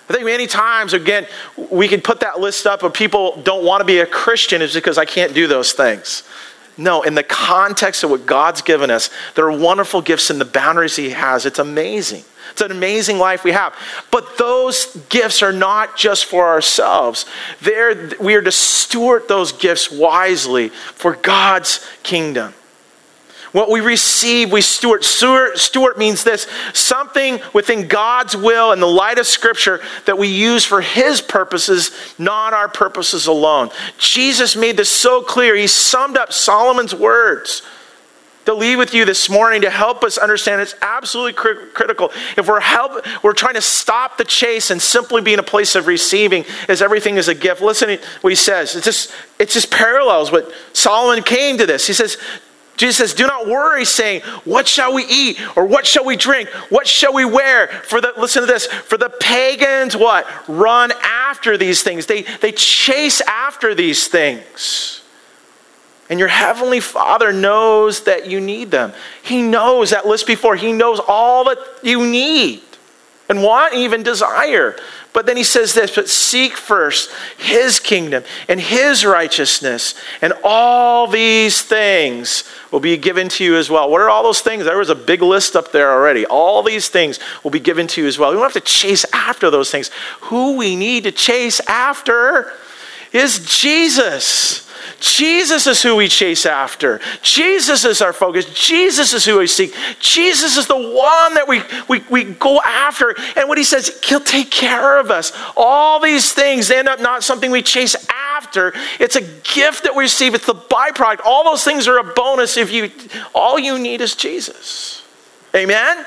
I 0.09 0.13
think 0.13 0.25
many 0.25 0.47
times, 0.47 0.93
again, 0.93 1.27
we 1.69 1.87
can 1.87 2.01
put 2.01 2.21
that 2.21 2.39
list 2.39 2.65
up 2.65 2.81
of 2.81 2.93
people 2.93 3.39
don't 3.43 3.63
want 3.63 3.81
to 3.81 3.85
be 3.85 3.99
a 3.99 4.07
Christian 4.07 4.61
is 4.61 4.73
because 4.73 4.97
I 4.97 5.05
can't 5.05 5.35
do 5.35 5.45
those 5.45 5.73
things. 5.73 6.23
No, 6.77 7.03
in 7.03 7.13
the 7.13 7.23
context 7.23 8.03
of 8.03 8.09
what 8.09 8.25
God's 8.25 8.61
given 8.61 8.89
us, 8.89 9.09
there 9.35 9.45
are 9.45 9.55
wonderful 9.55 10.01
gifts 10.01 10.31
in 10.31 10.39
the 10.39 10.45
boundaries 10.45 10.95
He 10.95 11.11
has. 11.11 11.45
It's 11.45 11.59
amazing. 11.59 12.23
It's 12.51 12.61
an 12.61 12.71
amazing 12.71 13.17
life 13.17 13.43
we 13.43 13.51
have. 13.51 13.75
But 14.11 14.37
those 14.37 14.95
gifts 15.09 15.41
are 15.41 15.53
not 15.53 15.97
just 15.97 16.25
for 16.25 16.47
ourselves. 16.47 17.25
They're, 17.61 18.11
we 18.19 18.35
are 18.35 18.41
to 18.41 18.51
steward 18.51 19.27
those 19.27 19.51
gifts 19.51 19.91
wisely 19.91 20.69
for 20.69 21.15
God's 21.15 21.85
kingdom. 22.03 22.53
What 23.51 23.71
we 23.71 23.79
receive, 23.79 24.51
we 24.51 24.61
steward. 24.61 25.03
Steward, 25.03 25.57
steward 25.57 25.97
means 25.97 26.23
this 26.23 26.47
something 26.73 27.39
within 27.53 27.87
God's 27.87 28.37
will 28.37 28.71
and 28.71 28.81
the 28.81 28.85
light 28.87 29.17
of 29.17 29.25
Scripture 29.25 29.81
that 30.05 30.19
we 30.19 30.27
use 30.27 30.63
for 30.63 30.81
His 30.81 31.19
purposes, 31.19 31.91
not 32.19 32.53
our 32.53 32.67
purposes 32.67 33.25
alone. 33.25 33.71
Jesus 33.97 34.55
made 34.55 34.77
this 34.77 34.91
so 34.91 35.23
clear. 35.23 35.55
He 35.55 35.65
summed 35.65 36.15
up 36.15 36.31
Solomon's 36.31 36.93
words 36.93 37.63
to 38.49 38.55
leave 38.55 38.79
with 38.79 38.95
you 38.95 39.05
this 39.05 39.29
morning 39.29 39.61
to 39.61 39.69
help 39.69 40.03
us 40.03 40.17
understand 40.17 40.59
it's 40.59 40.73
absolutely 40.81 41.33
cr- 41.33 41.67
critical. 41.73 42.11
If 42.35 42.47
we're 42.47 42.59
help, 42.59 43.05
we're 43.23 43.33
trying 43.33 43.53
to 43.53 43.61
stop 43.61 44.17
the 44.17 44.23
chase 44.23 44.71
and 44.71 44.81
simply 44.81 45.21
be 45.21 45.33
in 45.33 45.39
a 45.39 45.43
place 45.43 45.75
of 45.75 45.85
receiving 45.85 46.45
as 46.67 46.81
everything 46.81 47.17
is 47.17 47.27
a 47.27 47.35
gift. 47.35 47.61
Listen 47.61 47.89
to 47.89 47.99
what 48.21 48.31
he 48.31 48.35
says. 48.35 48.75
It 48.75 48.83
just, 48.83 49.13
it 49.37 49.49
just 49.49 49.69
parallels 49.69 50.31
what 50.31 50.51
Solomon 50.73 51.23
came 51.23 51.59
to 51.59 51.67
this. 51.67 51.85
He 51.85 51.93
says, 51.93 52.17
Jesus 52.75 52.97
says, 52.97 53.13
Do 53.13 53.27
not 53.27 53.45
worry, 53.45 53.85
saying, 53.85 54.21
What 54.45 54.67
shall 54.67 54.95
we 54.95 55.05
eat? 55.05 55.39
Or 55.55 55.65
what 55.65 55.85
shall 55.85 56.05
we 56.05 56.15
drink? 56.15 56.49
What 56.69 56.87
shall 56.87 57.13
we 57.13 57.25
wear? 57.25 57.67
For 57.67 58.01
the 58.01 58.13
listen 58.17 58.41
to 58.41 58.47
this, 58.47 58.65
for 58.65 58.97
the 58.97 59.09
pagans, 59.09 59.95
what? 59.95 60.25
Run 60.47 60.91
after 61.03 61.55
these 61.55 61.83
things. 61.83 62.07
They 62.07 62.23
they 62.41 62.53
chase 62.53 63.21
after 63.21 63.75
these 63.75 64.07
things. 64.07 64.98
And 66.09 66.17
your 66.17 66.27
heavenly 66.27 66.79
Father 66.79 67.31
knows 67.31 68.03
that 68.03 68.27
you 68.27 68.41
need 68.41 68.71
them. 68.71 68.93
He 69.21 69.41
knows 69.41 69.91
that 69.91 70.07
list 70.07 70.25
before. 70.25 70.55
He 70.55 70.73
knows 70.73 70.99
all 71.07 71.43
that 71.45 71.59
you 71.83 72.05
need 72.05 72.63
and 73.29 73.43
want, 73.43 73.75
even 73.75 74.01
desire. 74.01 74.75
But 75.13 75.25
then 75.25 75.37
he 75.37 75.43
says 75.43 75.73
this, 75.73 75.93
but 75.93 76.09
seek 76.09 76.55
first 76.55 77.11
his 77.37 77.79
kingdom 77.79 78.23
and 78.47 78.59
his 78.59 79.05
righteousness, 79.05 79.95
and 80.21 80.33
all 80.43 81.07
these 81.07 81.61
things 81.61 82.43
will 82.71 82.79
be 82.79 82.95
given 82.97 83.27
to 83.29 83.43
you 83.43 83.55
as 83.55 83.69
well. 83.69 83.89
What 83.89 84.01
are 84.01 84.09
all 84.09 84.23
those 84.23 84.41
things? 84.41 84.65
There 84.65 84.77
was 84.77 84.89
a 84.89 84.95
big 84.95 85.21
list 85.21 85.55
up 85.55 85.71
there 85.71 85.91
already. 85.91 86.25
All 86.25 86.61
these 86.63 86.89
things 86.89 87.19
will 87.43 87.51
be 87.51 87.59
given 87.59 87.87
to 87.87 88.01
you 88.01 88.07
as 88.07 88.19
well. 88.19 88.29
We 88.29 88.35
don't 88.35 88.43
have 88.43 88.53
to 88.53 88.61
chase 88.61 89.05
after 89.13 89.49
those 89.49 89.71
things. 89.71 89.89
Who 90.21 90.57
we 90.57 90.75
need 90.75 91.03
to 91.05 91.11
chase 91.11 91.59
after 91.61 92.53
is 93.11 93.39
Jesus. 93.39 94.68
Jesus 94.99 95.67
is 95.67 95.81
who 95.81 95.95
we 95.95 96.07
chase 96.07 96.45
after. 96.45 96.99
Jesus 97.21 97.85
is 97.85 98.01
our 98.01 98.13
focus. 98.13 98.45
Jesus 98.53 99.13
is 99.13 99.25
who 99.25 99.39
we 99.39 99.47
seek. 99.47 99.73
Jesus 99.99 100.57
is 100.57 100.67
the 100.67 100.75
one 100.75 101.33
that 101.33 101.45
we, 101.47 101.61
we, 101.87 102.03
we 102.09 102.23
go 102.35 102.61
after. 102.61 103.15
And 103.35 103.47
what 103.47 103.57
he 103.57 103.63
says, 103.63 103.99
he'll 104.03 104.19
take 104.19 104.51
care 104.51 104.99
of 104.99 105.11
us. 105.11 105.31
All 105.55 105.99
these 105.99 106.33
things 106.33 106.71
end 106.71 106.87
up 106.87 106.99
not 106.99 107.23
something 107.23 107.51
we 107.51 107.61
chase 107.61 107.95
after. 108.09 108.73
It's 108.99 109.15
a 109.15 109.21
gift 109.21 109.83
that 109.83 109.95
we 109.95 110.03
receive. 110.03 110.33
It's 110.33 110.45
the 110.45 110.53
byproduct. 110.53 111.21
All 111.25 111.43
those 111.43 111.63
things 111.63 111.87
are 111.87 111.97
a 111.97 112.03
bonus 112.03 112.57
if 112.57 112.71
you 112.71 112.91
all 113.33 113.59
you 113.59 113.79
need 113.79 114.01
is 114.01 114.15
Jesus. 114.15 115.03
Amen? 115.55 115.97
amen. 115.97 116.05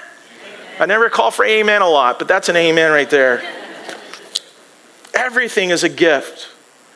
I 0.81 0.87
never 0.87 1.09
call 1.09 1.31
for 1.31 1.45
amen 1.45 1.83
a 1.83 1.89
lot, 1.89 2.19
but 2.19 2.29
that's 2.29 2.49
an 2.49 2.57
amen 2.57 2.93
right 2.93 3.11
there. 3.11 3.43
Everything 5.15 5.71
is 5.71 5.85
a 5.85 5.89
gift. 5.89 6.52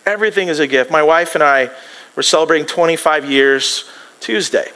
Everything 0.07 0.47
is 0.47 0.61
a 0.61 0.69
gift. 0.69 0.91
My 0.91 1.03
wife 1.03 1.35
and 1.35 1.43
I 1.43 1.71
were 2.15 2.23
celebrating 2.23 2.67
25 2.67 3.29
years 3.29 3.91
Tuesday. 4.21 4.71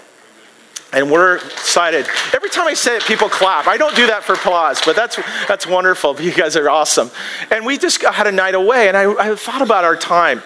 And 0.93 1.09
we're 1.09 1.37
excited. 1.37 2.07
Every 2.35 2.51
time 2.51 2.67
I 2.67 2.75
say 2.75 2.97
it, 2.97 3.05
people 3.05 3.29
clap. 3.29 3.69
I 3.69 3.77
don't 3.77 3.95
do 3.95 4.09
that 4.09 4.25
for 4.25 4.33
applause, 4.33 4.83
but 4.85 4.97
that's, 4.97 5.17
that's 5.47 5.65
wonderful. 5.65 6.21
You 6.21 6.33
guys 6.33 6.57
are 6.57 6.69
awesome. 6.69 7.13
And 7.53 7.65
we 7.65 7.79
just 7.79 8.03
had 8.03 8.27
a 8.27 8.33
night 8.33 8.57
away, 8.57 8.89
and 8.89 8.97
I, 8.97 9.13
I 9.13 9.37
thought 9.37 9.63
about 9.63 9.85
our 9.85 9.95
time. 9.95 10.43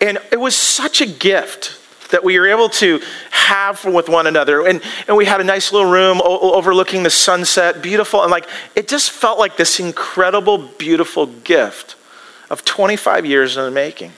And 0.00 0.18
it 0.30 0.38
was 0.38 0.54
such 0.54 1.00
a 1.00 1.06
gift 1.06 1.80
that 2.12 2.22
we 2.22 2.38
were 2.38 2.46
able 2.46 2.68
to 2.68 3.00
have 3.30 3.84
with 3.84 4.08
one 4.08 4.28
another. 4.28 4.64
And, 4.64 4.80
and 5.08 5.16
we 5.16 5.24
had 5.24 5.40
a 5.40 5.44
nice 5.44 5.72
little 5.72 5.90
room 5.90 6.20
o- 6.22 6.54
overlooking 6.54 7.02
the 7.02 7.10
sunset, 7.10 7.82
beautiful. 7.82 8.22
And 8.22 8.30
like, 8.30 8.46
it 8.76 8.86
just 8.86 9.10
felt 9.10 9.40
like 9.40 9.56
this 9.56 9.80
incredible, 9.80 10.58
beautiful 10.58 11.26
gift 11.26 11.96
of 12.50 12.64
25 12.64 13.26
years 13.26 13.56
in 13.56 13.64
the 13.64 13.70
making 13.72 14.12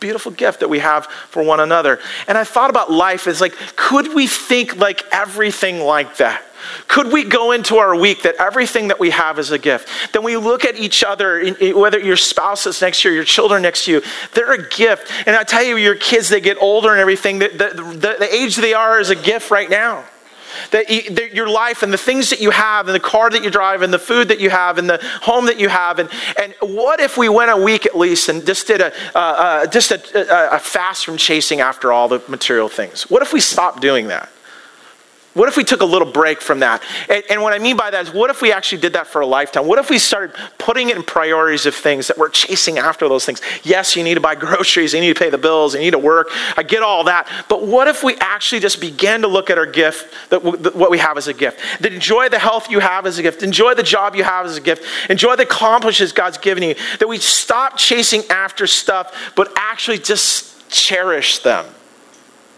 beautiful 0.00 0.32
gift 0.32 0.60
that 0.60 0.68
we 0.68 0.78
have 0.78 1.06
for 1.06 1.42
one 1.42 1.60
another. 1.60 2.00
And 2.26 2.36
I 2.36 2.44
thought 2.44 2.70
about 2.70 2.90
life 2.90 3.26
as 3.26 3.40
like, 3.40 3.54
could 3.76 4.14
we 4.14 4.26
think 4.26 4.76
like 4.76 5.04
everything 5.12 5.80
like 5.80 6.16
that? 6.16 6.42
Could 6.88 7.12
we 7.12 7.24
go 7.24 7.52
into 7.52 7.76
our 7.76 7.96
week 7.96 8.22
that 8.22 8.36
everything 8.36 8.88
that 8.88 9.00
we 9.00 9.10
have 9.10 9.38
is 9.38 9.50
a 9.50 9.58
gift? 9.58 9.88
Then 10.12 10.22
we 10.22 10.36
look 10.36 10.64
at 10.64 10.76
each 10.76 11.02
other, 11.02 11.48
whether 11.72 11.98
your 11.98 12.16
spouse 12.16 12.66
is 12.66 12.80
next 12.82 13.02
to 13.02 13.08
you, 13.08 13.14
your 13.14 13.24
children 13.24 13.62
next 13.62 13.84
to 13.86 13.92
you, 13.92 14.02
they're 14.34 14.52
a 14.52 14.68
gift. 14.68 15.10
And 15.26 15.36
I 15.36 15.44
tell 15.44 15.62
you, 15.62 15.76
your 15.76 15.94
kids, 15.94 16.28
they 16.28 16.40
get 16.40 16.58
older 16.60 16.90
and 16.90 17.00
everything, 17.00 17.38
the, 17.38 17.48
the, 17.48 17.82
the, 17.82 18.16
the 18.18 18.34
age 18.34 18.56
they 18.56 18.74
are 18.74 19.00
is 19.00 19.10
a 19.10 19.16
gift 19.16 19.50
right 19.50 19.70
now 19.70 20.04
that, 20.70 20.90
you, 20.90 21.10
that, 21.10 21.34
your 21.34 21.48
life 21.48 21.82
and 21.82 21.92
the 21.92 21.98
things 21.98 22.30
that 22.30 22.40
you 22.40 22.50
have 22.50 22.88
and 22.88 22.94
the 22.94 23.00
car 23.00 23.30
that 23.30 23.42
you 23.42 23.50
drive 23.50 23.82
and 23.82 23.92
the 23.92 23.98
food 23.98 24.28
that 24.28 24.40
you 24.40 24.50
have 24.50 24.78
and 24.78 24.88
the 24.88 24.98
home 25.22 25.46
that 25.46 25.58
you 25.58 25.68
have 25.68 25.98
and, 25.98 26.08
and 26.40 26.54
what 26.60 27.00
if 27.00 27.16
we 27.16 27.28
went 27.28 27.50
a 27.50 27.56
week 27.56 27.86
at 27.86 27.96
least 27.96 28.28
and 28.28 28.44
just 28.44 28.66
did 28.66 28.80
a, 28.80 28.92
uh, 29.14 29.18
uh, 29.18 29.66
just 29.66 29.90
a, 29.90 30.52
a, 30.52 30.56
a 30.56 30.58
fast 30.58 31.04
from 31.04 31.16
chasing 31.16 31.60
after 31.60 31.92
all 31.92 32.08
the 32.08 32.22
material 32.28 32.68
things? 32.68 33.10
What 33.10 33.22
if 33.22 33.32
we 33.32 33.40
stopped 33.40 33.80
doing 33.80 34.08
that 34.08 34.30
what 35.34 35.48
if 35.48 35.56
we 35.56 35.62
took 35.62 35.80
a 35.80 35.84
little 35.84 36.10
break 36.10 36.40
from 36.40 36.58
that? 36.60 36.82
And, 37.08 37.22
and, 37.30 37.42
what 37.42 37.52
I 37.52 37.60
mean 37.60 37.76
by 37.76 37.90
that 37.90 38.08
is, 38.08 38.12
what 38.12 38.30
if 38.30 38.42
we 38.42 38.52
actually 38.52 38.80
did 38.80 38.94
that 38.94 39.06
for 39.06 39.20
a 39.20 39.26
lifetime? 39.26 39.64
What 39.64 39.78
if 39.78 39.88
we 39.88 39.96
started 39.96 40.34
putting 40.58 40.90
it 40.90 40.96
in 40.96 41.04
priorities 41.04 41.66
of 41.66 41.74
things 41.74 42.08
that 42.08 42.18
we're 42.18 42.30
chasing 42.30 42.78
after 42.78 43.08
those 43.08 43.24
things? 43.26 43.40
Yes, 43.62 43.94
you 43.94 44.02
need 44.02 44.14
to 44.14 44.20
buy 44.20 44.34
groceries, 44.36 44.92
you 44.92 45.00
need 45.00 45.14
to 45.14 45.18
pay 45.18 45.30
the 45.30 45.38
bills, 45.38 45.74
you 45.74 45.80
need 45.80 45.92
to 45.92 45.98
work. 45.98 46.30
I 46.56 46.64
get 46.64 46.82
all 46.82 47.04
that. 47.04 47.28
But 47.48 47.64
what 47.64 47.86
if 47.86 48.02
we 48.02 48.16
actually 48.16 48.60
just 48.60 48.80
began 48.80 49.20
to 49.22 49.28
look 49.28 49.50
at 49.50 49.58
our 49.58 49.66
gift, 49.66 50.12
that, 50.30 50.42
that 50.62 50.74
what 50.74 50.90
we 50.90 50.98
have 50.98 51.16
as 51.16 51.28
a 51.28 51.34
gift? 51.34 51.60
That 51.80 51.92
enjoy 51.92 52.28
the 52.28 52.38
health 52.38 52.68
you 52.68 52.80
have 52.80 53.06
as 53.06 53.18
a 53.18 53.22
gift, 53.22 53.44
enjoy 53.44 53.74
the 53.74 53.84
job 53.84 54.16
you 54.16 54.24
have 54.24 54.46
as 54.46 54.56
a 54.56 54.60
gift, 54.60 54.84
enjoy 55.08 55.36
the 55.36 55.44
accomplishments 55.44 56.12
God's 56.12 56.38
given 56.38 56.64
you. 56.64 56.74
That 56.98 57.08
we 57.08 57.18
stop 57.18 57.76
chasing 57.76 58.24
after 58.30 58.66
stuff, 58.66 59.32
but 59.36 59.52
actually 59.56 59.98
just 59.98 60.68
cherish 60.70 61.38
them 61.38 61.66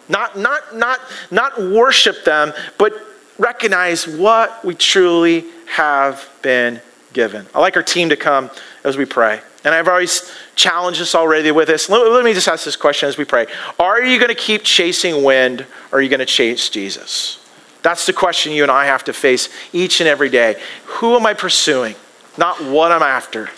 not, 0.08 0.38
not, 0.38 0.76
not, 0.76 1.00
not 1.30 1.60
worship 1.60 2.24
them, 2.24 2.52
but 2.78 2.92
recognize 3.38 4.06
what 4.06 4.64
we 4.64 4.74
truly 4.74 5.44
have 5.66 6.28
been 6.42 6.80
given. 7.12 7.46
I 7.54 7.60
like 7.60 7.76
our 7.76 7.82
team 7.82 8.08
to 8.10 8.16
come 8.16 8.50
as 8.84 8.96
we 8.96 9.04
pray. 9.04 9.40
And 9.64 9.74
I've 9.74 9.88
always 9.88 10.32
challenged 10.56 11.00
us 11.00 11.14
already 11.14 11.52
with 11.52 11.68
this. 11.68 11.88
Let, 11.88 12.10
let 12.10 12.24
me 12.24 12.32
just 12.32 12.48
ask 12.48 12.64
this 12.64 12.76
question 12.76 13.08
as 13.08 13.16
we 13.16 13.24
pray. 13.24 13.46
Are 13.78 14.02
you 14.02 14.18
going 14.18 14.28
to 14.28 14.34
keep 14.34 14.62
chasing 14.62 15.22
wind 15.22 15.66
or 15.92 15.98
are 15.98 16.02
you 16.02 16.08
going 16.08 16.20
to 16.20 16.26
chase 16.26 16.68
Jesus? 16.68 17.38
That's 17.82 18.06
the 18.06 18.12
question 18.12 18.52
you 18.52 18.62
and 18.62 18.72
I 18.72 18.86
have 18.86 19.04
to 19.04 19.12
face 19.12 19.48
each 19.72 20.00
and 20.00 20.08
every 20.08 20.30
day. 20.30 20.60
Who 20.84 21.16
am 21.16 21.26
I 21.26 21.34
pursuing? 21.34 21.94
Not 22.38 22.62
what 22.64 22.92
I'm 22.92 23.02
after. 23.02 23.50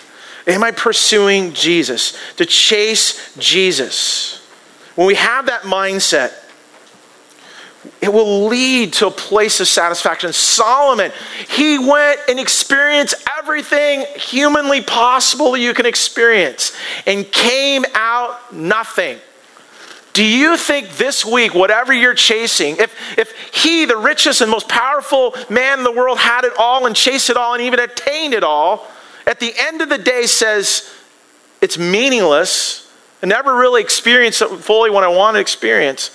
Am 0.46 0.62
I 0.62 0.72
pursuing 0.72 1.52
Jesus? 1.52 2.18
To 2.37 2.44
chase 2.44 3.35
Jesus. 3.37 4.43
When 4.94 5.07
we 5.07 5.14
have 5.16 5.46
that 5.46 5.62
mindset, 5.62 6.33
it 8.00 8.12
will 8.12 8.46
lead 8.46 8.92
to 8.94 9.09
a 9.09 9.11
place 9.11 9.61
of 9.61 9.68
satisfaction. 9.68 10.33
Solomon, 10.33 11.12
he 11.48 11.78
went 11.78 12.20
and 12.28 12.38
experienced 12.38 13.14
everything 13.38 14.07
humanly 14.16 14.80
possible 14.83 15.57
you 15.57 15.74
can 15.74 15.85
experience 15.85 16.76
and 17.07 17.30
came 17.30 17.85
out 17.94 18.54
nothing. 18.54 19.18
Do 20.14 20.24
you 20.24 20.57
think 20.57 20.90
this 20.96 21.24
week, 21.24 21.54
whatever 21.54 21.92
you're 21.92 22.14
chasing, 22.14 22.76
if, 22.76 22.94
if 23.18 23.33
he, 23.52 23.85
the 23.85 23.96
richest 23.96 24.40
and 24.40 24.50
most 24.50 24.68
powerful 24.68 25.35
man 25.50 25.78
in 25.78 25.85
the 25.85 25.92
world, 25.92 26.18
had 26.18 26.44
it 26.44 26.52
all 26.57 26.87
and 26.87 26.94
chased 26.94 27.30
it 27.30 27.37
all 27.37 27.54
and 27.54 27.62
even 27.62 27.80
attained 27.80 28.33
it 28.33 28.44
all, 28.44 28.87
at 29.26 29.40
the 29.40 29.52
end 29.59 29.83
of 29.83 29.88
the 29.88 29.98
day 29.98 30.26
says 30.26 30.88
it's 31.61 31.76
meaningless 31.76 32.84
and 33.25 33.31
never 33.31 33.57
really 33.57 33.81
experienced 33.81 34.43
it 34.43 34.49
fully 34.49 34.91
what 34.91 35.03
I 35.03 35.09
want 35.09 35.37
to 35.37 35.41
experience, 35.41 36.11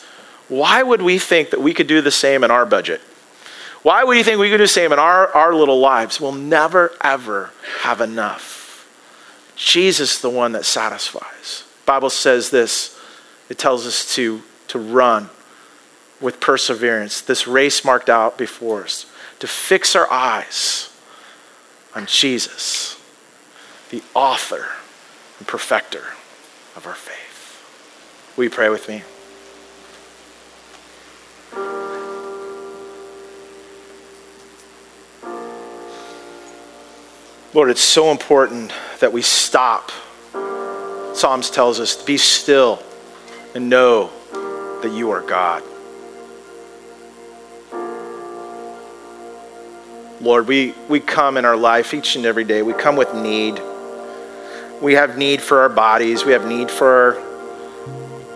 why 0.48 0.84
would 0.84 1.02
we 1.02 1.18
think 1.18 1.50
that 1.50 1.60
we 1.60 1.74
could 1.74 1.88
do 1.88 2.02
the 2.02 2.12
same 2.12 2.44
in 2.44 2.52
our 2.52 2.68
budget? 2.68 3.02
Why 3.82 4.04
would 4.04 4.16
you 4.16 4.24
think 4.24 4.40
we 4.40 4.52
could 4.52 4.58
do 4.58 4.66
the 4.66 4.68
same 4.68 4.94
in 4.94 5.00
our, 5.00 5.28
our 5.30 5.56
little 5.56 5.80
lives? 5.80 6.22
We'll 6.22 6.34
never, 6.34 6.92
ever 7.02 7.50
have 7.80 8.00
enough. 8.00 8.88
Jesus 9.56 10.18
is 10.18 10.22
the 10.22 10.30
one 10.30 10.52
that 10.52 10.66
satisfies. 10.66 11.64
Bible 11.88 12.12
says 12.12 12.52
this. 12.52 12.96
It 13.50 13.58
tells 13.58 13.88
us 13.88 14.14
to, 14.14 14.44
to 14.68 14.78
run 14.78 15.32
with 16.22 16.40
perseverance, 16.40 17.22
this 17.22 17.48
race 17.48 17.84
marked 17.84 18.12
out 18.12 18.38
before 18.38 18.84
us, 18.84 19.08
to 19.40 19.48
fix 19.48 19.96
our 19.96 20.12
eyes 20.12 20.96
on 21.96 22.06
Jesus, 22.06 23.02
the 23.90 24.04
author 24.14 24.68
and 25.40 25.48
perfecter 25.48 26.04
of 26.80 26.88
our 26.88 26.96
faith. 26.96 28.38
Will 28.38 28.46
you 28.46 28.50
pray 28.50 28.70
with 28.70 28.88
me? 28.88 29.04
Lord, 37.54 37.70
it's 37.70 37.82
so 37.82 38.12
important 38.12 38.72
that 39.02 39.12
we 39.12 39.22
stop. 39.22 39.92
Psalms 41.14 41.50
tells 41.50 41.82
us, 41.82 42.02
be 42.02 42.16
still 42.16 42.82
and 43.54 43.70
know 43.70 44.10
that 44.82 44.94
you 44.94 45.10
are 45.10 45.22
God. 45.22 45.62
Lord, 50.22 50.48
we, 50.48 50.74
we 50.88 51.02
come 51.02 51.36
in 51.36 51.44
our 51.44 51.58
life 51.58 51.94
each 51.94 52.16
and 52.16 52.26
every 52.26 52.46
day, 52.46 52.62
we 52.62 52.72
come 52.72 52.96
with 52.96 53.14
need. 53.14 53.60
We 54.82 54.94
have 54.94 55.18
need 55.18 55.42
for 55.42 55.60
our 55.60 55.70
bodies. 55.70 56.24
We 56.24 56.32
have 56.32 56.48
need 56.48 56.72
for 56.72 56.88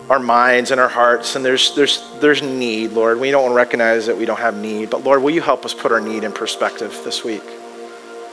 our, 0.09 0.17
our 0.17 0.19
minds 0.19 0.71
and 0.71 0.79
our 0.81 0.89
hearts. 0.89 1.35
And 1.35 1.45
there's, 1.45 1.75
there's, 1.75 2.09
there's 2.19 2.41
need, 2.41 2.91
Lord. 2.91 3.19
We 3.19 3.31
don't 3.31 3.53
recognize 3.53 4.05
that 4.07 4.17
we 4.17 4.25
don't 4.25 4.39
have 4.39 4.57
need. 4.57 4.89
But 4.89 5.03
Lord, 5.03 5.21
will 5.23 5.31
you 5.31 5.41
help 5.41 5.65
us 5.65 5.73
put 5.73 5.91
our 5.91 6.01
need 6.01 6.23
in 6.23 6.31
perspective 6.33 6.99
this 7.05 7.23
week? 7.23 7.43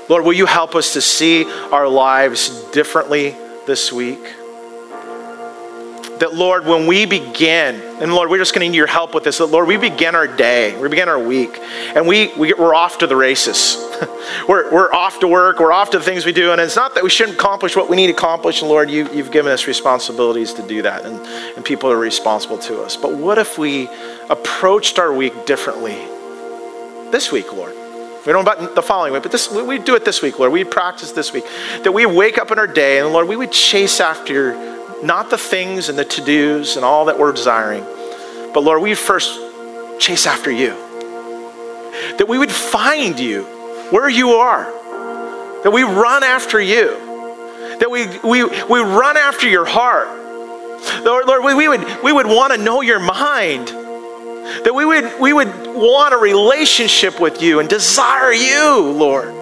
Lord, 0.08 0.24
will 0.24 0.32
you 0.32 0.46
help 0.46 0.74
us 0.74 0.92
to 0.94 1.00
see 1.00 1.44
our 1.70 1.86
lives 1.86 2.64
differently 2.72 3.36
this 3.66 3.92
week? 3.92 4.18
That, 6.20 6.34
Lord, 6.34 6.66
when 6.66 6.86
we 6.86 7.06
begin, 7.06 7.80
and 8.00 8.12
Lord, 8.14 8.28
we're 8.28 8.38
just 8.38 8.54
going 8.54 8.64
to 8.64 8.70
need 8.70 8.76
your 8.76 8.86
help 8.86 9.14
with 9.14 9.24
this, 9.24 9.38
that, 9.38 9.46
Lord, 9.46 9.66
we 9.66 9.78
begin 9.78 10.14
our 10.14 10.26
day, 10.26 10.78
we 10.78 10.88
begin 10.88 11.08
our 11.08 11.18
week, 11.18 11.58
and 11.58 12.06
we, 12.06 12.32
we, 12.36 12.52
we're 12.52 12.74
off 12.74 12.98
to 12.98 13.06
the 13.06 13.16
races. 13.16 13.76
we're, 14.48 14.70
we're 14.70 14.92
off 14.92 15.18
to 15.20 15.28
work, 15.28 15.58
we're 15.58 15.72
off 15.72 15.90
to 15.90 15.98
the 15.98 16.04
things 16.04 16.26
we 16.26 16.32
do, 16.32 16.52
and 16.52 16.60
it's 16.60 16.76
not 16.76 16.94
that 16.94 17.02
we 17.02 17.08
shouldn't 17.08 17.38
accomplish 17.38 17.74
what 17.74 17.88
we 17.88 17.96
need 17.96 18.08
to 18.08 18.12
accomplish, 18.12 18.60
and 18.60 18.70
Lord, 18.70 18.90
you, 18.90 19.10
you've 19.12 19.32
given 19.32 19.50
us 19.50 19.66
responsibilities 19.66 20.52
to 20.54 20.66
do 20.66 20.82
that, 20.82 21.06
and, 21.06 21.18
and 21.56 21.64
people 21.64 21.90
are 21.90 21.98
responsible 21.98 22.58
to 22.58 22.82
us. 22.82 22.98
But 22.98 23.14
what 23.14 23.38
if 23.38 23.56
we 23.56 23.88
approached 24.28 24.98
our 24.98 25.12
week 25.12 25.46
differently 25.46 25.94
this 27.10 27.32
week, 27.32 27.50
Lord? 27.54 27.74
We 28.26 28.34
don't 28.34 28.46
about 28.46 28.74
the 28.74 28.82
following 28.82 29.14
week, 29.14 29.22
but 29.22 29.32
this 29.32 29.50
we 29.50 29.78
do 29.78 29.94
it 29.94 30.04
this 30.04 30.20
week, 30.20 30.38
Lord. 30.38 30.52
We 30.52 30.62
practice 30.64 31.12
this 31.12 31.32
week. 31.32 31.44
That 31.84 31.92
we 31.92 32.04
wake 32.04 32.36
up 32.36 32.50
in 32.50 32.58
our 32.58 32.66
day, 32.66 32.98
and 32.98 33.10
Lord, 33.14 33.26
we 33.26 33.36
would 33.36 33.50
chase 33.50 33.98
after 33.98 34.79
not 35.02 35.30
the 35.30 35.38
things 35.38 35.88
and 35.88 35.98
the 35.98 36.04
to 36.04 36.24
dos 36.24 36.76
and 36.76 36.84
all 36.84 37.06
that 37.06 37.18
we're 37.18 37.32
desiring, 37.32 37.84
but 38.52 38.62
Lord, 38.62 38.82
we 38.82 38.94
first 38.94 39.38
chase 40.00 40.26
after 40.26 40.50
you. 40.50 40.70
That 42.18 42.26
we 42.28 42.38
would 42.38 42.50
find 42.50 43.18
you 43.18 43.44
where 43.90 44.08
you 44.08 44.30
are. 44.30 44.64
That 45.62 45.70
we 45.72 45.82
run 45.82 46.22
after 46.22 46.60
you. 46.60 46.88
That 47.78 47.90
we, 47.90 48.06
we, 48.20 48.44
we 48.44 48.80
run 48.80 49.16
after 49.16 49.48
your 49.48 49.64
heart. 49.64 50.08
Lord, 51.04 51.26
Lord 51.26 51.44
we, 51.44 51.54
we 51.54 51.68
would, 51.68 52.02
we 52.02 52.12
would 52.12 52.26
want 52.26 52.52
to 52.52 52.58
know 52.58 52.80
your 52.80 52.98
mind. 52.98 53.68
That 53.68 54.74
we 54.74 54.84
would, 54.84 55.20
we 55.20 55.32
would 55.32 55.48
want 55.66 56.14
a 56.14 56.16
relationship 56.16 57.20
with 57.20 57.42
you 57.42 57.60
and 57.60 57.68
desire 57.68 58.32
you, 58.32 58.80
Lord. 58.90 59.34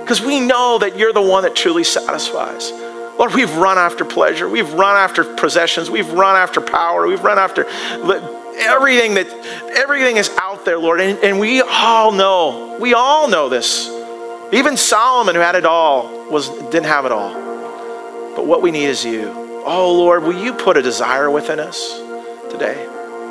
Because 0.00 0.20
we 0.20 0.40
know 0.40 0.78
that 0.78 0.96
you're 0.96 1.12
the 1.12 1.22
one 1.22 1.42
that 1.44 1.54
truly 1.54 1.84
satisfies. 1.84 2.72
Lord, 3.20 3.34
we've 3.34 3.54
run 3.56 3.76
after 3.76 4.06
pleasure. 4.06 4.48
We've 4.48 4.72
run 4.72 4.96
after 4.96 5.24
possessions. 5.24 5.90
We've 5.90 6.10
run 6.10 6.36
after 6.36 6.62
power. 6.62 7.06
We've 7.06 7.22
run 7.22 7.38
after 7.38 7.66
everything 7.66 9.12
that 9.12 9.28
everything 9.76 10.16
is 10.16 10.30
out 10.38 10.64
there, 10.64 10.78
Lord. 10.78 11.02
And, 11.02 11.18
and 11.18 11.38
we 11.38 11.60
all 11.60 12.12
know, 12.12 12.78
we 12.80 12.94
all 12.94 13.28
know 13.28 13.50
this. 13.50 13.90
Even 14.54 14.74
Solomon, 14.74 15.34
who 15.34 15.42
had 15.42 15.54
it 15.54 15.66
all, 15.66 16.30
was 16.30 16.48
didn't 16.70 16.86
have 16.86 17.04
it 17.04 17.12
all. 17.12 17.34
But 18.34 18.46
what 18.46 18.62
we 18.62 18.70
need 18.70 18.86
is 18.86 19.04
you. 19.04 19.28
Oh 19.66 19.92
Lord, 19.92 20.22
will 20.22 20.42
you 20.42 20.54
put 20.54 20.78
a 20.78 20.82
desire 20.82 21.30
within 21.30 21.60
us 21.60 21.98
today? 22.50 22.86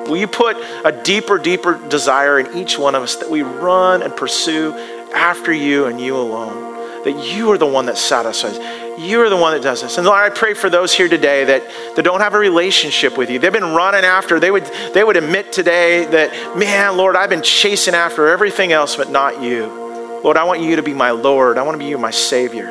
Will 0.07 0.17
you 0.17 0.27
put 0.27 0.55
a 0.85 0.91
deeper, 1.03 1.39
deeper 1.39 1.79
desire 1.89 2.39
in 2.39 2.55
each 2.55 2.77
one 2.77 2.93
of 2.93 3.01
us 3.01 3.15
that 3.15 3.29
we 3.29 3.41
run 3.41 4.03
and 4.03 4.15
pursue 4.15 4.71
after 5.15 5.51
you 5.51 5.87
and 5.87 5.99
you 5.99 6.15
alone? 6.15 7.03
That 7.05 7.33
you 7.33 7.51
are 7.51 7.57
the 7.57 7.65
one 7.65 7.87
that 7.87 7.97
satisfies. 7.97 8.59
You're 9.00 9.30
the 9.30 9.38
one 9.38 9.54
that 9.54 9.64
does 9.64 9.82
this. 9.82 9.97
And 9.97 10.06
Lord, 10.06 10.20
I 10.20 10.30
pray 10.30 10.54
for 10.54 10.70
those 10.70 10.93
here 10.93 11.08
today 11.08 11.45
that, 11.45 11.64
that 11.95 12.04
don't 12.04 12.20
have 12.20 12.34
a 12.34 12.38
relationship 12.38 13.18
with 13.18 13.30
you. 13.30 13.39
They've 13.39 13.54
been 13.54 13.74
running 13.74 14.04
after, 14.04 14.41
they 14.41 14.52
would, 14.52 14.66
they 14.93 15.06
would 15.06 15.16
admit 15.16 15.54
today 15.54 16.04
that, 16.08 16.58
man, 16.58 16.97
Lord, 16.97 17.16
I've 17.16 17.30
been 17.30 17.41
chasing 17.41 17.95
after 17.95 18.28
everything 18.28 18.74
else, 18.74 18.97
but 18.97 19.10
not 19.10 19.41
you. 19.41 19.68
Lord, 20.22 20.36
I 20.36 20.43
want 20.43 20.60
you 20.60 20.76
to 20.76 20.84
be 20.84 20.93
my 20.93 21.12
Lord. 21.12 21.58
I 21.58 21.62
want 21.62 21.76
to 21.76 21.80
be 21.80 21.86
you, 21.89 21.97
my 21.97 22.12
Savior 22.12 22.68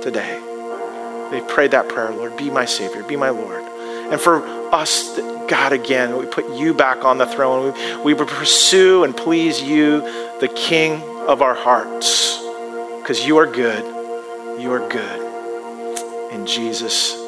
today. 0.00 0.38
They 1.32 1.40
prayed 1.40 1.72
that 1.72 1.88
prayer, 1.88 2.12
Lord, 2.12 2.36
be 2.36 2.50
my 2.50 2.66
Savior, 2.66 3.02
be 3.02 3.16
my 3.16 3.30
Lord. 3.30 3.64
And 4.12 4.20
for 4.20 4.46
us, 4.72 5.18
God, 5.48 5.72
again, 5.72 6.16
we 6.16 6.26
put 6.26 6.48
you 6.56 6.72
back 6.72 7.04
on 7.04 7.18
the 7.18 7.26
throne. 7.26 7.74
We, 8.04 8.14
we 8.14 8.24
pursue 8.24 9.02
and 9.02 9.16
please 9.16 9.60
you, 9.60 10.02
the 10.38 10.52
King 10.54 11.02
of 11.26 11.42
our 11.42 11.54
hearts, 11.54 12.38
because 13.00 13.26
you 13.26 13.38
are 13.38 13.46
good. 13.46 13.82
You 14.60 14.72
are 14.72 14.88
good. 14.88 15.23
In 16.34 16.44
Jesus'. 16.46 17.23